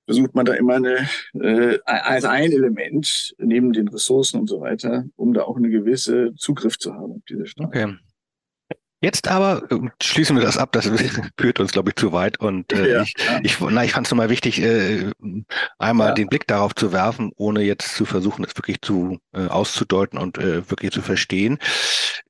versucht 0.05 0.35
man 0.35 0.45
da 0.45 0.53
immer 0.53 0.75
eine, 0.75 1.07
äh, 1.33 1.79
als 1.85 2.25
ein 2.25 2.51
Element 2.51 3.33
neben 3.37 3.73
den 3.73 3.87
Ressourcen 3.89 4.39
und 4.39 4.47
so 4.47 4.61
weiter, 4.61 5.05
um 5.15 5.33
da 5.33 5.43
auch 5.43 5.57
eine 5.57 5.69
gewisse 5.69 6.33
Zugriff 6.35 6.77
zu 6.77 6.93
haben 6.93 7.13
auf 7.13 7.23
diese 7.29 7.45
Stadt. 7.45 7.67
Okay. 7.67 7.95
Jetzt 8.99 9.27
aber 9.27 9.61
äh, 9.71 9.89
schließen 10.01 10.35
wir 10.35 10.43
das 10.43 10.57
ab, 10.57 10.71
das 10.71 10.89
führt 11.39 11.59
uns, 11.59 11.71
glaube 11.71 11.89
ich, 11.89 11.95
zu 11.95 12.11
weit. 12.13 12.39
Und 12.39 12.73
äh, 12.73 12.93
ja, 12.93 13.01
ich, 13.03 13.15
ich, 13.43 13.59
na, 13.59 13.83
ich 13.83 13.91
fand 13.91 14.07
es 14.07 14.11
nochmal 14.11 14.29
wichtig, 14.29 14.61
äh, 14.61 15.11
einmal 15.77 16.09
ja. 16.09 16.13
den 16.15 16.27
Blick 16.27 16.47
darauf 16.47 16.73
zu 16.73 16.91
werfen, 16.91 17.31
ohne 17.35 17.61
jetzt 17.61 17.95
zu 17.95 18.05
versuchen, 18.05 18.43
es 18.43 18.55
wirklich 18.57 18.81
zu 18.81 19.19
äh, 19.33 19.45
auszudeuten 19.47 20.17
und 20.17 20.39
äh, 20.39 20.67
wirklich 20.69 20.91
zu 20.91 21.01
verstehen. 21.03 21.59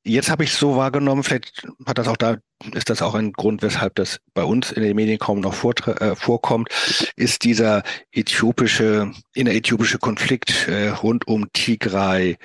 Jetzt 0.04 0.30
habe 0.30 0.44
ich 0.44 0.52
es 0.52 0.60
so 0.60 0.76
wahrgenommen, 0.76 1.24
vielleicht 1.24 1.66
hat 1.86 1.98
das 1.98 2.08
auch 2.08 2.18
da, 2.18 2.38
ist 2.74 2.90
das 2.90 3.02
auch 3.02 3.16
ein 3.16 3.32
Grund, 3.32 3.62
weshalb 3.62 3.96
das 3.96 4.20
bei 4.34 4.44
uns 4.44 4.72
in 4.72 4.84
den 4.84 4.96
Medien 4.96 5.20
kaum 5.20 5.40
noch 5.40 5.64
äh, 5.64 6.16
vorkommt, 6.16 6.70
ist 7.16 7.44
dieser 7.46 7.84
äthiopische, 8.12 9.12
inneräthiopische 9.34 10.00
Konflikt 10.00 10.68
äh, 10.68 10.90
rund 10.90 11.28
um 11.28 11.52
Tigray 11.54 12.38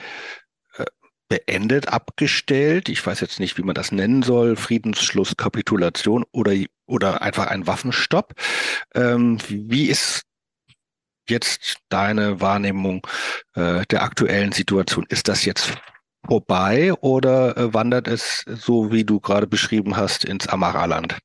beendet, 1.33 1.89
abgestellt. 1.89 2.91
Ich 2.91 3.07
weiß 3.07 3.21
jetzt 3.21 3.41
nicht, 3.41 3.57
wie 3.57 3.63
man 3.63 3.75
das 3.75 3.91
nennen 3.91 4.23
soll. 4.23 4.55
Friedensschluss, 4.55 5.35
Kapitulation 5.39 6.27
oder, 6.31 6.53
oder 6.87 7.23
einfach 7.23 7.47
ein 7.47 7.67
Waffenstopp. 7.67 8.35
Ähm, 8.95 9.39
wie 9.49 9.87
ist 9.87 10.25
jetzt 11.27 11.79
deine 11.89 12.43
Wahrnehmung 12.43 13.07
äh, 13.55 13.87
der 13.87 14.03
aktuellen 14.03 14.53
Situation? 14.53 15.07
Ist 15.09 15.29
das 15.29 15.47
jetzt 15.47 15.73
vorbei 16.27 16.93
oder 17.01 17.57
äh, 17.57 17.73
wandert 17.73 18.09
es, 18.09 18.45
so 18.47 18.93
wie 18.93 19.05
du 19.05 19.19
gerade 19.19 19.47
beschrieben 19.47 19.97
hast, 19.97 20.27
ins 20.27 20.47
Amaraland? 20.49 21.17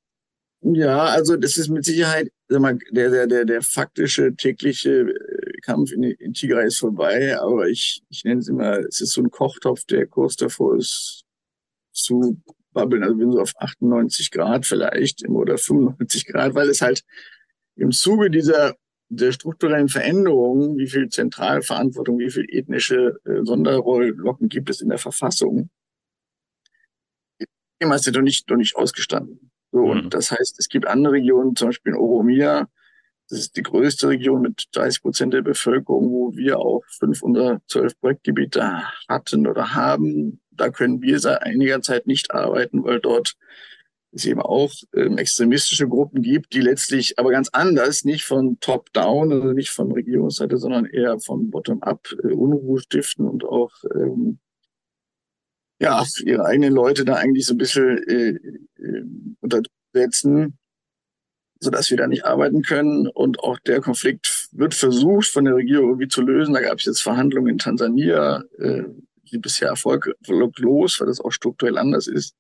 Ja, 0.62 1.04
also 1.04 1.36
das 1.36 1.58
ist 1.58 1.68
mit 1.68 1.84
Sicherheit 1.84 2.30
sag 2.48 2.62
mal, 2.62 2.78
der, 2.92 3.10
der, 3.10 3.28
der, 3.28 3.46
der 3.46 3.62
faktische 3.62 4.34
tägliche 4.36 5.14
Kampf 5.68 5.92
in, 5.92 6.04
in 6.04 6.34
Tigray 6.34 6.68
ist 6.68 6.80
vorbei, 6.80 7.38
aber 7.38 7.68
ich, 7.68 8.02
ich 8.10 8.24
nenne 8.24 8.40
es 8.40 8.48
immer, 8.48 8.80
es 8.80 9.02
ist 9.02 9.12
so 9.12 9.22
ein 9.22 9.30
Kochtopf, 9.30 9.84
der 9.86 10.08
kurz 10.08 10.38
davor 10.38 10.78
ist 10.78 11.26
zu 11.92 12.42
babbeln, 12.72 13.04
also 13.04 13.16
bin 13.16 13.32
so 13.32 13.42
auf 13.42 13.54
98 13.58 14.32
Grad 14.32 14.66
vielleicht 14.66 15.28
oder 15.28 15.58
95 15.58 16.26
Grad, 16.26 16.56
weil 16.56 16.70
es 16.70 16.82
halt 16.82 17.04
im 17.76 17.92
Zuge 17.92 18.32
dieser 18.32 18.76
der 19.10 19.32
strukturellen 19.32 19.90
Veränderungen, 19.90 20.78
wie 20.78 20.88
viel 20.88 21.10
Zentralverantwortung, 21.10 22.20
wie 22.20 22.30
viel 22.30 22.46
ethnische 22.50 23.20
äh, 23.26 23.44
Sonderrolllocken 23.44 24.50
gibt 24.50 24.70
es 24.70 24.82
in 24.82 24.90
der 24.90 24.98
Verfassung, 24.98 25.70
Thema 27.80 27.96
ist 27.96 28.06
ja 28.06 28.12
noch 28.12 28.22
nicht, 28.22 28.50
noch 28.50 28.58
nicht 28.58 28.76
ausgestanden. 28.76 29.52
So, 29.72 29.86
mhm. 29.86 29.92
Und 29.92 30.14
das 30.14 30.32
heißt, 30.32 30.60
es 30.60 30.70
gibt 30.70 30.88
andere 30.88 31.14
Regionen, 31.14 31.56
zum 31.56 31.70
Beispiel 31.70 31.94
in 31.94 32.00
Oromia, 32.00 32.68
das 33.30 33.40
ist 33.40 33.58
die 33.58 33.64
größte 33.64 34.08
Region 34.08 34.42
mit 34.42 34.68
30 34.72 35.02
Prozent 35.02 35.34
der 35.34 35.42
Bevölkerung, 35.42 36.12
wo 36.12 36.36
wir 36.36 36.60
auch 36.60 36.84
fünf 36.88 37.22
unserer 37.22 37.62
zwölf 37.68 38.00
Projektgebiete 38.00 38.84
hatten 39.10 39.48
oder 39.48 39.76
haben. 39.76 40.40
Da 40.52 40.70
können 40.70 41.02
wir 41.02 41.20
seit 41.20 41.44
einiger 41.44 41.82
Zeit 41.82 42.08
nicht 42.08 42.32
arbeiten, 42.32 42.84
weil 42.84 43.00
dort 43.00 43.36
es 44.14 44.26
eben 44.26 44.42
auch 44.42 44.72
ähm, 44.96 45.18
extremistische 45.18 45.88
Gruppen 45.88 46.22
gibt, 46.22 46.54
die 46.54 46.62
letztlich 46.62 47.20
aber 47.20 47.32
ganz 47.32 47.50
anders, 47.50 48.06
nicht 48.06 48.24
von 48.24 48.60
Top-Down, 48.62 49.32
also 49.34 49.52
nicht 49.52 49.70
von 49.70 49.92
Regierungsseite, 49.92 50.58
sondern 50.58 50.86
eher 50.86 51.20
von 51.20 51.52
Bottom-up 51.52 52.08
äh, 52.24 52.34
Unruhe 52.34 52.80
stiften 52.80 53.28
und 53.28 53.44
auch 53.44 53.72
ähm, 53.94 54.40
ja, 55.80 56.04
ihre 56.24 56.46
eigenen 56.46 56.74
Leute 56.74 57.06
da 57.06 57.16
eigentlich 57.16 57.46
so 57.46 57.54
ein 57.54 57.58
bisschen 57.58 58.04
äh, 58.08 58.30
äh, 58.82 59.04
untersetzen, 59.42 60.58
sodass 61.60 61.90
wir 61.90 61.98
da 61.98 62.08
nicht 62.08 62.26
arbeiten 62.26 62.62
können. 62.62 63.08
Und 63.08 63.40
auch 63.40 63.60
der 63.60 63.82
Konflikt 63.82 64.50
wird 64.52 64.74
versucht 64.74 65.28
von 65.28 65.46
der 65.46 65.56
Regierung 65.56 65.90
irgendwie 65.90 66.08
zu 66.08 66.22
lösen. 66.22 66.54
Da 66.54 66.62
gab 66.62 66.80
es 66.80 66.86
jetzt 66.86 67.02
Verhandlungen 67.02 67.54
in 67.54 67.58
Tansania, 67.58 68.44
äh, 68.60 68.84
die 69.32 69.38
bisher 69.38 69.70
erfolglos, 69.70 71.00
weil 71.00 71.08
das 71.08 71.20
auch 71.20 71.32
strukturell 71.32 71.78
anders 71.78 72.08
ist. 72.08 72.36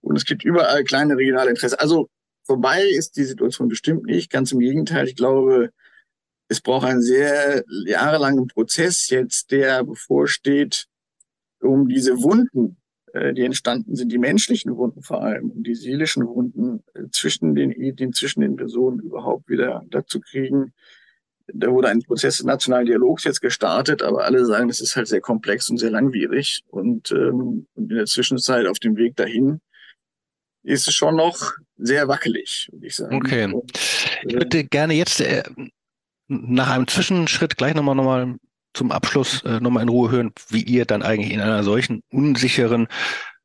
Und 0.00 0.16
es 0.16 0.24
gibt 0.24 0.44
überall 0.44 0.84
kleine 0.84 1.16
regionale 1.16 1.50
Interessen. 1.50 1.78
Also 1.78 2.08
vorbei 2.44 2.82
ist 2.82 3.16
die 3.16 3.24
Situation 3.24 3.68
bestimmt 3.68 4.04
nicht. 4.04 4.30
Ganz 4.30 4.52
im 4.52 4.60
Gegenteil. 4.60 5.06
Ich 5.06 5.16
glaube, 5.16 5.70
es 6.48 6.60
braucht 6.60 6.86
einen 6.86 7.02
sehr 7.02 7.62
jahrelangen 7.86 8.46
Prozess 8.46 9.10
jetzt, 9.10 9.50
der 9.50 9.84
bevorsteht, 9.84 10.86
um 11.60 11.88
diese 11.88 12.22
Wunden, 12.22 12.78
die 13.34 13.42
entstanden 13.42 13.96
sind, 13.96 14.12
die 14.12 14.18
menschlichen 14.18 14.76
Wunden 14.76 15.02
vor 15.02 15.22
allem, 15.22 15.50
und 15.50 15.66
die 15.66 15.74
seelischen 15.74 16.26
Wunden 16.26 16.82
äh, 16.94 17.04
zwischen 17.10 17.54
den 17.54 17.72
Ethien, 17.72 18.12
zwischen 18.12 18.40
den 18.40 18.56
Personen 18.56 19.00
überhaupt 19.00 19.48
wieder 19.48 19.84
dazu 19.90 20.20
kriegen. 20.20 20.72
Da 21.52 21.70
wurde 21.70 21.88
ein 21.88 22.02
Prozess 22.02 22.36
des 22.36 22.46
nationalen 22.46 22.86
Dialogs 22.86 23.24
jetzt 23.24 23.40
gestartet, 23.40 24.02
aber 24.02 24.24
alle 24.24 24.44
sagen, 24.44 24.68
es 24.68 24.80
ist 24.80 24.96
halt 24.96 25.08
sehr 25.08 25.22
komplex 25.22 25.70
und 25.70 25.78
sehr 25.78 25.90
langwierig. 25.90 26.60
Und, 26.68 27.10
ähm, 27.12 27.66
und 27.74 27.90
in 27.90 27.96
der 27.96 28.06
Zwischenzeit 28.06 28.66
auf 28.66 28.78
dem 28.78 28.96
Weg 28.96 29.16
dahin 29.16 29.60
ist 30.62 30.88
es 30.88 30.94
schon 30.94 31.16
noch 31.16 31.52
sehr 31.76 32.08
wackelig, 32.08 32.68
würde 32.72 32.86
ich 32.86 32.96
sagen. 32.96 33.16
Okay. 33.16 33.44
Und, 33.44 33.74
äh, 33.74 34.26
ich 34.26 34.34
würde 34.34 34.64
gerne 34.64 34.94
jetzt 34.94 35.20
äh, 35.20 35.42
nach 36.26 36.70
einem 36.70 36.86
Zwischenschritt 36.86 37.56
gleich 37.56 37.74
nochmal 37.74 37.94
noch 37.94 38.04
mal 38.04 38.36
zum 38.74 38.92
Abschluss 38.92 39.42
äh, 39.44 39.60
nochmal 39.60 39.82
in 39.82 39.88
Ruhe 39.88 40.10
hören, 40.10 40.32
wie 40.48 40.62
ihr 40.62 40.84
dann 40.84 41.02
eigentlich 41.02 41.32
in 41.32 41.40
einer 41.40 41.62
solchen 41.64 42.02
unsicheren 42.10 42.88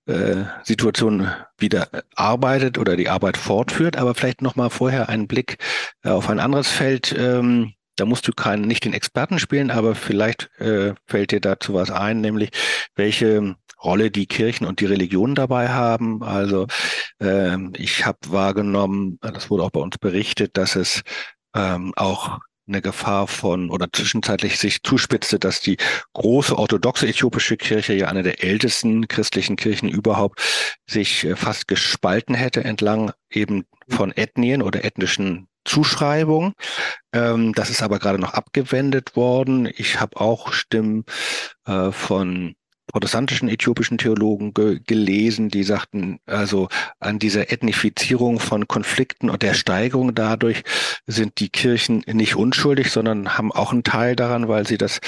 äh, 0.06 0.44
Situation 0.64 1.30
wieder 1.58 1.88
arbeitet 2.16 2.78
oder 2.78 2.98
die 2.98 3.10
Arbeit 3.10 3.38
fortführt. 3.38 3.98
Aber 3.98 4.16
vielleicht 4.16 4.42
nochmal 4.42 4.70
vorher 4.70 5.10
einen 5.10 5.28
Blick 5.28 5.58
äh, 6.04 6.10
auf 6.10 6.30
ein 6.30 6.40
anderes 6.40 6.68
Feld. 6.68 7.16
Ähm, 7.18 7.74
da 7.96 8.06
musst 8.06 8.28
du 8.28 8.32
keinen, 8.32 8.68
nicht 8.68 8.86
den 8.86 8.94
Experten 8.94 9.40
spielen, 9.40 9.70
aber 9.72 9.96
vielleicht 9.96 10.50
äh, 10.60 10.94
fällt 11.08 11.32
dir 11.32 11.40
dazu 11.40 11.74
was 11.74 11.92
ein, 11.92 12.22
nämlich 12.22 12.50
welche 12.96 13.56
Rolle 13.84 14.12
die 14.12 14.26
Kirchen 14.26 14.66
und 14.66 14.80
die 14.80 14.86
Religionen 14.86 15.36
dabei 15.36 15.70
haben. 15.70 16.24
Also 16.24 16.68
ähm, 17.20 17.74
ich 17.78 18.06
habe 18.06 18.18
wahrgenommen, 18.28 19.20
das 19.22 19.50
wurde 19.50 19.64
auch 19.64 19.72
bei 19.72 19.82
uns 19.82 19.98
berichtet, 19.98 20.58
dass 20.58 20.76
es 20.76 21.04
ähm, 21.56 21.94
auch 21.96 22.40
eine 22.68 22.82
Gefahr 22.82 23.28
von 23.28 23.70
oder 23.70 23.88
zwischenzeitlich 23.92 24.58
sich 24.58 24.84
zuspitzte, 24.84 25.40
dass 25.40 25.60
die 25.60 25.78
große 26.14 26.58
orthodoxe 26.58 27.08
äthiopische 27.08 27.58
Kirche, 27.58 27.94
ja 27.94 28.08
eine 28.08 28.24
der 28.24 28.44
ältesten 28.44 29.08
christlichen 29.08 29.56
Kirchen 29.56 29.90
überhaupt, 29.90 30.42
sich 30.88 31.26
äh, 31.26 31.36
fast 31.36 31.68
gespalten 31.68 32.36
hätte 32.36 32.64
entlang 32.64 33.12
eben 33.30 33.66
von 33.90 34.12
Ethnien 34.12 34.62
oder 34.62 34.86
ethnischen 34.86 35.48
Zuschreibungen. 35.66 36.54
Ähm, 37.14 37.54
das 37.54 37.70
ist 37.70 37.82
aber 37.82 38.00
gerade 38.00 38.20
noch 38.20 38.34
abgewendet 38.34 39.16
worden. 39.16 39.70
Ich 39.76 40.00
habe 40.00 40.20
auch 40.20 40.54
Stimmen 40.54 41.06
äh, 41.66 41.92
von 41.92 42.56
protestantischen 42.88 43.50
äthiopischen 43.50 43.98
Theologen 43.98 44.54
ge 44.54 44.80
gelesen, 44.86 45.50
die 45.50 45.64
sagten, 45.64 46.20
also 46.26 46.68
an 47.00 47.20
dieser 47.20 47.52
Ethnifizierung 47.52 48.40
von 48.40 48.68
Konflikten 48.68 49.30
und 49.30 49.42
der 49.42 49.54
Steigerung 49.54 50.14
dadurch 50.14 50.64
sind 51.08 51.40
die 51.40 51.50
Kirchen 51.50 52.04
nicht 52.08 52.36
unschuldig, 52.36 52.92
sondern 52.92 53.38
haben 53.38 53.52
auch 53.52 53.72
einen 53.72 53.84
Teil 53.84 54.16
daran, 54.16 54.48
weil 54.48 54.68
sie 54.68 54.78
das 54.78 55.00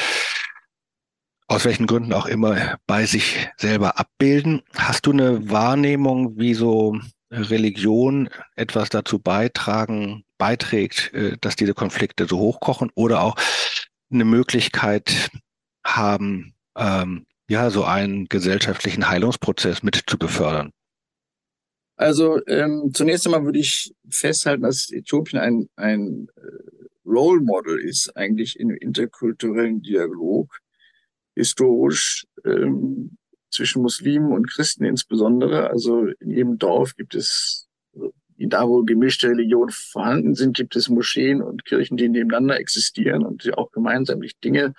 aus 1.47 1.65
welchen 1.65 1.86
Gründen 1.86 2.13
auch 2.13 2.26
immer 2.26 2.78
bei 2.88 3.05
sich 3.05 3.49
selber 3.57 3.99
abbilden. 3.99 4.63
Hast 4.76 5.05
du 5.05 5.11
eine 5.11 5.49
Wahrnehmung, 5.49 6.39
wie 6.39 6.55
so 6.55 6.97
Religion 7.32 8.30
etwas 8.55 8.89
dazu 8.89 9.19
beitragen, 9.19 10.23
beiträgt, 10.38 11.13
äh, 11.13 11.38
dass 11.39 11.55
diese 11.55 11.73
Konflikte 11.73 12.26
so 12.26 12.38
hochkochen 12.38 12.89
oder 12.95 13.21
auch 13.21 13.36
eine 14.11 14.26
Möglichkeit 14.26 15.30
haben, 15.84 16.55
ähm, 16.78 17.26
ja, 17.50 17.70
so 17.70 17.84
einen 17.84 18.26
gesellschaftlichen 18.26 19.10
Heilungsprozess 19.10 19.84
mit 19.84 20.02
zu 20.08 20.18
befördern? 20.18 20.72
Also 21.98 22.46
ähm, 22.48 22.91
zunächst 22.93 23.26
einmal 23.26 23.46
würde 23.46 23.60
ich 23.60 23.93
festhalten, 24.10 24.64
dass 24.64 24.91
Äthiopien 24.91 25.39
ein, 25.39 25.70
ein 25.76 26.28
äh, 26.36 26.86
Role 27.06 27.41
Model 27.41 27.80
ist, 27.80 28.16
eigentlich 28.18 28.60
im 28.60 28.72
interkulturellen 28.72 29.82
Dialog, 29.82 30.60
historisch 31.36 32.26
ähm, 32.43 33.18
zwischen 33.50 33.82
Muslimen 33.82 34.34
und 34.34 34.50
Christen 34.50 34.84
insbesondere. 34.84 35.70
Also 35.70 36.08
in 36.20 36.32
jedem 36.32 36.58
Dorf 36.58 36.96
gibt 36.96 37.16
es 37.16 37.68
da, 38.38 38.68
wo 38.68 38.84
gemischte 38.84 39.30
Religionen 39.30 39.72
vorhanden 39.72 40.36
sind, 40.36 40.58
gibt 40.58 40.76
es 40.76 40.89
Moscheen 40.89 41.41
und 41.41 41.64
Kirchen, 41.64 41.96
die 41.96 42.10
nebeneinander 42.10 42.60
existieren 42.60 43.26
und 43.26 43.46
die 43.46 43.54
auch 43.54 43.72
gemeinsam 43.72 44.20
Dinge 44.43 44.74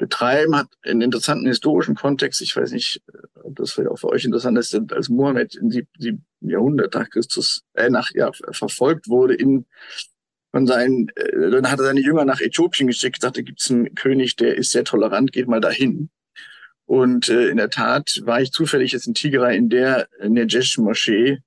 betreiben, 0.00 0.56
hat 0.56 0.68
einen 0.82 1.02
interessanten 1.02 1.46
historischen 1.46 1.94
Kontext. 1.94 2.40
Ich 2.40 2.56
weiß 2.56 2.72
nicht, 2.72 3.02
ob 3.34 3.54
das 3.56 3.72
vielleicht 3.72 3.90
auch 3.90 3.98
für 3.98 4.08
euch 4.08 4.24
interessant 4.24 4.56
ist, 4.58 4.74
als 4.92 5.10
Mohammed 5.10 5.54
im 5.56 5.70
siebten 5.70 6.24
Jahrhundert 6.40 6.94
nach 6.94 7.10
Christus, 7.10 7.62
äh, 7.74 7.90
nach, 7.90 8.10
ja, 8.14 8.30
verfolgt 8.50 9.08
wurde 9.08 9.34
in, 9.34 9.66
von 10.52 10.66
seinen, 10.66 11.10
äh, 11.16 11.50
dann 11.50 11.70
hat 11.70 11.80
er 11.80 11.84
seine 11.84 12.00
Jünger 12.00 12.24
nach 12.24 12.40
Äthiopien 12.40 12.86
geschickt, 12.86 13.20
sagte, 13.20 13.44
gibt 13.44 13.60
es 13.60 13.70
einen 13.70 13.94
König, 13.94 14.36
der 14.36 14.56
ist 14.56 14.70
sehr 14.70 14.84
tolerant, 14.84 15.32
geht 15.32 15.48
mal 15.48 15.60
dahin. 15.60 16.08
Und 16.86 17.28
äh, 17.28 17.48
in 17.48 17.58
der 17.58 17.68
Tat 17.68 18.22
war 18.24 18.40
ich 18.40 18.52
zufällig 18.52 18.92
jetzt 18.92 19.06
in 19.06 19.12
Tigray 19.14 19.54
in 19.54 19.68
der 19.68 20.08
Nejesh-Moschee, 20.26 21.40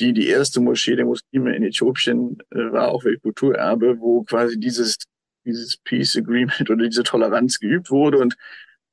die 0.00 0.12
die 0.14 0.28
erste 0.28 0.60
Moschee 0.60 0.96
der 0.96 1.04
Muslime 1.04 1.54
in 1.54 1.62
Äthiopien 1.62 2.38
äh, 2.50 2.72
war, 2.72 2.88
auch 2.88 3.04
Weltkulturerbe, 3.04 4.00
wo 4.00 4.22
quasi 4.22 4.58
dieses 4.58 4.96
dieses 5.44 5.76
Peace 5.78 6.16
Agreement 6.16 6.60
oder 6.70 6.88
diese 6.88 7.02
Toleranz 7.02 7.58
geübt 7.58 7.90
wurde. 7.90 8.18
Und 8.18 8.36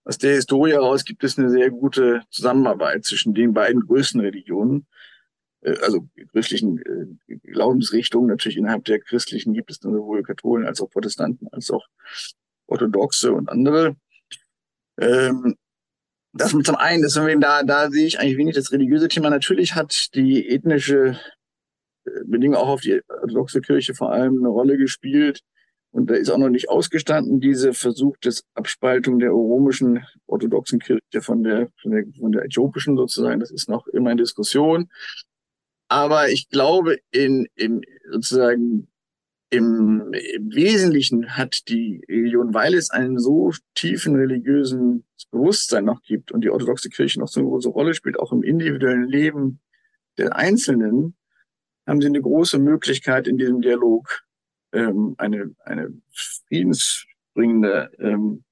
aus 0.04 0.18
der 0.18 0.36
Historie 0.36 0.72
heraus 0.72 1.06
gibt 1.06 1.24
es 1.24 1.38
eine 1.38 1.50
sehr 1.50 1.70
gute 1.70 2.22
Zusammenarbeit 2.30 3.06
zwischen 3.06 3.34
den 3.34 3.54
beiden 3.54 3.82
größten 3.82 4.22
Religionen, 4.22 4.88
äh, 5.62 5.78
also 5.82 6.08
christlichen 6.32 6.80
äh, 6.80 7.36
Glaubensrichtungen. 7.44 8.30
Natürlich 8.30 8.58
innerhalb 8.58 8.86
der 8.86 9.00
christlichen 9.00 9.54
gibt 9.54 9.72
es 9.72 9.80
dann 9.80 9.94
sowohl 9.94 10.24
Katholen 10.24 10.66
als 10.66 10.82
auch 10.82 10.90
Protestanten 10.90 11.48
als 11.52 11.70
auch 11.72 11.86
Orthodoxe 12.68 13.34
und 13.34 13.50
andere. 13.50 13.96
Ähm, 14.98 15.56
das 16.34 16.54
mit 16.54 16.66
zum 16.66 16.76
einen 16.76 17.04
ist, 17.04 17.16
da, 17.16 17.64
da 17.64 17.90
sehe 17.90 18.06
ich 18.06 18.20
eigentlich 18.20 18.38
wenig 18.38 18.56
das 18.56 18.72
religiöse 18.72 19.08
Thema. 19.08 19.30
Natürlich 19.30 19.76
hat 19.76 20.14
die 20.14 20.48
ethnische 20.50 21.20
äh, 22.06 22.10
Bedingung 22.26 22.58
auch 22.58 22.70
auf 22.70 22.82
die 22.82 23.02
orthodoxe 23.08 23.62
Kirche 23.62 23.96
vor 23.96 24.12
allem 24.12 24.38
eine 24.38 24.50
Rolle 24.50 24.78
gespielt. 24.78 25.42
Und 25.92 26.10
da 26.10 26.16
ist 26.16 26.30
auch 26.30 26.38
noch 26.38 26.50
nicht 26.50 26.70
ausgestanden, 26.70 27.40
diese 27.40 27.74
Versuch 27.74 28.18
des 28.18 28.44
Abspaltung 28.54 29.18
der 29.20 29.34
oromischen 29.34 30.06
orthodoxen 30.28 30.80
Kirche 30.80 31.22
von 31.22 31.44
der, 31.44 31.70
von 31.82 31.92
der, 31.92 32.04
von 32.20 32.32
der 32.32 32.46
äthiopischen 32.46 32.96
sozusagen. 32.96 33.40
Das 33.40 33.52
ist 33.52 33.70
noch 33.70 33.88
immer 33.88 34.12
in 34.12 34.18
Diskussion. 34.18 34.90
Aber 35.88 36.30
ich 36.30 36.50
glaube, 36.50 37.00
in, 37.10 37.48
im, 37.56 37.82
sozusagen, 38.12 38.88
im, 39.50 40.14
im 40.14 40.54
Wesentlichen 40.54 41.36
hat 41.36 41.68
die 41.70 42.06
Religion, 42.08 42.54
weil 42.54 42.76
es 42.76 42.92
einen 42.92 43.18
so 43.18 43.52
tiefen 43.74 44.16
religiösen 44.16 45.06
Bewusstsein 45.32 45.86
noch 45.86 46.04
gibt 46.04 46.32
und 46.32 46.42
die 46.42 46.52
orthodoxe 46.52 46.90
Kirche 46.90 47.20
noch 47.20 47.28
so 47.28 47.40
eine 47.40 47.50
große 47.50 47.70
Rolle 47.70 47.96
spielt, 47.96 48.20
auch 48.20 48.32
im 48.32 48.44
individuellen 48.44 49.08
Leben 49.08 49.60
der 50.20 50.36
Einzelnen, 50.36 51.16
haben 51.88 52.02
sie 52.02 52.08
eine 52.08 52.22
große 52.22 52.60
Möglichkeit 52.60 53.28
in 53.28 53.38
diesem 53.38 53.62
Dialog 53.62 54.24
ähm, 54.74 55.16
eine, 55.18 55.56
eine 55.64 55.94
friedensbringende 56.12 57.92
ähm, 58.00 58.44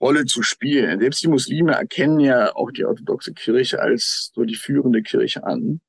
Rolle 0.00 0.24
zu 0.24 0.42
spielen. 0.42 1.00
Selbst 1.00 1.22
die 1.22 1.28
Muslime 1.28 1.72
erkennen 1.72 2.20
ja 2.20 2.54
auch 2.54 2.70
die 2.70 2.84
orthodoxe 2.84 3.34
Kirche 3.34 3.80
als 3.80 4.32
so 4.34 4.44
die 4.44 4.56
führende 4.56 5.02
Kirche 5.02 5.44
an 5.44 5.80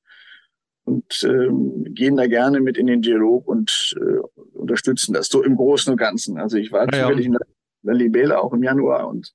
und 0.83 1.23
ähm, 1.23 1.85
gehen 1.93 2.17
da 2.17 2.27
gerne 2.27 2.59
mit 2.59 2.77
in 2.77 2.87
den 2.87 3.01
Dialog 3.01 3.47
und 3.47 3.95
äh, 3.97 4.57
unterstützen 4.57 5.13
das 5.13 5.27
so 5.27 5.43
im 5.43 5.55
Großen 5.55 5.91
und 5.91 5.97
Ganzen. 5.97 6.37
Also 6.37 6.57
ich 6.57 6.71
war 6.71 6.93
ja, 6.93 7.03
zufällig 7.03 7.27
in 7.27 7.37
der 7.83 7.95
Libela 7.95 8.39
auch 8.39 8.53
im 8.53 8.63
Januar 8.63 9.07
und 9.07 9.33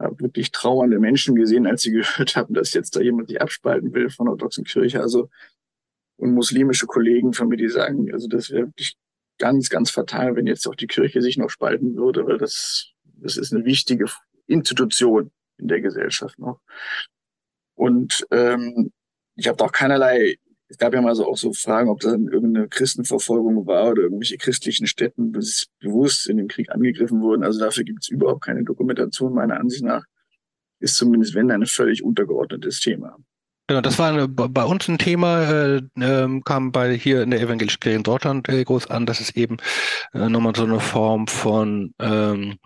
habe 0.00 0.18
wirklich 0.20 0.50
trauernde 0.50 0.98
Menschen 0.98 1.36
gesehen, 1.36 1.66
als 1.66 1.82
sie 1.82 1.90
gehört 1.92 2.34
haben, 2.36 2.54
dass 2.54 2.74
jetzt 2.74 2.96
da 2.96 3.00
jemand 3.00 3.28
sich 3.28 3.40
abspalten 3.40 3.94
will 3.94 4.10
von 4.10 4.26
der 4.26 4.32
orthodoxen 4.32 4.64
Kirche. 4.64 5.00
Also 5.00 5.30
und 6.16 6.32
muslimische 6.32 6.86
Kollegen 6.86 7.32
von 7.32 7.48
mir, 7.48 7.56
die 7.56 7.68
sagen, 7.68 8.12
also 8.12 8.28
das 8.28 8.50
wäre 8.50 8.66
wirklich 8.66 8.96
ganz, 9.38 9.68
ganz 9.68 9.90
fatal, 9.90 10.36
wenn 10.36 10.46
jetzt 10.46 10.66
auch 10.66 10.74
die 10.74 10.86
Kirche 10.86 11.22
sich 11.22 11.36
noch 11.36 11.50
spalten 11.50 11.96
würde, 11.96 12.26
weil 12.26 12.38
das, 12.38 12.92
das 13.04 13.36
ist 13.36 13.52
eine 13.52 13.64
wichtige 13.64 14.06
Institution 14.46 15.30
in 15.58 15.68
der 15.68 15.80
Gesellschaft 15.80 16.38
noch. 16.38 16.60
Und 17.74 18.26
ähm, 18.30 18.92
ich 19.36 19.48
habe 19.48 19.62
auch 19.64 19.72
keinerlei, 19.72 20.36
es 20.68 20.78
gab 20.78 20.94
ja 20.94 21.00
mal 21.00 21.14
so 21.14 21.26
auch 21.26 21.36
so 21.36 21.52
Fragen, 21.52 21.90
ob 21.90 22.00
da 22.00 22.10
irgendeine 22.10 22.68
Christenverfolgung 22.68 23.66
war 23.66 23.90
oder 23.90 24.02
irgendwelche 24.02 24.38
christlichen 24.38 24.86
Städten 24.86 25.32
bewusst 25.80 26.28
in 26.28 26.36
dem 26.36 26.48
Krieg 26.48 26.70
angegriffen 26.70 27.20
wurden. 27.20 27.44
Also 27.44 27.60
dafür 27.60 27.84
gibt 27.84 28.02
es 28.02 28.08
überhaupt 28.08 28.44
keine 28.44 28.64
Dokumentation, 28.64 29.34
meiner 29.34 29.58
Ansicht 29.58 29.84
nach. 29.84 30.04
Ist 30.80 30.96
zumindest, 30.96 31.34
wenn, 31.34 31.50
ein 31.50 31.66
völlig 31.66 32.02
untergeordnetes 32.02 32.80
Thema. 32.80 33.16
Genau, 33.66 33.80
das 33.80 33.98
war 33.98 34.10
eine, 34.12 34.28
bei 34.28 34.62
uns 34.64 34.88
ein 34.88 34.98
Thema, 34.98 35.42
äh, 35.44 35.76
äh, 35.98 36.40
kam 36.44 36.70
bei 36.70 36.94
hier 36.96 37.22
in 37.22 37.30
der 37.30 37.40
evangelischen 37.40 37.80
Kirche 37.80 37.96
in 37.96 38.02
Deutschland 38.02 38.46
äh, 38.50 38.62
groß 38.62 38.90
an, 38.90 39.06
dass 39.06 39.20
es 39.20 39.34
eben 39.36 39.56
äh, 40.12 40.28
nochmal 40.28 40.54
so 40.54 40.64
eine 40.64 40.80
Form 40.80 41.26
von, 41.28 41.94
ähm, 41.98 42.58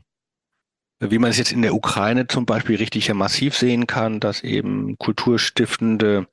wie 1.00 1.18
man 1.18 1.30
es 1.30 1.38
jetzt 1.38 1.52
in 1.52 1.62
der 1.62 1.74
Ukraine 1.74 2.26
zum 2.26 2.44
Beispiel 2.46 2.76
richtig 2.76 3.06
ja 3.06 3.14
massiv 3.14 3.56
sehen 3.56 3.86
kann, 3.86 4.18
dass 4.18 4.42
eben 4.42 4.96
kulturstiftende, 4.98 6.26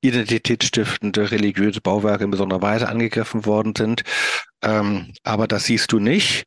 identitätsstiftende, 0.00 1.30
religiöse 1.30 1.82
Bauwerke 1.82 2.24
in 2.24 2.30
besonderer 2.30 2.62
Weise 2.62 2.88
angegriffen 2.88 3.44
worden 3.44 3.74
sind. 3.76 4.04
Ähm, 4.62 5.12
aber 5.24 5.46
das 5.48 5.64
siehst 5.64 5.92
du 5.92 5.98
nicht. 5.98 6.46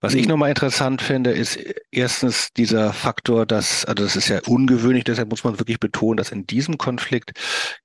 Was 0.00 0.14
ich 0.14 0.22
hm. 0.22 0.30
nochmal 0.30 0.48
interessant 0.48 1.02
finde, 1.02 1.32
ist 1.32 1.58
erstens 1.90 2.52
dieser 2.54 2.92
Faktor, 2.92 3.44
dass, 3.44 3.84
also 3.84 4.04
das 4.04 4.16
ist 4.16 4.28
ja 4.28 4.40
ungewöhnlich, 4.46 5.04
deshalb 5.04 5.28
muss 5.28 5.44
man 5.44 5.58
wirklich 5.58 5.78
betonen, 5.78 6.16
dass 6.16 6.32
in 6.32 6.46
diesem 6.46 6.78
Konflikt 6.78 7.32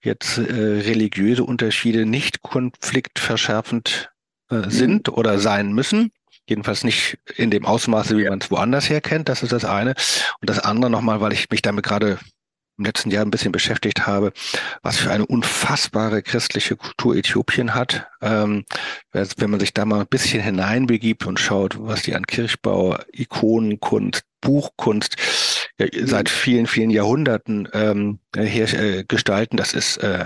jetzt 0.01 0.37
äh, 0.37 0.41
religiöse 0.41 1.43
Unterschiede 1.43 2.05
nicht 2.05 2.41
konfliktverschärfend 2.41 4.11
äh, 4.49 4.55
hm. 4.55 4.69
sind 4.69 5.09
oder 5.09 5.39
sein 5.39 5.73
müssen. 5.73 6.11
Jedenfalls 6.47 6.83
nicht 6.83 7.17
in 7.35 7.49
dem 7.49 7.65
Ausmaße, 7.65 8.17
wie 8.17 8.29
man 8.29 8.39
es 8.39 8.51
woanders 8.51 8.89
her 8.89 9.01
kennt. 9.01 9.29
Das 9.29 9.41
ist 9.41 9.51
das 9.51 9.65
eine. 9.65 9.95
Und 10.41 10.49
das 10.49 10.59
andere 10.59 10.91
nochmal, 10.91 11.19
weil 11.19 11.33
ich 11.33 11.49
mich 11.49 11.63
damit 11.63 11.83
gerade 11.83 12.19
im 12.77 12.85
letzten 12.85 13.11
Jahr 13.11 13.25
ein 13.25 13.31
bisschen 13.31 13.51
beschäftigt 13.51 14.05
habe, 14.05 14.33
was 14.81 14.97
für 14.97 15.11
eine 15.11 15.25
unfassbare 15.25 16.21
christliche 16.21 16.75
Kultur 16.75 17.15
Äthiopien 17.15 17.73
hat. 17.73 18.07
Ähm, 18.21 18.65
wenn 19.11 19.49
man 19.49 19.59
sich 19.59 19.73
da 19.73 19.85
mal 19.85 20.01
ein 20.01 20.07
bisschen 20.07 20.41
hineinbegibt 20.41 21.25
und 21.25 21.39
schaut, 21.39 21.77
was 21.79 22.01
die 22.01 22.15
an 22.15 22.25
Kirchbau, 22.25 22.97
Ikonenkunst, 23.11 24.23
Buchkunst 24.45 25.17
ja, 25.79 25.87
seit 26.05 26.29
vielen, 26.29 26.67
vielen 26.67 26.89
Jahrhunderten 26.89 27.67
ähm, 27.73 28.19
her, 28.35 28.73
äh, 28.73 29.03
gestalten, 29.03 29.57
das 29.57 29.73
ist 29.73 29.97
äh, 29.97 30.25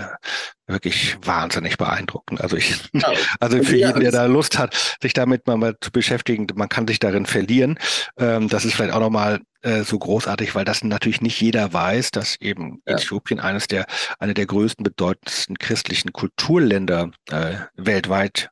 wirklich 0.68 1.16
wahnsinnig 1.24 1.76
beeindruckend. 1.76 2.40
Also 2.40 2.56
ich, 2.56 2.80
also 3.40 3.62
für 3.62 3.76
jeden, 3.76 4.00
der 4.00 4.12
da 4.12 4.26
Lust 4.26 4.58
hat, 4.58 4.96
sich 5.02 5.12
damit 5.12 5.46
mal, 5.46 5.56
mal 5.56 5.74
zu 5.80 5.90
beschäftigen, 5.90 6.46
man 6.54 6.68
kann 6.68 6.86
sich 6.86 7.00
darin 7.00 7.26
verlieren. 7.26 7.78
Ähm, 8.16 8.48
das 8.48 8.64
ist 8.64 8.74
vielleicht 8.74 8.94
auch 8.94 9.00
nochmal 9.00 9.40
äh, 9.62 9.82
so 9.82 9.98
großartig, 9.98 10.54
weil 10.54 10.64
das 10.64 10.84
natürlich 10.84 11.20
nicht 11.20 11.40
jeder 11.40 11.72
weiß, 11.72 12.12
dass 12.12 12.36
eben 12.40 12.80
ja. 12.86 12.94
Äthiopien 12.94 13.40
eines 13.40 13.66
der, 13.66 13.86
eine 14.20 14.34
der 14.34 14.46
größten, 14.46 14.84
bedeutendsten 14.84 15.58
christlichen 15.58 16.12
Kulturländer 16.12 17.10
äh, 17.30 17.54
weltweit 17.74 18.50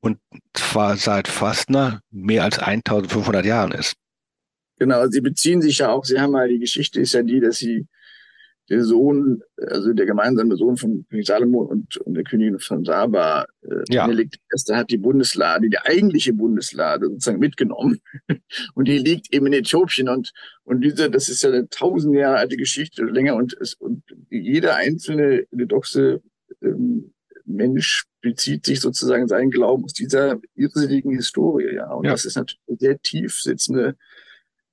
und 0.00 0.18
zwar 0.52 0.96
seit 0.96 1.28
fast 1.28 1.70
na, 1.70 2.00
mehr 2.10 2.44
als 2.44 2.58
1500 2.58 3.46
Jahren 3.46 3.72
ist. 3.72 3.94
Genau, 4.78 5.06
sie 5.06 5.20
beziehen 5.20 5.62
sich 5.62 5.78
ja 5.78 5.90
auch, 5.90 6.04
sie 6.04 6.20
haben 6.20 6.32
mal, 6.32 6.48
die 6.48 6.58
Geschichte 6.58 7.00
ist 7.00 7.14
ja 7.14 7.22
die, 7.22 7.40
dass 7.40 7.58
sie 7.58 7.86
der 8.70 8.82
Sohn, 8.82 9.42
also 9.58 9.92
der 9.92 10.06
gemeinsame 10.06 10.56
Sohn 10.56 10.76
von 10.76 11.06
König 11.10 11.26
Salomo 11.26 11.62
und, 11.62 11.98
und 11.98 12.14
der 12.14 12.24
Königin 12.24 12.58
von 12.58 12.84
Saba, 12.84 13.46
äh, 13.62 13.82
ja. 13.88 14.06
Menelik 14.06 14.36
I. 14.36 14.72
hat 14.72 14.90
die 14.90 14.96
Bundeslade, 14.96 15.68
die 15.68 15.78
eigentliche 15.78 16.32
Bundeslade 16.32 17.06
sozusagen 17.06 17.40
mitgenommen. 17.40 18.00
und 18.74 18.88
die 18.88 18.98
liegt 18.98 19.32
eben 19.34 19.46
in 19.46 19.52
Äthiopien 19.52 20.08
und, 20.08 20.32
und 20.62 20.80
diese, 20.80 21.10
das 21.10 21.28
ist 21.28 21.42
ja 21.42 21.50
eine 21.50 21.68
tausend 21.68 22.14
Jahre 22.14 22.38
alte 22.38 22.56
Geschichte 22.56 23.02
oder 23.02 23.12
länger 23.12 23.36
und, 23.36 23.54
es, 23.60 23.74
und 23.74 24.02
jeder 24.30 24.76
einzelne 24.76 25.46
orthodoxe 25.52 26.22
ähm, 26.62 27.12
Mensch 27.44 28.06
bezieht 28.22 28.64
sich 28.64 28.80
sozusagen 28.80 29.28
seinen 29.28 29.50
Glauben 29.50 29.84
aus 29.84 29.92
dieser 29.92 30.40
irrsinnigen 30.54 31.12
Historie, 31.12 31.74
ja. 31.74 31.92
Und 31.92 32.06
ja. 32.06 32.12
das 32.12 32.24
ist 32.24 32.36
natürlich 32.36 32.62
eine 32.66 32.78
sehr 32.78 32.98
tief 33.00 33.38
sitzende 33.38 33.96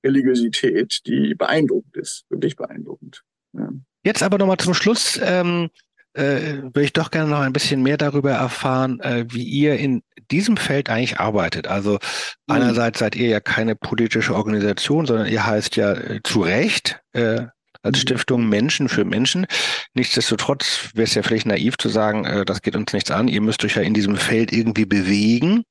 Religiosität, 0.04 1.02
die 1.06 1.36
beeindruckend 1.36 1.98
ist, 1.98 2.26
wirklich 2.30 2.56
beeindruckend. 2.56 3.24
Ja. 3.54 3.70
Jetzt 4.04 4.24
aber 4.24 4.38
nochmal 4.38 4.58
zum 4.58 4.74
Schluss. 4.74 5.20
Ähm, 5.24 5.70
äh, 6.14 6.64
würde 6.64 6.84
ich 6.84 6.94
doch 6.94 7.12
gerne 7.12 7.30
noch 7.30 7.40
ein 7.40 7.54
bisschen 7.54 7.82
mehr 7.82 7.98
darüber 7.98 8.32
erfahren, 8.32 9.00
äh, 9.00 9.26
wie 9.30 9.44
ihr 9.44 9.78
in 9.78 10.04
diesem 10.30 10.58
Feld 10.58 10.90
eigentlich 10.90 11.20
arbeitet. 11.20 11.68
Also 11.68 11.94
mhm. 11.94 12.56
einerseits 12.56 13.00
seid 13.00 13.16
ihr 13.16 13.28
ja 13.28 13.40
keine 13.40 13.76
politische 13.76 14.36
Organisation, 14.36 15.06
sondern 15.06 15.28
ihr 15.28 15.46
heißt 15.46 15.76
ja 15.76 15.94
äh, 15.94 16.20
zu 16.24 16.42
Recht 16.42 17.02
äh, 17.14 17.46
als 17.84 17.98
mhm. 17.98 18.02
Stiftung 18.02 18.50
Menschen 18.50 18.90
für 18.90 19.06
Menschen. 19.06 19.46
Nichtsdestotrotz 19.94 20.90
wäre 20.94 21.06
es 21.06 21.16
ja 21.16 21.24
vielleicht 21.24 21.46
naiv 21.46 21.78
zu 21.78 21.90
sagen, 21.90 22.26
äh, 22.26 22.46
das 22.46 22.62
geht 22.62 22.76
uns 22.76 22.94
nichts 22.94 23.12
an. 23.12 23.28
Ihr 23.28 23.42
müsst 23.42 23.64
euch 23.64 23.76
ja 23.76 23.82
in 23.82 23.94
diesem 23.94 24.18
Feld 24.18 24.52
irgendwie 24.52 24.86
bewegen. 24.86 25.64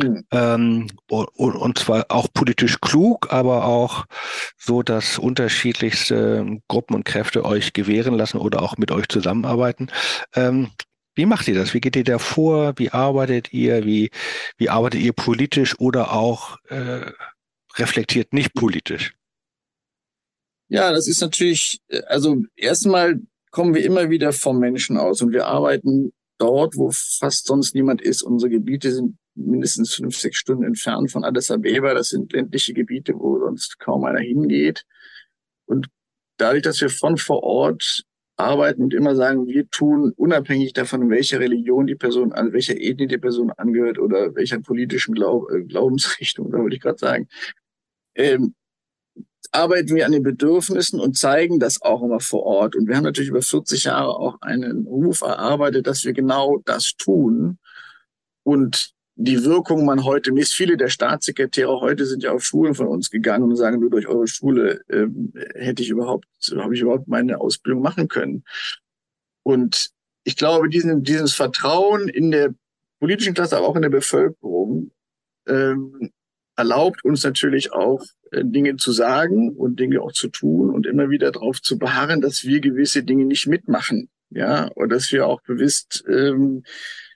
Mhm. 0.00 0.24
Ähm, 0.30 0.86
und, 1.08 1.56
und 1.56 1.78
zwar 1.78 2.06
auch 2.08 2.28
politisch 2.32 2.80
klug, 2.80 3.32
aber 3.32 3.64
auch 3.64 4.06
so, 4.56 4.82
dass 4.82 5.18
unterschiedlichste 5.18 6.60
Gruppen 6.68 6.94
und 6.94 7.04
Kräfte 7.04 7.44
euch 7.44 7.72
gewähren 7.72 8.14
lassen 8.14 8.38
oder 8.38 8.62
auch 8.62 8.76
mit 8.76 8.92
euch 8.92 9.08
zusammenarbeiten. 9.08 9.88
Ähm, 10.34 10.70
Wie 11.14 11.26
macht 11.26 11.48
ihr 11.48 11.54
das? 11.56 11.74
Wie 11.74 11.80
geht 11.80 11.96
ihr 11.96 12.04
da 12.04 12.18
vor? 12.18 12.74
Wie 12.76 12.90
arbeitet 12.90 13.52
ihr? 13.52 13.84
Wie, 13.84 14.10
wie 14.56 14.68
arbeitet 14.68 15.00
ihr 15.00 15.12
politisch 15.12 15.78
oder 15.80 16.12
auch 16.12 16.58
äh, 16.68 17.10
reflektiert 17.76 18.32
nicht 18.32 18.54
politisch? 18.54 19.14
Ja, 20.68 20.92
das 20.92 21.08
ist 21.08 21.20
natürlich, 21.20 21.80
äh, 21.88 22.02
also 22.06 22.44
erstmal 22.54 23.20
kommen 23.50 23.74
wir 23.74 23.84
immer 23.84 24.10
wieder 24.10 24.32
vom 24.32 24.60
Menschen 24.60 24.96
aus 24.96 25.22
und 25.22 25.32
wir 25.32 25.46
arbeiten 25.46 26.12
dort, 26.38 26.76
wo 26.76 26.92
fast 26.92 27.46
sonst 27.46 27.74
niemand 27.74 28.00
ist. 28.00 28.22
Unsere 28.22 28.50
Gebiete 28.50 28.92
sind 28.92 29.16
mindestens 29.38 29.94
fünf, 29.94 30.16
sechs 30.16 30.38
Stunden 30.38 30.64
entfernt 30.64 31.10
von 31.10 31.24
Addis 31.24 31.50
Abeba. 31.50 31.94
Das 31.94 32.08
sind 32.08 32.32
ländliche 32.32 32.74
Gebiete, 32.74 33.14
wo 33.14 33.38
sonst 33.38 33.78
kaum 33.78 34.04
einer 34.04 34.20
hingeht. 34.20 34.84
Und 35.66 35.88
dadurch, 36.36 36.62
dass 36.62 36.80
wir 36.80 36.90
von 36.90 37.16
vor 37.16 37.42
Ort 37.42 38.02
arbeiten 38.36 38.82
und 38.82 38.94
immer 38.94 39.16
sagen, 39.16 39.46
wir 39.46 39.68
tun 39.68 40.12
unabhängig 40.16 40.72
davon, 40.72 41.10
welcher 41.10 41.40
Religion 41.40 41.86
die 41.86 41.96
Person 41.96 42.32
an, 42.32 42.52
welcher 42.52 42.76
Ethnie 42.80 43.08
die 43.08 43.18
Person 43.18 43.50
angehört 43.56 43.98
oder 43.98 44.34
welcher 44.36 44.60
politischen 44.60 45.14
Glaub, 45.14 45.50
äh, 45.50 45.62
Glaubensrichtung, 45.64 46.50
da 46.50 46.58
würde 46.58 46.76
ich 46.76 46.82
gerade 46.82 46.98
sagen, 46.98 47.28
ähm, 48.14 48.54
arbeiten 49.50 49.94
wir 49.94 50.06
an 50.06 50.12
den 50.12 50.22
Bedürfnissen 50.22 51.00
und 51.00 51.16
zeigen 51.16 51.58
das 51.58 51.82
auch 51.82 52.02
immer 52.02 52.20
vor 52.20 52.44
Ort. 52.44 52.76
Und 52.76 52.86
wir 52.86 52.96
haben 52.96 53.04
natürlich 53.04 53.30
über 53.30 53.42
40 53.42 53.84
Jahre 53.84 54.16
auch 54.16 54.40
einen 54.40 54.86
Ruf 54.86 55.22
erarbeitet, 55.22 55.86
dass 55.86 56.04
wir 56.04 56.12
genau 56.12 56.58
das 56.64 56.94
tun. 56.96 57.58
Und 58.42 58.92
die 59.20 59.44
Wirkung 59.44 59.84
man 59.84 60.04
heute 60.04 60.30
misst. 60.30 60.54
Viele 60.54 60.76
der 60.76 60.88
Staatssekretäre 60.88 61.80
heute 61.80 62.06
sind 62.06 62.22
ja 62.22 62.30
auf 62.30 62.44
Schulen 62.44 62.74
von 62.74 62.86
uns 62.86 63.10
gegangen 63.10 63.42
und 63.42 63.56
sagen, 63.56 63.80
nur 63.80 63.90
durch 63.90 64.06
eure 64.06 64.28
Schule 64.28 64.80
ähm, 64.88 65.32
hätte 65.56 65.82
ich 65.82 65.90
überhaupt, 65.90 66.26
habe 66.56 66.74
ich 66.74 66.82
überhaupt 66.82 67.08
meine 67.08 67.40
Ausbildung 67.40 67.82
machen 67.82 68.06
können. 68.06 68.44
Und 69.42 69.90
ich 70.22 70.36
glaube, 70.36 70.68
diesen, 70.68 71.02
dieses 71.02 71.34
Vertrauen 71.34 72.08
in 72.08 72.30
der 72.30 72.54
politischen 73.00 73.34
Klasse, 73.34 73.56
aber 73.56 73.66
auch 73.66 73.74
in 73.74 73.82
der 73.82 73.88
Bevölkerung, 73.88 74.92
ähm, 75.48 76.12
erlaubt 76.54 77.04
uns 77.04 77.24
natürlich 77.24 77.72
auch 77.72 78.04
äh, 78.30 78.44
Dinge 78.44 78.76
zu 78.76 78.92
sagen 78.92 79.50
und 79.56 79.80
Dinge 79.80 80.00
auch 80.00 80.12
zu 80.12 80.28
tun 80.28 80.70
und 80.70 80.86
immer 80.86 81.10
wieder 81.10 81.32
darauf 81.32 81.60
zu 81.60 81.76
beharren, 81.76 82.20
dass 82.20 82.44
wir 82.44 82.60
gewisse 82.60 83.02
Dinge 83.02 83.24
nicht 83.24 83.48
mitmachen. 83.48 84.08
Ja, 84.30 84.68
und 84.74 84.90
dass 84.90 85.10
wir 85.10 85.26
auch 85.26 85.40
bewusst 85.40 86.04
ähm, 86.06 86.62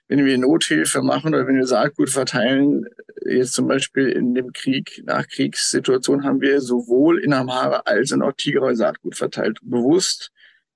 wenn 0.07 0.25
wir 0.25 0.37
Nothilfe 0.37 1.01
machen 1.01 1.33
oder 1.33 1.47
wenn 1.47 1.55
wir 1.55 1.65
Saatgut 1.65 2.09
verteilen, 2.09 2.85
jetzt 3.25 3.53
zum 3.53 3.67
Beispiel 3.67 4.09
in 4.09 4.35
dem 4.35 4.51
Krieg, 4.51 5.01
Nachkriegssituation 5.05 6.23
haben 6.23 6.41
wir 6.41 6.61
sowohl 6.61 7.19
in 7.19 7.33
Amhara 7.33 7.83
als 7.85 8.11
auch 8.13 8.33
Tigray 8.33 8.75
Saatgut 8.75 9.15
verteilt. 9.15 9.59
Bewusst, 9.61 10.31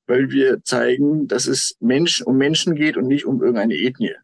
weil 0.07 0.31
wir 0.31 0.63
zeigen, 0.63 1.27
dass 1.27 1.45
es 1.45 1.75
Menschen, 1.79 2.25
um 2.25 2.37
Menschen 2.37 2.75
geht 2.75 2.97
und 2.97 3.07
nicht 3.07 3.25
um 3.25 3.41
irgendeine 3.41 3.75
Ethnie. 3.75 4.15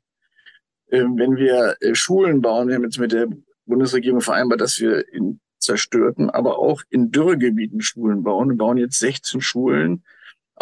Ähm, 0.90 1.18
wenn 1.18 1.36
wir 1.36 1.76
äh, 1.82 1.96
Schulen 1.96 2.42
bauen, 2.42 2.68
wir 2.68 2.76
haben 2.76 2.84
jetzt 2.84 3.00
mit 3.00 3.12
der 3.12 3.28
Bundesregierung 3.66 4.22
vereinbart, 4.22 4.62
dass 4.62 4.80
wir 4.80 5.08
in 5.14 5.40
zerstörten, 5.60 6.30
aber 6.30 6.60
auch 6.60 6.82
in 6.90 7.12
Dürregebieten 7.12 7.82
Schulen 7.82 8.24
bauen. 8.24 8.50
Wir 8.50 8.58
bauen 8.58 8.78
jetzt 8.78 9.00
16 9.00 9.42
Schulen 9.42 10.04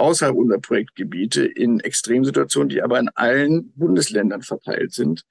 außerhalb 0.02 0.36
unserer 0.36 0.60
Projektgebiete 0.60 1.46
in 1.46 1.80
Extremsituationen, 1.80 2.70
die 2.70 2.82
aber 2.82 3.00
in 3.00 3.10
allen 3.10 3.72
Bundesländern 3.74 4.42
verteilt 4.42 4.94
sind, 4.94 5.26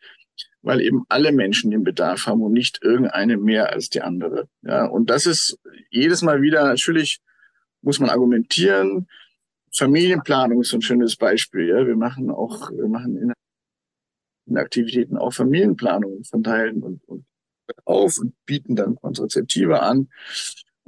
weil 0.63 0.81
eben 0.81 1.05
alle 1.09 1.33
Menschen 1.33 1.71
den 1.71 1.85
Bedarf 1.85 2.27
haben 2.27 2.43
und 2.43 2.53
nicht 2.53 2.81
irgendeine 2.83 3.37
mehr 3.37 3.73
als 3.73 3.91
die 3.91 4.03
andere. 4.03 4.49
Ja, 4.63 4.87
und 4.87 5.11
das 5.11 5.27
ist 5.27 5.59
jedes 5.91 6.23
Mal 6.23 6.41
wieder 6.43 6.65
natürlich 6.65 7.21
muss 7.83 7.99
man 7.99 8.11
argumentieren. 8.11 9.09
Familienplanung 9.73 10.61
ist 10.61 10.71
so 10.71 10.77
ein 10.77 10.83
schönes 10.83 11.17
Beispiel. 11.17 11.69
Ja. 11.69 11.87
Wir 11.87 11.97
machen 11.97 12.31
auch, 12.31 12.71
wir 12.71 12.89
machen 12.89 13.17
in, 13.17 13.33
in 14.47 14.59
Aktivitäten 14.59 15.17
auch 15.17 15.33
Familienplanung 15.33 16.25
von 16.25 16.43
Teilen 16.43 16.83
und, 16.83 17.03
und 17.09 17.25
auf 17.85 18.19
und 18.19 18.35
bieten 18.47 18.77
dann 18.77 18.97
Kontrazeptive 18.97 19.81
an. 19.81 20.09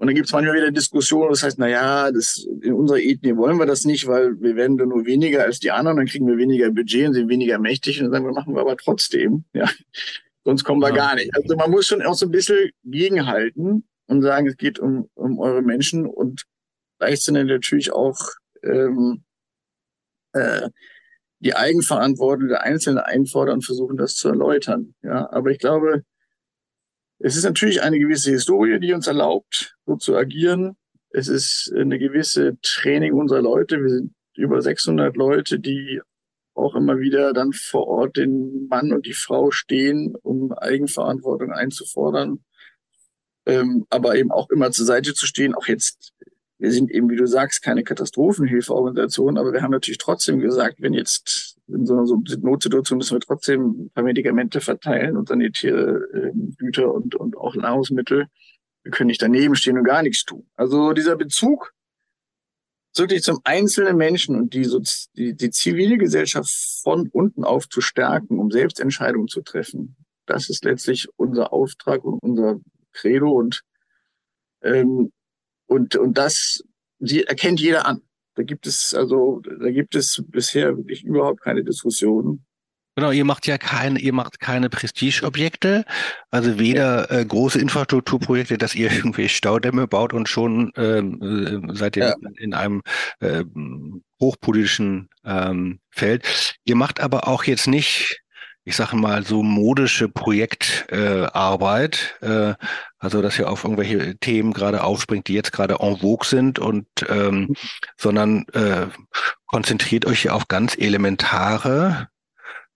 Und 0.02 0.08
dann 0.08 0.16
gibt 0.16 0.26
es 0.26 0.32
manchmal 0.32 0.56
wieder 0.56 0.72
Diskussionen, 0.72 1.30
das 1.30 1.44
heißt, 1.44 1.60
na 1.60 1.68
ja, 1.68 2.10
das, 2.10 2.44
in 2.60 2.72
unserer 2.72 2.98
Ethnie 2.98 3.36
wollen 3.36 3.56
wir 3.58 3.66
das 3.66 3.84
nicht, 3.84 4.08
weil 4.08 4.32
wir 4.40 4.56
werden 4.56 4.76
dann 4.76 4.88
nur 4.88 5.06
weniger 5.06 5.44
als 5.44 5.60
die 5.60 5.70
anderen, 5.70 5.96
dann 5.96 6.06
kriegen 6.06 6.26
wir 6.26 6.36
weniger 6.38 6.72
Budget 6.72 7.06
und 7.06 7.14
sind 7.14 7.28
weniger 7.28 7.60
mächtig 7.60 8.00
und 8.00 8.06
dann 8.06 8.12
sagen 8.12 8.24
wir, 8.24 8.32
machen 8.32 8.52
wir 8.52 8.62
aber 8.62 8.76
trotzdem. 8.76 9.44
Ja. 9.54 9.70
Sonst 10.44 10.64
kommen 10.64 10.80
wir 10.80 10.88
ja. 10.88 10.96
gar 10.96 11.14
nicht. 11.14 11.30
Also 11.36 11.54
man 11.54 11.70
muss 11.70 11.86
schon 11.86 12.02
auch 12.02 12.14
so 12.14 12.26
ein 12.26 12.32
bisschen 12.32 12.70
gegenhalten 12.82 13.86
und 14.08 14.22
sagen, 14.22 14.48
es 14.48 14.56
geht 14.56 14.80
um, 14.80 15.08
um 15.14 15.38
eure 15.38 15.62
Menschen 15.62 16.04
und 16.04 16.46
gleichzeitig 16.98 17.44
natürlich 17.44 17.92
auch 17.92 18.18
ähm, 18.64 19.22
äh, 20.32 20.68
die 21.38 21.54
Eigenverantwortung 21.54 22.48
der 22.48 22.64
Einzelnen 22.64 22.98
einfordern 22.98 23.58
und 23.58 23.64
versuchen, 23.64 23.96
das 23.96 24.16
zu 24.16 24.30
erläutern. 24.30 24.96
Ja, 25.04 25.30
aber 25.30 25.52
ich 25.52 25.60
glaube, 25.60 26.02
es 27.24 27.36
ist 27.36 27.44
natürlich 27.44 27.82
eine 27.82 27.98
gewisse 27.98 28.32
Historie, 28.32 28.80
die 28.80 28.92
uns 28.92 29.06
erlaubt, 29.06 29.76
so 29.86 29.96
zu 29.96 30.16
agieren. 30.16 30.76
Es 31.10 31.28
ist 31.28 31.72
eine 31.76 31.98
gewisse 31.98 32.58
Training 32.62 33.12
unserer 33.12 33.42
Leute. 33.42 33.80
Wir 33.80 33.90
sind 33.90 34.14
über 34.34 34.60
600 34.60 35.16
Leute, 35.16 35.60
die 35.60 36.00
auch 36.54 36.74
immer 36.74 36.98
wieder 36.98 37.32
dann 37.32 37.52
vor 37.52 37.86
Ort 37.86 38.16
den 38.16 38.66
Mann 38.68 38.92
und 38.92 39.06
die 39.06 39.12
Frau 39.12 39.52
stehen, 39.52 40.16
um 40.22 40.52
Eigenverantwortung 40.52 41.52
einzufordern, 41.52 42.44
ähm, 43.46 43.86
aber 43.88 44.16
eben 44.16 44.32
auch 44.32 44.50
immer 44.50 44.72
zur 44.72 44.86
Seite 44.86 45.14
zu 45.14 45.26
stehen. 45.26 45.54
Auch 45.54 45.66
jetzt, 45.66 46.12
wir 46.62 46.70
sind 46.70 46.92
eben, 46.92 47.10
wie 47.10 47.16
du 47.16 47.26
sagst, 47.26 47.60
keine 47.60 47.82
Katastrophenhilfeorganisation, 47.82 49.36
aber 49.36 49.52
wir 49.52 49.62
haben 49.62 49.72
natürlich 49.72 49.98
trotzdem 49.98 50.38
gesagt, 50.38 50.76
wenn 50.78 50.94
jetzt 50.94 51.56
in 51.66 51.86
so 51.86 51.94
einer 51.94 52.04
Notsituation 52.04 52.98
müssen 52.98 53.16
wir 53.16 53.20
trotzdem 53.20 53.86
ein 53.86 53.90
paar 53.90 54.04
Medikamente 54.04 54.60
verteilen 54.60 55.16
und 55.16 55.26
sanitäre 55.26 56.04
äh, 56.14 56.30
Güter 56.58 56.94
und, 56.94 57.16
und 57.16 57.36
auch 57.36 57.56
Nahrungsmittel. 57.56 58.28
Wir 58.84 58.92
können 58.92 59.08
nicht 59.08 59.20
daneben 59.20 59.56
stehen 59.56 59.76
und 59.76 59.82
gar 59.82 60.04
nichts 60.04 60.24
tun. 60.24 60.46
Also 60.54 60.92
dieser 60.92 61.16
Bezug 61.16 61.72
wirklich 62.96 63.24
zum 63.24 63.40
einzelnen 63.42 63.96
Menschen 63.96 64.36
und 64.36 64.54
die, 64.54 64.70
die, 65.16 65.34
die 65.34 65.50
Zivilgesellschaft 65.50 66.80
von 66.84 67.08
unten 67.08 67.42
auf 67.42 67.68
zu 67.68 67.80
stärken, 67.80 68.38
um 68.38 68.52
selbst 68.52 68.78
Entscheidungen 68.78 69.26
zu 69.26 69.42
treffen. 69.42 69.96
Das 70.26 70.48
ist 70.48 70.64
letztlich 70.64 71.08
unser 71.16 71.52
Auftrag 71.52 72.04
und 72.04 72.20
unser 72.22 72.60
Credo 72.92 73.32
und, 73.32 73.62
ähm, 74.62 75.10
und, 75.72 75.96
und 75.96 76.18
das 76.18 76.62
die 77.02 77.24
erkennt 77.24 77.60
jeder 77.60 77.86
an. 77.86 78.00
Da 78.34 78.42
gibt 78.44 78.66
es 78.66 78.94
also, 78.94 79.40
da 79.40 79.70
gibt 79.70 79.94
es 79.94 80.22
bisher 80.28 80.76
wirklich 80.76 81.04
überhaupt 81.04 81.42
keine 81.42 81.62
Diskussion. 81.64 82.44
Genau, 82.94 83.10
ihr 83.10 83.24
macht 83.24 83.46
ja 83.46 83.56
keine, 83.56 83.98
ihr 83.98 84.12
macht 84.12 84.38
keine 84.38 84.68
Prestigeobjekte, 84.68 85.84
also 86.30 86.58
weder 86.58 87.10
äh, 87.10 87.24
große 87.24 87.58
Infrastrukturprojekte, 87.58 88.58
dass 88.58 88.74
ihr 88.74 88.90
irgendwie 88.92 89.28
Staudämme 89.28 89.86
baut 89.88 90.12
und 90.12 90.28
schon 90.28 90.72
ähm, 90.76 91.68
äh, 91.70 91.74
seid 91.74 91.96
ihr 91.96 92.08
ja. 92.08 92.14
in 92.38 92.54
einem 92.54 92.82
äh, 93.20 93.44
hochpolitischen 94.20 95.08
ähm, 95.24 95.80
Feld. 95.90 96.58
Ihr 96.64 96.76
macht 96.76 97.00
aber 97.00 97.28
auch 97.28 97.44
jetzt 97.44 97.66
nicht 97.66 98.21
ich 98.64 98.76
sage 98.76 98.96
mal, 98.96 99.24
so 99.24 99.42
modische 99.42 100.08
Projektarbeit, 100.08 102.16
äh, 102.22 102.50
äh, 102.50 102.54
also 102.98 103.20
dass 103.20 103.38
ihr 103.38 103.50
auf 103.50 103.64
irgendwelche 103.64 104.16
Themen 104.18 104.52
gerade 104.52 104.84
aufspringt, 104.84 105.28
die 105.28 105.34
jetzt 105.34 105.52
gerade 105.52 105.78
en 105.80 105.98
vogue 105.98 106.26
sind 106.26 106.58
und 106.58 106.86
ähm, 107.08 107.40
mhm. 107.40 107.54
sondern 107.96 108.46
äh, 108.52 108.86
konzentriert 109.46 110.06
euch 110.06 110.30
auf 110.30 110.48
ganz 110.48 110.76
elementare, 110.78 112.08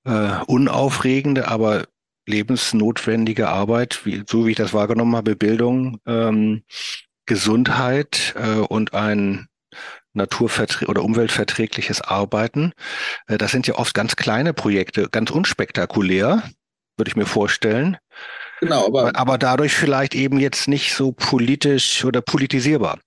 äh, 0.05 0.41
unaufregende, 0.47 1.49
aber 1.49 1.85
lebensnotwendige 2.27 3.49
Arbeit, 3.49 4.05
wie, 4.05 4.25
so 4.29 4.47
wie 4.47 4.51
ich 4.51 4.57
das 4.57 4.75
wahrgenommen 4.75 5.15
habe, 5.15 5.37
Bildung, 5.37 6.01
ähm, 6.07 6.65
Gesundheit 7.27 8.35
äh, 8.37 8.59
und 8.59 8.95
ein 8.95 9.47
naturverträ 10.17 10.87
oder 10.87 11.05
umweltverträgliches 11.05 12.01
Arbeiten. 12.01 12.73
Äh, 13.27 13.39
das 13.39 13.53
sind 13.53 13.67
ja 13.67 13.75
oft 13.77 13.95
ganz 13.95 14.17
kleine 14.17 14.53
Projekte, 14.53 15.09
ganz 15.11 15.31
unspektakulär, 15.31 16.43
würde 16.97 17.09
ich 17.09 17.17
mir 17.17 17.27
vorstellen. 17.27 17.97
Genau, 18.61 18.87
aber, 18.87 19.15
aber 19.17 19.39
dadurch 19.39 19.75
vielleicht 19.75 20.15
eben 20.15 20.41
jetzt 20.41 20.67
nicht 20.67 20.95
so 20.95 21.13
politisch 21.13 22.05
oder 22.05 22.23
politisierbar. 22.23 22.99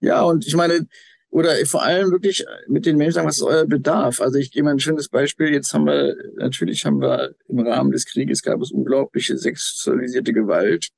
Ja, 0.00 0.22
und 0.22 0.46
ich 0.46 0.54
meine, 0.54 0.86
oder 1.34 1.54
vor 1.66 1.82
allem 1.82 2.12
wirklich 2.12 2.44
mit 2.68 2.86
den 2.86 2.96
Menschen 2.96 3.14
sagen, 3.14 3.26
was 3.26 3.38
ist 3.38 3.42
euer 3.42 3.66
Bedarf? 3.66 4.20
Also 4.20 4.38
ich 4.38 4.52
gebe 4.52 4.66
mal 4.66 4.70
ein 4.70 4.78
schönes 4.78 5.08
Beispiel. 5.08 5.52
Jetzt 5.52 5.74
haben 5.74 5.84
wir, 5.84 6.14
natürlich 6.36 6.86
haben 6.86 7.00
wir 7.00 7.34
im 7.48 7.58
Rahmen 7.58 7.90
des 7.90 8.06
Krieges 8.06 8.42
gab 8.42 8.60
es 8.60 8.70
unglaubliche 8.70 9.36
sexualisierte 9.36 10.32
Gewalt. 10.32 10.90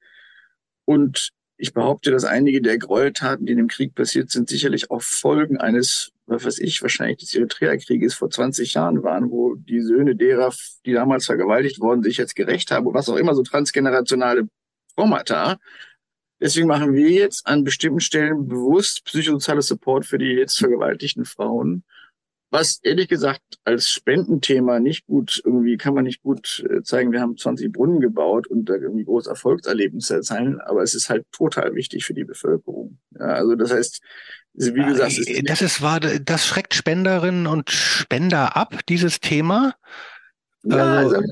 Und 0.85 1.31
ich 1.59 1.73
behaupte, 1.73 2.11
dass 2.11 2.25
einige 2.25 2.61
der 2.61 2.79
Gräueltaten, 2.79 3.47
die 3.47 3.53
in 3.53 3.59
dem 3.59 3.69
Krieg 3.69 3.95
passiert 3.95 4.31
sind, 4.31 4.49
sicherlich 4.49 4.91
auch 4.91 5.03
Folgen 5.03 5.57
eines, 5.57 6.13
was 6.27 6.45
weiß 6.45 6.59
ich, 6.59 6.83
wahrscheinlich 6.83 7.19
des 7.19 7.35
Eritrea-Krieges 7.35 8.15
vor 8.15 8.31
20 8.31 8.75
Jahren 8.75 9.03
waren, 9.03 9.31
wo 9.31 9.55
die 9.55 9.81
Söhne 9.81 10.17
derer, 10.17 10.53
die 10.85 10.93
damals 10.93 11.27
vergewaltigt 11.27 11.81
worden, 11.81 12.03
sich 12.03 12.19
jetzt 12.19 12.37
gerecht 12.37 12.71
haben, 12.71 12.93
was 12.93 13.09
auch 13.09 13.17
immer, 13.17 13.35
so 13.35 13.43
transgenerationale 13.43 14.49
Traumata. 14.95 15.59
Deswegen 16.41 16.69
machen 16.69 16.93
wir 16.93 17.11
jetzt 17.11 17.47
an 17.47 17.65
bestimmten 17.65 18.01
Stellen 18.01 18.49
bewusst 18.49 19.05
psychosoziale 19.05 19.63
Support 19.63 20.05
für 20.05 20.19
die 20.19 20.27
jetzt 20.27 20.59
vergewaltigten 20.59 21.25
Frauen, 21.25 21.85
was 22.51 22.81
ehrlich 22.83 23.09
gesagt 23.09 23.43
als 23.65 23.89
Spendenthema 23.89 24.79
nicht 24.79 25.07
gut 25.07 25.41
irgendwie 25.45 25.77
kann 25.77 25.95
man 25.95 26.05
nicht 26.05 26.23
gut 26.23 26.65
äh, 26.71 26.83
zeigen, 26.83 27.13
wir 27.13 27.21
haben 27.21 27.37
20 27.37 27.73
Brunnen 27.73 28.01
gebaut 28.01 28.47
und 28.47 28.67
da 28.67 28.75
irgendwie 28.75 29.05
große 29.05 29.29
Erfolgserlebnisse 29.29 30.17
erzählen, 30.17 30.61
aber 30.61 30.83
es 30.83 30.95
ist 30.95 31.11
halt 31.11 31.27
total 31.33 31.75
wichtig 31.75 32.05
für 32.05 32.15
die 32.15 32.25
Bevölkerung. 32.25 32.99
Ja, 33.19 33.27
also 33.27 33.55
das 33.57 33.73
heißt, 33.73 34.01
wie 34.55 34.85
gesagt, 34.85 35.19
ist 35.19 35.49
das 35.49 35.63
ist 35.63 35.83
war 35.83 36.01
das 36.01 36.47
schreckt 36.47 36.75
Spenderinnen 36.75 37.47
und 37.47 37.71
Spender 37.71 38.57
ab, 38.57 38.75
dieses 38.89 39.21
Thema. 39.21 39.75
Ja, 40.63 40.99
also, 40.99 41.17
also 41.17 41.29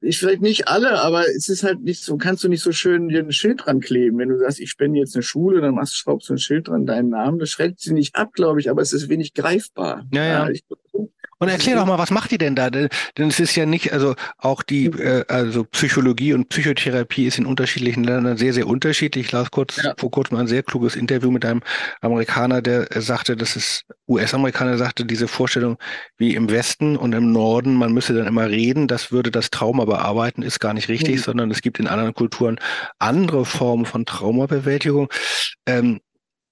ich 0.00 0.18
vielleicht 0.18 0.42
nicht 0.42 0.68
alle, 0.68 1.00
aber 1.02 1.28
es 1.28 1.48
ist 1.48 1.64
halt 1.64 1.82
nicht 1.82 2.02
so, 2.02 2.16
kannst 2.16 2.44
du 2.44 2.48
nicht 2.48 2.62
so 2.62 2.72
schön 2.72 3.08
dir 3.08 3.20
ein 3.20 3.32
Schild 3.32 3.66
dran 3.66 3.80
kleben. 3.80 4.18
Wenn 4.18 4.28
du 4.28 4.38
sagst, 4.38 4.60
ich 4.60 4.70
spende 4.70 4.98
jetzt 5.00 5.16
eine 5.16 5.22
Schule, 5.22 5.60
dann 5.60 5.74
machst, 5.74 5.96
schraubst 5.96 6.28
du 6.28 6.34
ein 6.34 6.38
Schild 6.38 6.68
dran, 6.68 6.86
deinen 6.86 7.08
Namen, 7.08 7.38
das 7.38 7.50
schreckt 7.50 7.80
sie 7.80 7.92
nicht 7.92 8.14
ab, 8.14 8.32
glaube 8.32 8.60
ich, 8.60 8.70
aber 8.70 8.80
es 8.80 8.92
ist 8.92 9.08
wenig 9.08 9.34
greifbar. 9.34 10.06
Ja, 10.12 10.24
ja. 10.24 10.44
ja 10.44 10.50
ich, 10.50 10.64
und 11.38 11.48
erklär 11.48 11.76
doch 11.76 11.86
mal, 11.86 11.98
was 11.98 12.10
macht 12.10 12.32
ihr 12.32 12.38
denn 12.38 12.56
da? 12.56 12.68
Denn 12.70 12.88
es 13.16 13.38
ist 13.38 13.54
ja 13.54 13.64
nicht, 13.64 13.92
also 13.92 14.16
auch 14.38 14.62
die, 14.62 14.86
äh, 14.86 15.24
also 15.28 15.64
Psychologie 15.64 16.32
und 16.32 16.48
Psychotherapie 16.48 17.26
ist 17.26 17.38
in 17.38 17.46
unterschiedlichen 17.46 18.02
Ländern 18.02 18.36
sehr, 18.36 18.52
sehr 18.52 18.66
unterschiedlich. 18.66 19.26
Ich 19.26 19.32
las 19.32 19.50
kurz 19.50 19.82
ja. 19.82 19.94
vor 19.96 20.10
kurzem 20.10 20.36
ein 20.38 20.48
sehr 20.48 20.64
kluges 20.64 20.96
Interview 20.96 21.30
mit 21.30 21.44
einem 21.44 21.62
Amerikaner, 22.00 22.60
der 22.60 22.88
sagte, 23.00 23.36
dass 23.36 23.54
es 23.54 23.84
US-Amerikaner 24.08 24.78
sagte, 24.78 25.04
diese 25.04 25.28
Vorstellung 25.28 25.78
wie 26.16 26.34
im 26.34 26.50
Westen 26.50 26.96
und 26.96 27.12
im 27.12 27.30
Norden, 27.30 27.74
man 27.74 27.92
müsse 27.92 28.14
dann 28.14 28.26
immer 28.26 28.48
reden, 28.48 28.88
das 28.88 29.12
würde 29.12 29.30
das 29.30 29.50
Trauma 29.50 29.84
bearbeiten, 29.84 30.42
ist 30.42 30.58
gar 30.58 30.74
nicht 30.74 30.88
richtig, 30.88 31.16
mhm. 31.16 31.22
sondern 31.22 31.50
es 31.50 31.62
gibt 31.62 31.78
in 31.78 31.86
anderen 31.86 32.14
Kulturen 32.14 32.58
andere 32.98 33.44
Formen 33.44 33.86
von 33.86 34.06
Traumabewältigung. 34.06 35.08
Ähm, 35.66 36.00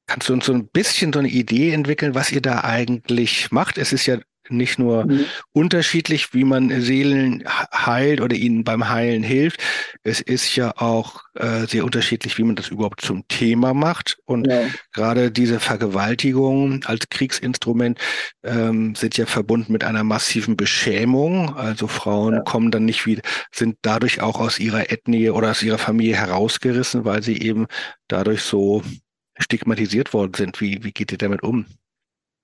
Kannst 0.09 0.29
du 0.29 0.35
uns 0.35 0.47
so 0.47 0.53
ein 0.53 0.69
bisschen 0.69 1.13
so 1.13 1.19
eine 1.19 1.29
Idee 1.29 1.73
entwickeln, 1.73 2.15
was 2.15 2.31
ihr 2.31 2.41
da 2.41 2.63
eigentlich 2.63 3.51
macht? 3.51 3.77
Es 3.77 3.93
ist 3.93 4.07
ja 4.07 4.19
nicht 4.49 4.79
nur 4.79 5.07
mhm. 5.07 5.25
unterschiedlich, 5.53 6.35
wie 6.35 6.45
man 6.45 6.81
Seelen 6.81 7.45
heilt 7.73 8.21
oder 8.21 8.37
ihnen 8.37 8.65
beim 8.65 8.89
Heilen 8.89 9.23
hilft. 9.23 9.61
Es 10.03 10.21
ist 10.21 10.55
ja 10.57 10.73
auch 10.77 11.23
äh, 11.35 11.67
sehr 11.67 11.85
unterschiedlich, 11.85 12.39
wie 12.39 12.45
man 12.45 12.57
das 12.57 12.69
überhaupt 12.69 13.01
zum 13.01 13.27
Thema 13.29 13.75
macht. 13.75 14.19
Und 14.25 14.47
ja. 14.47 14.63
gerade 14.93 15.31
diese 15.31 15.61
Vergewaltigungen 15.61 16.85
als 16.85 17.09
Kriegsinstrument 17.09 17.99
ähm, 18.45 18.95
sind 18.95 19.17
ja 19.17 19.27
verbunden 19.27 19.73
mit 19.73 19.85
einer 19.85 20.05
massiven 20.05 20.57
Beschämung. 20.57 21.55
Also 21.57 21.87
Frauen 21.87 22.35
ja. 22.35 22.41
kommen 22.41 22.71
dann 22.71 22.85
nicht 22.85 23.07
wieder, 23.07 23.23
sind 23.53 23.77
dadurch 23.83 24.21
auch 24.21 24.41
aus 24.41 24.59
ihrer 24.59 24.91
Ethnie 24.91 25.31
oder 25.31 25.51
aus 25.51 25.63
ihrer 25.63 25.79
Familie 25.79 26.17
herausgerissen, 26.17 27.05
weil 27.05 27.23
sie 27.23 27.41
eben 27.41 27.67
dadurch 28.09 28.43
so 28.43 28.83
stigmatisiert 29.39 30.13
worden 30.13 30.33
sind. 30.35 30.61
Wie, 30.61 30.83
wie 30.85 30.93
geht 30.93 31.13
ihr 31.13 31.19
damit 31.19 31.43
um? 31.43 31.67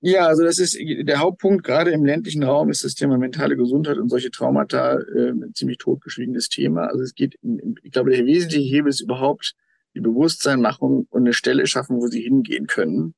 Ja, 0.05 0.27
also 0.27 0.43
das 0.43 0.59
ist 0.59 0.77
der 0.81 1.21
Hauptpunkt. 1.21 1.63
Gerade 1.63 1.93
im 1.93 2.05
ländlichen 2.05 2.43
Raum 2.43 2.71
ist 2.71 2.83
das 2.83 2.97
Thema 2.97 3.19
mentale 3.19 3.57
Gesundheit 3.57 3.99
und 3.99 4.09
solche 4.09 4.33
Traumata 4.33 4.99
äh, 4.99 5.31
ein 5.31 5.55
ziemlich 5.55 5.79
totgeschwiegenes 5.79 6.49
Thema. 6.49 6.89
Also 6.89 7.05
es 7.05 7.15
geht, 7.15 7.39
ich 7.85 7.93
glaube, 7.93 8.11
der 8.11 8.27
wesentliche 8.27 8.69
Hebel 8.69 8.91
ist 8.91 9.01
überhaupt 9.01 9.55
die 9.95 10.01
Bewusstseinmachung 10.01 11.07
und 11.09 11.21
eine 11.21 11.33
Stelle 11.33 11.69
schaffen, 11.69 11.99
wo 11.99 12.09
sie 12.09 12.21
hingehen 12.21 12.67
können. 12.67 13.15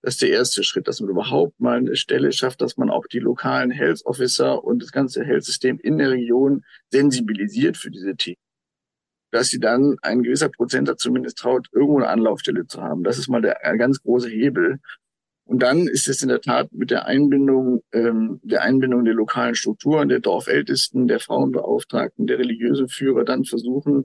Das 0.00 0.14
ist 0.14 0.22
der 0.22 0.30
erste 0.30 0.62
Schritt, 0.62 0.86
dass 0.86 1.00
man 1.00 1.10
überhaupt 1.10 1.58
mal 1.58 1.78
eine 1.78 1.96
Stelle 1.96 2.30
schafft, 2.30 2.60
dass 2.60 2.76
man 2.76 2.88
auch 2.88 3.08
die 3.08 3.18
lokalen 3.18 3.72
Health 3.72 4.06
Officer 4.06 4.62
und 4.62 4.80
das 4.80 4.92
ganze 4.92 5.24
Health-System 5.24 5.80
in 5.80 5.98
der 5.98 6.10
Region 6.10 6.64
sensibilisiert 6.92 7.76
für 7.76 7.90
diese 7.90 8.14
Themen. 8.14 8.36
Dass 9.32 9.48
sie 9.48 9.58
dann 9.58 9.96
ein 10.02 10.22
gewisser 10.22 10.50
Prozent 10.50 10.88
zumindest 11.00 11.38
traut, 11.38 11.66
irgendwo 11.72 11.96
eine 11.96 12.08
Anlaufstelle 12.08 12.64
zu 12.68 12.80
haben. 12.80 13.02
Das 13.02 13.18
ist 13.18 13.28
mal 13.28 13.42
der 13.42 13.58
ganz 13.76 14.00
große 14.00 14.28
Hebel. 14.28 14.78
Und 15.48 15.62
dann 15.62 15.88
ist 15.88 16.08
es 16.08 16.22
in 16.22 16.28
der 16.28 16.42
Tat 16.42 16.70
mit 16.72 16.90
der 16.90 17.06
Einbindung, 17.06 17.82
ähm, 17.92 18.38
der 18.42 18.62
Einbindung 18.62 19.06
der 19.06 19.14
lokalen 19.14 19.54
Strukturen, 19.54 20.10
der 20.10 20.20
Dorfältesten, 20.20 21.08
der 21.08 21.20
Frauenbeauftragten, 21.20 22.26
der 22.26 22.38
religiösen 22.38 22.88
Führer 22.88 23.24
dann 23.24 23.46
versuchen, 23.46 24.04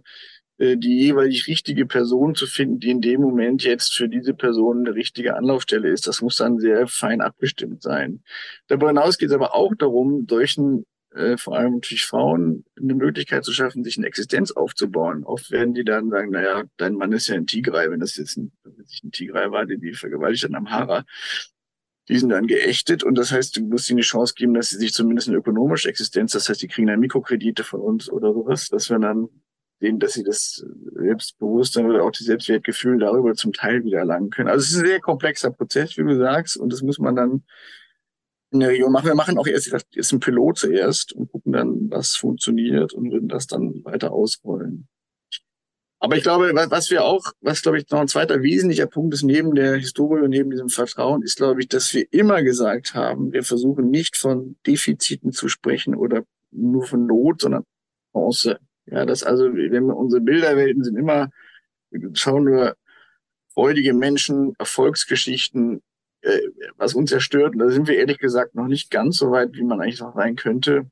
äh, 0.57 0.77
die 0.77 0.97
jeweilig 0.97 1.47
richtige 1.47 1.85
Person 1.85 2.33
zu 2.35 2.47
finden, 2.47 2.79
die 2.79 2.91
in 2.91 3.01
dem 3.01 3.19
Moment 3.19 3.61
jetzt 3.65 3.93
für 3.93 4.07
diese 4.07 4.33
Person 4.33 4.85
eine 4.85 4.95
richtige 4.95 5.35
Anlaufstelle 5.35 5.89
ist. 5.89 6.07
Das 6.07 6.21
muss 6.21 6.37
dann 6.37 6.59
sehr 6.59 6.87
fein 6.87 7.19
abgestimmt 7.19 7.81
sein. 7.81 8.23
Darüber 8.67 8.87
hinaus 8.87 9.17
geht 9.17 9.27
es 9.27 9.35
aber 9.35 9.53
auch 9.53 9.73
darum, 9.77 10.25
solchen 10.29 10.85
äh, 11.15 11.37
vor 11.37 11.57
allem 11.57 11.75
natürlich 11.75 12.05
Frauen 12.05 12.65
eine 12.77 12.95
Möglichkeit 12.95 13.43
zu 13.43 13.53
schaffen, 13.53 13.83
sich 13.83 13.97
eine 13.97 14.07
Existenz 14.07 14.51
aufzubauen. 14.51 15.23
Oft 15.23 15.51
werden 15.51 15.73
die 15.73 15.83
dann 15.83 16.09
sagen, 16.09 16.31
naja, 16.31 16.63
dein 16.77 16.95
Mann 16.95 17.11
ist 17.11 17.27
ja 17.27 17.35
ein 17.35 17.47
Tigray, 17.47 17.89
wenn 17.91 17.99
das 17.99 18.17
jetzt 18.17 18.37
ein, 18.37 18.51
ein 18.65 19.11
Tigray 19.11 19.51
war, 19.51 19.65
die 19.65 19.77
die 19.77 19.93
vergewaltigt 19.93 20.45
dann 20.45 20.55
am 20.55 20.71
Hara. 20.71 21.05
Die 22.09 22.17
sind 22.17 22.29
dann 22.29 22.47
geächtet 22.47 23.03
und 23.03 23.17
das 23.17 23.31
heißt, 23.31 23.55
du 23.55 23.61
musst 23.61 23.89
ihnen 23.89 23.97
die 23.97 24.03
Chance 24.03 24.33
geben, 24.35 24.53
dass 24.53 24.69
sie 24.69 24.77
sich 24.77 24.91
zumindest 24.91 25.29
eine 25.29 25.37
ökonomische 25.37 25.87
Existenz, 25.87 26.33
das 26.33 26.49
heißt, 26.49 26.61
die 26.61 26.67
kriegen 26.67 26.87
dann 26.87 26.99
Mikrokredite 26.99 27.63
von 27.63 27.79
uns 27.79 28.09
oder 28.09 28.33
sowas, 28.33 28.67
dass 28.67 28.89
wir 28.89 28.99
dann 28.99 29.29
sehen, 29.79 29.99
dass 29.99 30.13
sie 30.13 30.23
das 30.23 30.65
Selbstbewusstsein 30.95 31.85
oder 31.85 32.03
auch 32.03 32.11
die 32.11 32.23
Selbstwertgefühl 32.23 32.99
darüber 32.99 33.35
zum 33.35 33.53
Teil 33.53 33.83
wieder 33.83 33.99
erlangen 33.99 34.29
können. 34.29 34.49
Also 34.49 34.63
es 34.63 34.71
ist 34.71 34.79
ein 34.79 34.87
sehr 34.87 34.99
komplexer 34.99 35.51
Prozess, 35.51 35.97
wie 35.97 36.03
du 36.03 36.17
sagst, 36.17 36.57
und 36.57 36.73
das 36.73 36.81
muss 36.81 36.99
man 36.99 37.15
dann 37.15 37.43
in 38.53 38.59
der 38.59 38.69
Region 38.69 38.91
machen. 38.91 39.07
Wir 39.07 39.15
machen 39.15 39.37
auch 39.37 39.47
erst, 39.47 39.75
jetzt 39.91 40.11
ein 40.11 40.19
Pilot 40.19 40.59
zuerst 40.59 41.13
und 41.13 41.31
gucken 41.31 41.53
dann, 41.53 41.89
was 41.89 42.15
funktioniert 42.15 42.93
und 42.93 43.11
würden 43.11 43.29
das 43.29 43.47
dann 43.47 43.83
weiter 43.83 44.11
ausrollen. 44.11 44.87
Aber 45.99 46.17
ich 46.17 46.23
glaube, 46.23 46.51
was 46.53 46.91
wir 46.91 47.05
auch, 47.05 47.31
was 47.39 47.61
glaube 47.61 47.77
ich 47.79 47.89
noch 47.89 48.01
ein 48.01 48.09
zweiter 48.09 48.41
wesentlicher 48.41 48.87
Punkt 48.87 49.13
ist 49.13 49.23
neben 49.23 49.55
der 49.55 49.77
Historie 49.77 50.21
und 50.21 50.31
neben 50.31 50.49
diesem 50.49 50.67
Vertrauen, 50.67 51.21
ist 51.23 51.37
glaube 51.37 51.61
ich, 51.61 51.69
dass 51.69 51.93
wir 51.93 52.05
immer 52.11 52.43
gesagt 52.43 52.93
haben, 52.93 53.31
wir 53.31 53.43
versuchen 53.43 53.89
nicht 53.89 54.17
von 54.17 54.57
Defiziten 54.67 55.31
zu 55.31 55.47
sprechen 55.47 55.95
oder 55.95 56.23
nur 56.51 56.85
von 56.85 57.05
Not, 57.05 57.41
sondern 57.41 57.63
Chance. 58.11 58.59
Ja, 58.85 59.05
das 59.05 59.23
also, 59.23 59.45
wenn 59.53 59.85
wir 59.85 59.95
unsere 59.95 60.21
Bilderwelten 60.21 60.83
sind 60.83 60.97
immer, 60.97 61.29
schauen 62.13 62.47
wir 62.47 62.75
freudige 63.53 63.93
Menschen, 63.93 64.55
Erfolgsgeschichten, 64.59 65.81
äh, 66.23 66.39
was 66.77 66.93
uns 66.93 67.11
erstört, 67.11 67.53
und 67.53 67.59
da 67.59 67.69
sind 67.69 67.87
wir 67.87 67.97
ehrlich 67.97 68.17
gesagt 68.17 68.55
noch 68.55 68.67
nicht 68.67 68.89
ganz 68.89 69.17
so 69.17 69.31
weit, 69.31 69.53
wie 69.53 69.63
man 69.63 69.81
eigentlich 69.81 69.99
noch 69.99 70.15
sein 70.15 70.35
könnte, 70.35 70.89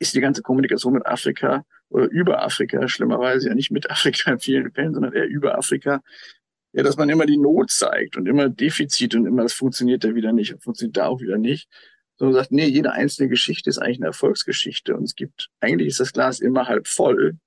ist 0.00 0.14
die 0.14 0.20
ganze 0.20 0.42
Kommunikation 0.42 0.94
mit 0.94 1.06
Afrika 1.06 1.64
oder 1.88 2.10
über 2.10 2.42
Afrika, 2.42 2.88
schlimmerweise 2.88 3.48
ja 3.48 3.54
nicht 3.54 3.70
mit 3.70 3.88
Afrika 3.90 4.32
in 4.32 4.40
vielen 4.40 4.72
Fällen, 4.72 4.94
sondern 4.94 5.12
eher 5.12 5.28
über 5.28 5.56
Afrika, 5.56 6.02
ja, 6.72 6.82
dass 6.82 6.96
man 6.96 7.08
immer 7.08 7.24
die 7.26 7.36
Not 7.36 7.70
zeigt 7.70 8.16
und 8.16 8.26
immer 8.26 8.48
Defizit 8.48 9.14
und 9.14 9.26
immer, 9.26 9.42
das 9.44 9.52
funktioniert 9.52 10.02
da 10.04 10.14
wieder 10.14 10.32
nicht 10.32 10.56
funktioniert 10.60 10.96
da 10.96 11.06
auch 11.06 11.20
wieder 11.20 11.38
nicht. 11.38 11.68
Sondern 12.16 12.34
sagt, 12.34 12.52
nee, 12.52 12.66
jede 12.66 12.92
einzelne 12.92 13.28
Geschichte 13.28 13.70
ist 13.70 13.78
eigentlich 13.78 13.98
eine 13.98 14.06
Erfolgsgeschichte 14.06 14.96
und 14.96 15.04
es 15.04 15.14
gibt, 15.14 15.50
eigentlich 15.60 15.88
ist 15.88 16.00
das 16.00 16.12
Glas 16.12 16.40
immer 16.40 16.66
halb 16.66 16.88
voll. 16.88 17.38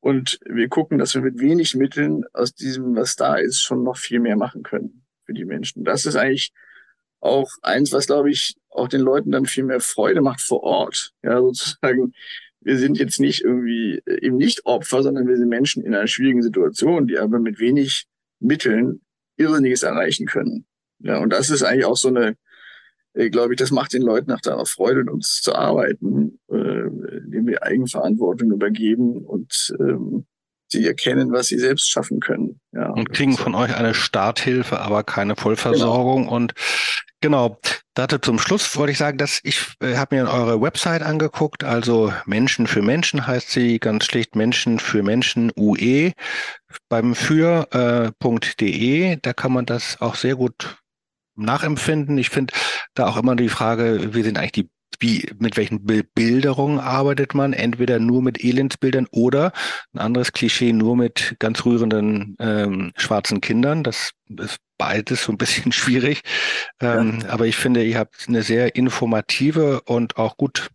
Und 0.00 0.38
wir 0.46 0.68
gucken, 0.68 0.98
dass 0.98 1.14
wir 1.14 1.22
mit 1.22 1.38
wenig 1.40 1.74
Mitteln 1.74 2.24
aus 2.32 2.54
diesem, 2.54 2.94
was 2.96 3.16
da 3.16 3.36
ist, 3.36 3.60
schon 3.60 3.82
noch 3.82 3.96
viel 3.96 4.20
mehr 4.20 4.36
machen 4.36 4.62
können 4.62 5.03
für 5.24 5.34
die 5.34 5.44
Menschen. 5.44 5.84
Das 5.84 6.06
ist 6.06 6.16
eigentlich 6.16 6.52
auch 7.20 7.50
eins, 7.62 7.92
was, 7.92 8.06
glaube 8.06 8.30
ich, 8.30 8.56
auch 8.68 8.88
den 8.88 9.00
Leuten 9.00 9.30
dann 9.30 9.46
viel 9.46 9.64
mehr 9.64 9.80
Freude 9.80 10.20
macht 10.20 10.40
vor 10.40 10.62
Ort. 10.62 11.12
Ja, 11.22 11.40
sozusagen, 11.40 12.12
wir 12.60 12.78
sind 12.78 12.98
jetzt 12.98 13.20
nicht 13.20 13.42
irgendwie 13.42 14.02
äh, 14.06 14.26
eben 14.26 14.36
nicht 14.36 14.66
Opfer, 14.66 15.02
sondern 15.02 15.26
wir 15.26 15.36
sind 15.36 15.48
Menschen 15.48 15.82
in 15.82 15.94
einer 15.94 16.06
schwierigen 16.06 16.42
Situation, 16.42 17.06
die 17.06 17.18
aber 17.18 17.38
mit 17.38 17.58
wenig 17.58 18.06
Mitteln 18.40 19.00
Irrsinniges 19.36 19.82
erreichen 19.82 20.26
können. 20.26 20.66
Ja, 21.00 21.18
und 21.18 21.30
das 21.30 21.50
ist 21.50 21.62
eigentlich 21.62 21.86
auch 21.86 21.96
so 21.96 22.08
eine, 22.08 22.36
äh, 23.14 23.30
glaube 23.30 23.54
ich, 23.54 23.58
das 23.58 23.70
macht 23.70 23.92
den 23.92 24.02
Leuten 24.02 24.30
nach 24.30 24.40
da 24.40 24.64
Freude, 24.64 25.04
mit 25.04 25.10
uns 25.10 25.40
zu 25.40 25.54
arbeiten, 25.54 26.40
äh, 26.50 26.86
indem 27.24 27.46
wir 27.46 27.62
Eigenverantwortung 27.62 28.52
übergeben 28.52 29.24
und 29.24 29.74
ähm, 29.80 30.26
sie 30.74 30.86
erkennen, 30.86 31.32
was 31.32 31.48
sie 31.48 31.58
selbst 31.58 31.90
schaffen 31.90 32.20
können. 32.20 32.60
Ja, 32.72 32.90
und 32.90 33.12
kriegen 33.12 33.36
von 33.36 33.54
euch 33.54 33.74
eine 33.74 33.94
Starthilfe, 33.94 34.80
aber 34.80 35.02
keine 35.02 35.36
Vollversorgung. 35.36 36.24
Genau. 36.24 36.34
Und 36.34 36.54
genau, 37.20 37.58
dazu 37.94 38.18
zum 38.18 38.38
Schluss 38.38 38.76
wollte 38.76 38.92
ich 38.92 38.98
sagen, 38.98 39.18
dass 39.18 39.40
ich 39.42 39.74
äh, 39.80 39.96
habe 39.96 40.16
mir 40.16 40.30
eure 40.30 40.60
Website 40.60 41.02
angeguckt, 41.02 41.64
also 41.64 42.12
Menschen 42.26 42.66
für 42.66 42.82
Menschen 42.82 43.26
heißt 43.26 43.50
sie 43.50 43.78
ganz 43.78 44.04
schlicht 44.04 44.36
Menschen 44.36 44.78
für 44.78 45.02
Menschen 45.02 45.50
UE 45.56 46.12
beim 46.88 47.14
für.de. 47.14 49.12
Äh, 49.12 49.18
da 49.22 49.32
kann 49.32 49.52
man 49.52 49.66
das 49.66 50.00
auch 50.00 50.16
sehr 50.16 50.36
gut 50.36 50.78
nachempfinden. 51.36 52.18
Ich 52.18 52.30
finde 52.30 52.54
da 52.94 53.06
auch 53.06 53.16
immer 53.16 53.36
die 53.36 53.48
Frage, 53.48 54.14
wie 54.14 54.22
sind 54.22 54.38
eigentlich 54.38 54.52
die 54.52 54.70
wie, 55.00 55.30
mit 55.38 55.56
welchen 55.56 55.84
Bebilderungen 55.84 56.78
arbeitet 56.78 57.34
man? 57.34 57.52
Entweder 57.52 57.98
nur 57.98 58.22
mit 58.22 58.42
Elendsbildern 58.42 59.06
oder 59.10 59.52
ein 59.92 60.00
anderes 60.00 60.32
Klischee 60.32 60.72
nur 60.72 60.96
mit 60.96 61.36
ganz 61.38 61.64
rührenden 61.64 62.36
ähm, 62.38 62.92
schwarzen 62.96 63.40
Kindern. 63.40 63.82
Das 63.84 64.12
ist 64.38 64.58
beides 64.78 65.24
so 65.24 65.32
ein 65.32 65.38
bisschen 65.38 65.72
schwierig. 65.72 66.22
Ähm, 66.80 67.20
ja. 67.22 67.30
Aber 67.30 67.46
ich 67.46 67.56
finde, 67.56 67.84
ihr 67.84 67.98
habt 67.98 68.26
eine 68.28 68.42
sehr 68.42 68.76
informative 68.76 69.82
und 69.82 70.16
auch 70.16 70.36
gut 70.36 70.70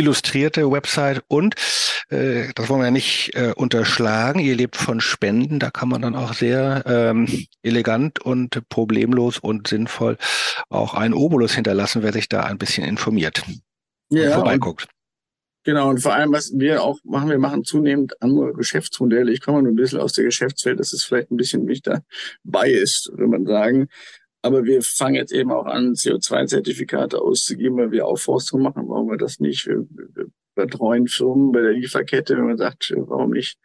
illustrierte 0.00 0.70
Website 0.70 1.22
und 1.28 1.54
äh, 2.08 2.48
das 2.54 2.68
wollen 2.68 2.80
wir 2.80 2.86
ja 2.86 2.90
nicht 2.90 3.34
äh, 3.34 3.52
unterschlagen. 3.54 4.40
Ihr 4.40 4.56
lebt 4.56 4.76
von 4.76 5.00
Spenden, 5.00 5.58
da 5.58 5.70
kann 5.70 5.88
man 5.88 6.02
dann 6.02 6.16
auch 6.16 6.32
sehr 6.32 6.82
ähm, 6.86 7.46
elegant 7.62 8.18
und 8.20 8.68
problemlos 8.68 9.38
und 9.38 9.68
sinnvoll 9.68 10.16
auch 10.68 10.94
einen 10.94 11.14
Obolus 11.14 11.54
hinterlassen, 11.54 12.02
wer 12.02 12.12
sich 12.12 12.28
da 12.28 12.42
ein 12.42 12.58
bisschen 12.58 12.84
informiert 12.84 13.42
ja, 14.10 14.26
und 14.26 14.34
vorbeiguckt. 14.34 14.88
Genau, 15.64 15.90
und 15.90 15.98
vor 16.00 16.14
allem, 16.14 16.32
was 16.32 16.52
wir 16.54 16.82
auch 16.82 16.98
machen, 17.04 17.28
wir 17.28 17.38
machen 17.38 17.64
zunehmend 17.64 18.20
andere 18.22 18.54
Geschäftsmodelle. 18.54 19.30
Ich 19.30 19.42
komme 19.42 19.62
nur 19.62 19.72
ein 19.72 19.76
bisschen 19.76 20.00
aus 20.00 20.14
der 20.14 20.24
Geschäftswelt, 20.24 20.80
das 20.80 20.94
ist 20.94 21.04
vielleicht 21.04 21.30
ein 21.30 21.36
bisschen 21.36 21.64
mich 21.64 21.82
da 21.82 22.00
biased, 22.44 23.10
würde 23.12 23.26
man 23.26 23.44
sagen. 23.44 23.88
Aber 24.42 24.64
wir 24.64 24.82
fangen 24.82 25.16
jetzt 25.16 25.32
eben 25.32 25.52
auch 25.52 25.66
an, 25.66 25.94
CO2-Zertifikate 25.94 27.20
auszugeben, 27.20 27.76
weil 27.76 27.90
wir 27.90 28.06
Aufforstung 28.06 28.62
machen. 28.62 28.88
Warum 28.88 29.10
wir 29.10 29.18
das 29.18 29.38
nicht? 29.38 29.66
Wir, 29.66 29.86
wir 29.90 30.26
betreuen 30.54 31.08
Firmen 31.08 31.52
bei 31.52 31.60
der 31.60 31.72
Lieferkette, 31.72 32.36
wenn 32.36 32.46
man 32.46 32.56
sagt, 32.56 32.92
warum 32.96 33.30
nicht 33.30 33.58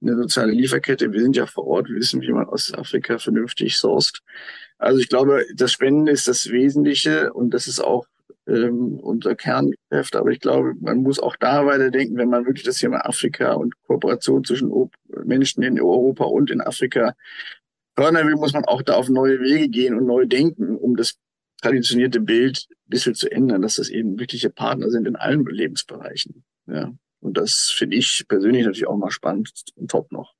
eine 0.00 0.16
soziale 0.16 0.52
Lieferkette? 0.52 1.12
Wir 1.12 1.20
sind 1.20 1.36
ja 1.36 1.46
vor 1.46 1.66
Ort, 1.66 1.88
wir 1.88 1.96
wissen, 1.96 2.20
wie 2.20 2.32
man 2.32 2.46
aus 2.46 2.72
Afrika 2.74 3.18
vernünftig 3.18 3.76
sourced. 3.76 4.20
Also 4.78 5.00
ich 5.00 5.08
glaube, 5.08 5.44
das 5.54 5.72
Spenden 5.72 6.06
ist 6.06 6.28
das 6.28 6.50
Wesentliche 6.50 7.32
und 7.32 7.50
das 7.54 7.66
ist 7.66 7.80
auch 7.80 8.06
ähm, 8.46 8.98
unser 9.00 9.34
Kerngeschäft. 9.34 10.16
Aber 10.16 10.30
ich 10.30 10.40
glaube, 10.40 10.74
man 10.80 11.02
muss 11.02 11.18
auch 11.18 11.36
da 11.36 11.66
weiterdenken, 11.66 12.16
wenn 12.16 12.30
man 12.30 12.46
wirklich 12.46 12.64
das 12.64 12.78
Thema 12.78 13.04
Afrika 13.06 13.52
und 13.54 13.74
Kooperation 13.86 14.44
zwischen 14.44 14.72
Menschen 15.24 15.62
in 15.62 15.80
Europa 15.80 16.24
und 16.24 16.50
in 16.50 16.60
Afrika 16.60 17.14
fördern 17.98 18.28
will, 18.28 18.36
muss 18.36 18.52
man 18.52 18.64
auch 18.64 18.82
da 18.82 18.94
auf 18.94 19.08
neue 19.08 19.40
Wege 19.40 19.68
gehen 19.68 19.98
und 19.98 20.06
neu 20.06 20.24
denken, 20.24 20.76
um 20.76 20.96
das 20.96 21.18
traditionierte 21.60 22.20
Bild 22.20 22.68
ein 22.70 22.90
bisschen 22.90 23.14
zu 23.16 23.30
ändern, 23.30 23.62
dass 23.62 23.74
das 23.76 23.88
eben 23.88 24.20
wirkliche 24.20 24.50
Partner 24.50 24.88
sind 24.90 25.08
in 25.08 25.16
allen 25.16 25.44
Lebensbereichen. 25.44 26.44
Ja. 26.66 26.92
Und 27.20 27.36
das 27.36 27.74
finde 27.76 27.96
ich 27.96 28.24
persönlich 28.28 28.64
natürlich 28.64 28.86
auch 28.86 28.96
mal 28.96 29.10
spannend 29.10 29.50
und 29.74 29.90
top 29.90 30.12
noch. 30.12 30.34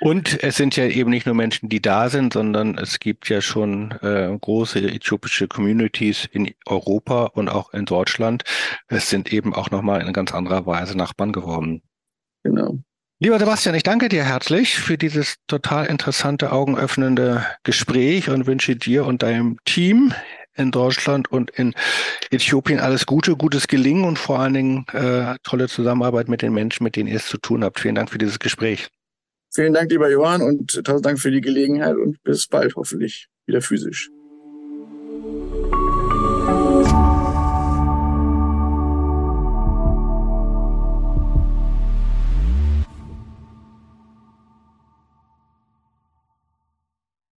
Und 0.00 0.42
es 0.42 0.56
sind 0.56 0.76
ja 0.76 0.84
eben 0.86 1.10
nicht 1.10 1.24
nur 1.26 1.34
Menschen, 1.34 1.70
die 1.70 1.80
da 1.80 2.10
sind, 2.10 2.34
sondern 2.34 2.76
es 2.76 2.98
gibt 2.98 3.28
ja 3.30 3.40
schon 3.40 3.92
äh, 4.02 4.36
große 4.38 4.80
äthiopische 4.80 5.48
Communities 5.48 6.28
in 6.30 6.52
Europa 6.66 7.24
und 7.24 7.48
auch 7.48 7.72
in 7.72 7.86
Deutschland. 7.86 8.42
Es 8.88 9.08
sind 9.08 9.32
eben 9.32 9.54
auch 9.54 9.70
nochmal 9.70 10.06
in 10.06 10.12
ganz 10.12 10.34
anderer 10.34 10.66
Weise 10.66 10.96
Nachbarn 10.96 11.32
geworden. 11.32 11.82
Genau. 12.42 12.78
Lieber 13.22 13.38
Sebastian, 13.38 13.76
ich 13.76 13.84
danke 13.84 14.08
dir 14.08 14.24
herzlich 14.24 14.74
für 14.74 14.98
dieses 14.98 15.36
total 15.46 15.86
interessante, 15.86 16.50
augenöffnende 16.50 17.46
Gespräch 17.62 18.28
und 18.28 18.48
wünsche 18.48 18.74
dir 18.74 19.06
und 19.06 19.22
deinem 19.22 19.58
Team 19.64 20.12
in 20.56 20.72
Deutschland 20.72 21.30
und 21.30 21.48
in 21.50 21.72
Äthiopien 22.32 22.80
alles 22.80 23.06
Gute, 23.06 23.36
gutes 23.36 23.68
Gelingen 23.68 24.06
und 24.06 24.18
vor 24.18 24.40
allen 24.40 24.54
Dingen 24.54 24.86
äh, 24.92 25.36
tolle 25.44 25.68
Zusammenarbeit 25.68 26.28
mit 26.28 26.42
den 26.42 26.52
Menschen, 26.52 26.82
mit 26.82 26.96
denen 26.96 27.08
ihr 27.08 27.14
es 27.14 27.28
zu 27.28 27.38
tun 27.38 27.62
habt. 27.62 27.78
Vielen 27.78 27.94
Dank 27.94 28.10
für 28.10 28.18
dieses 28.18 28.40
Gespräch. 28.40 28.88
Vielen 29.54 29.72
Dank, 29.72 29.92
lieber 29.92 30.10
Johann, 30.10 30.42
und 30.42 30.82
tausend 30.82 31.06
Dank 31.06 31.20
für 31.20 31.30
die 31.30 31.42
Gelegenheit 31.42 31.94
und 31.94 32.20
bis 32.24 32.48
bald 32.48 32.74
hoffentlich 32.74 33.28
wieder 33.46 33.62
physisch. 33.62 34.10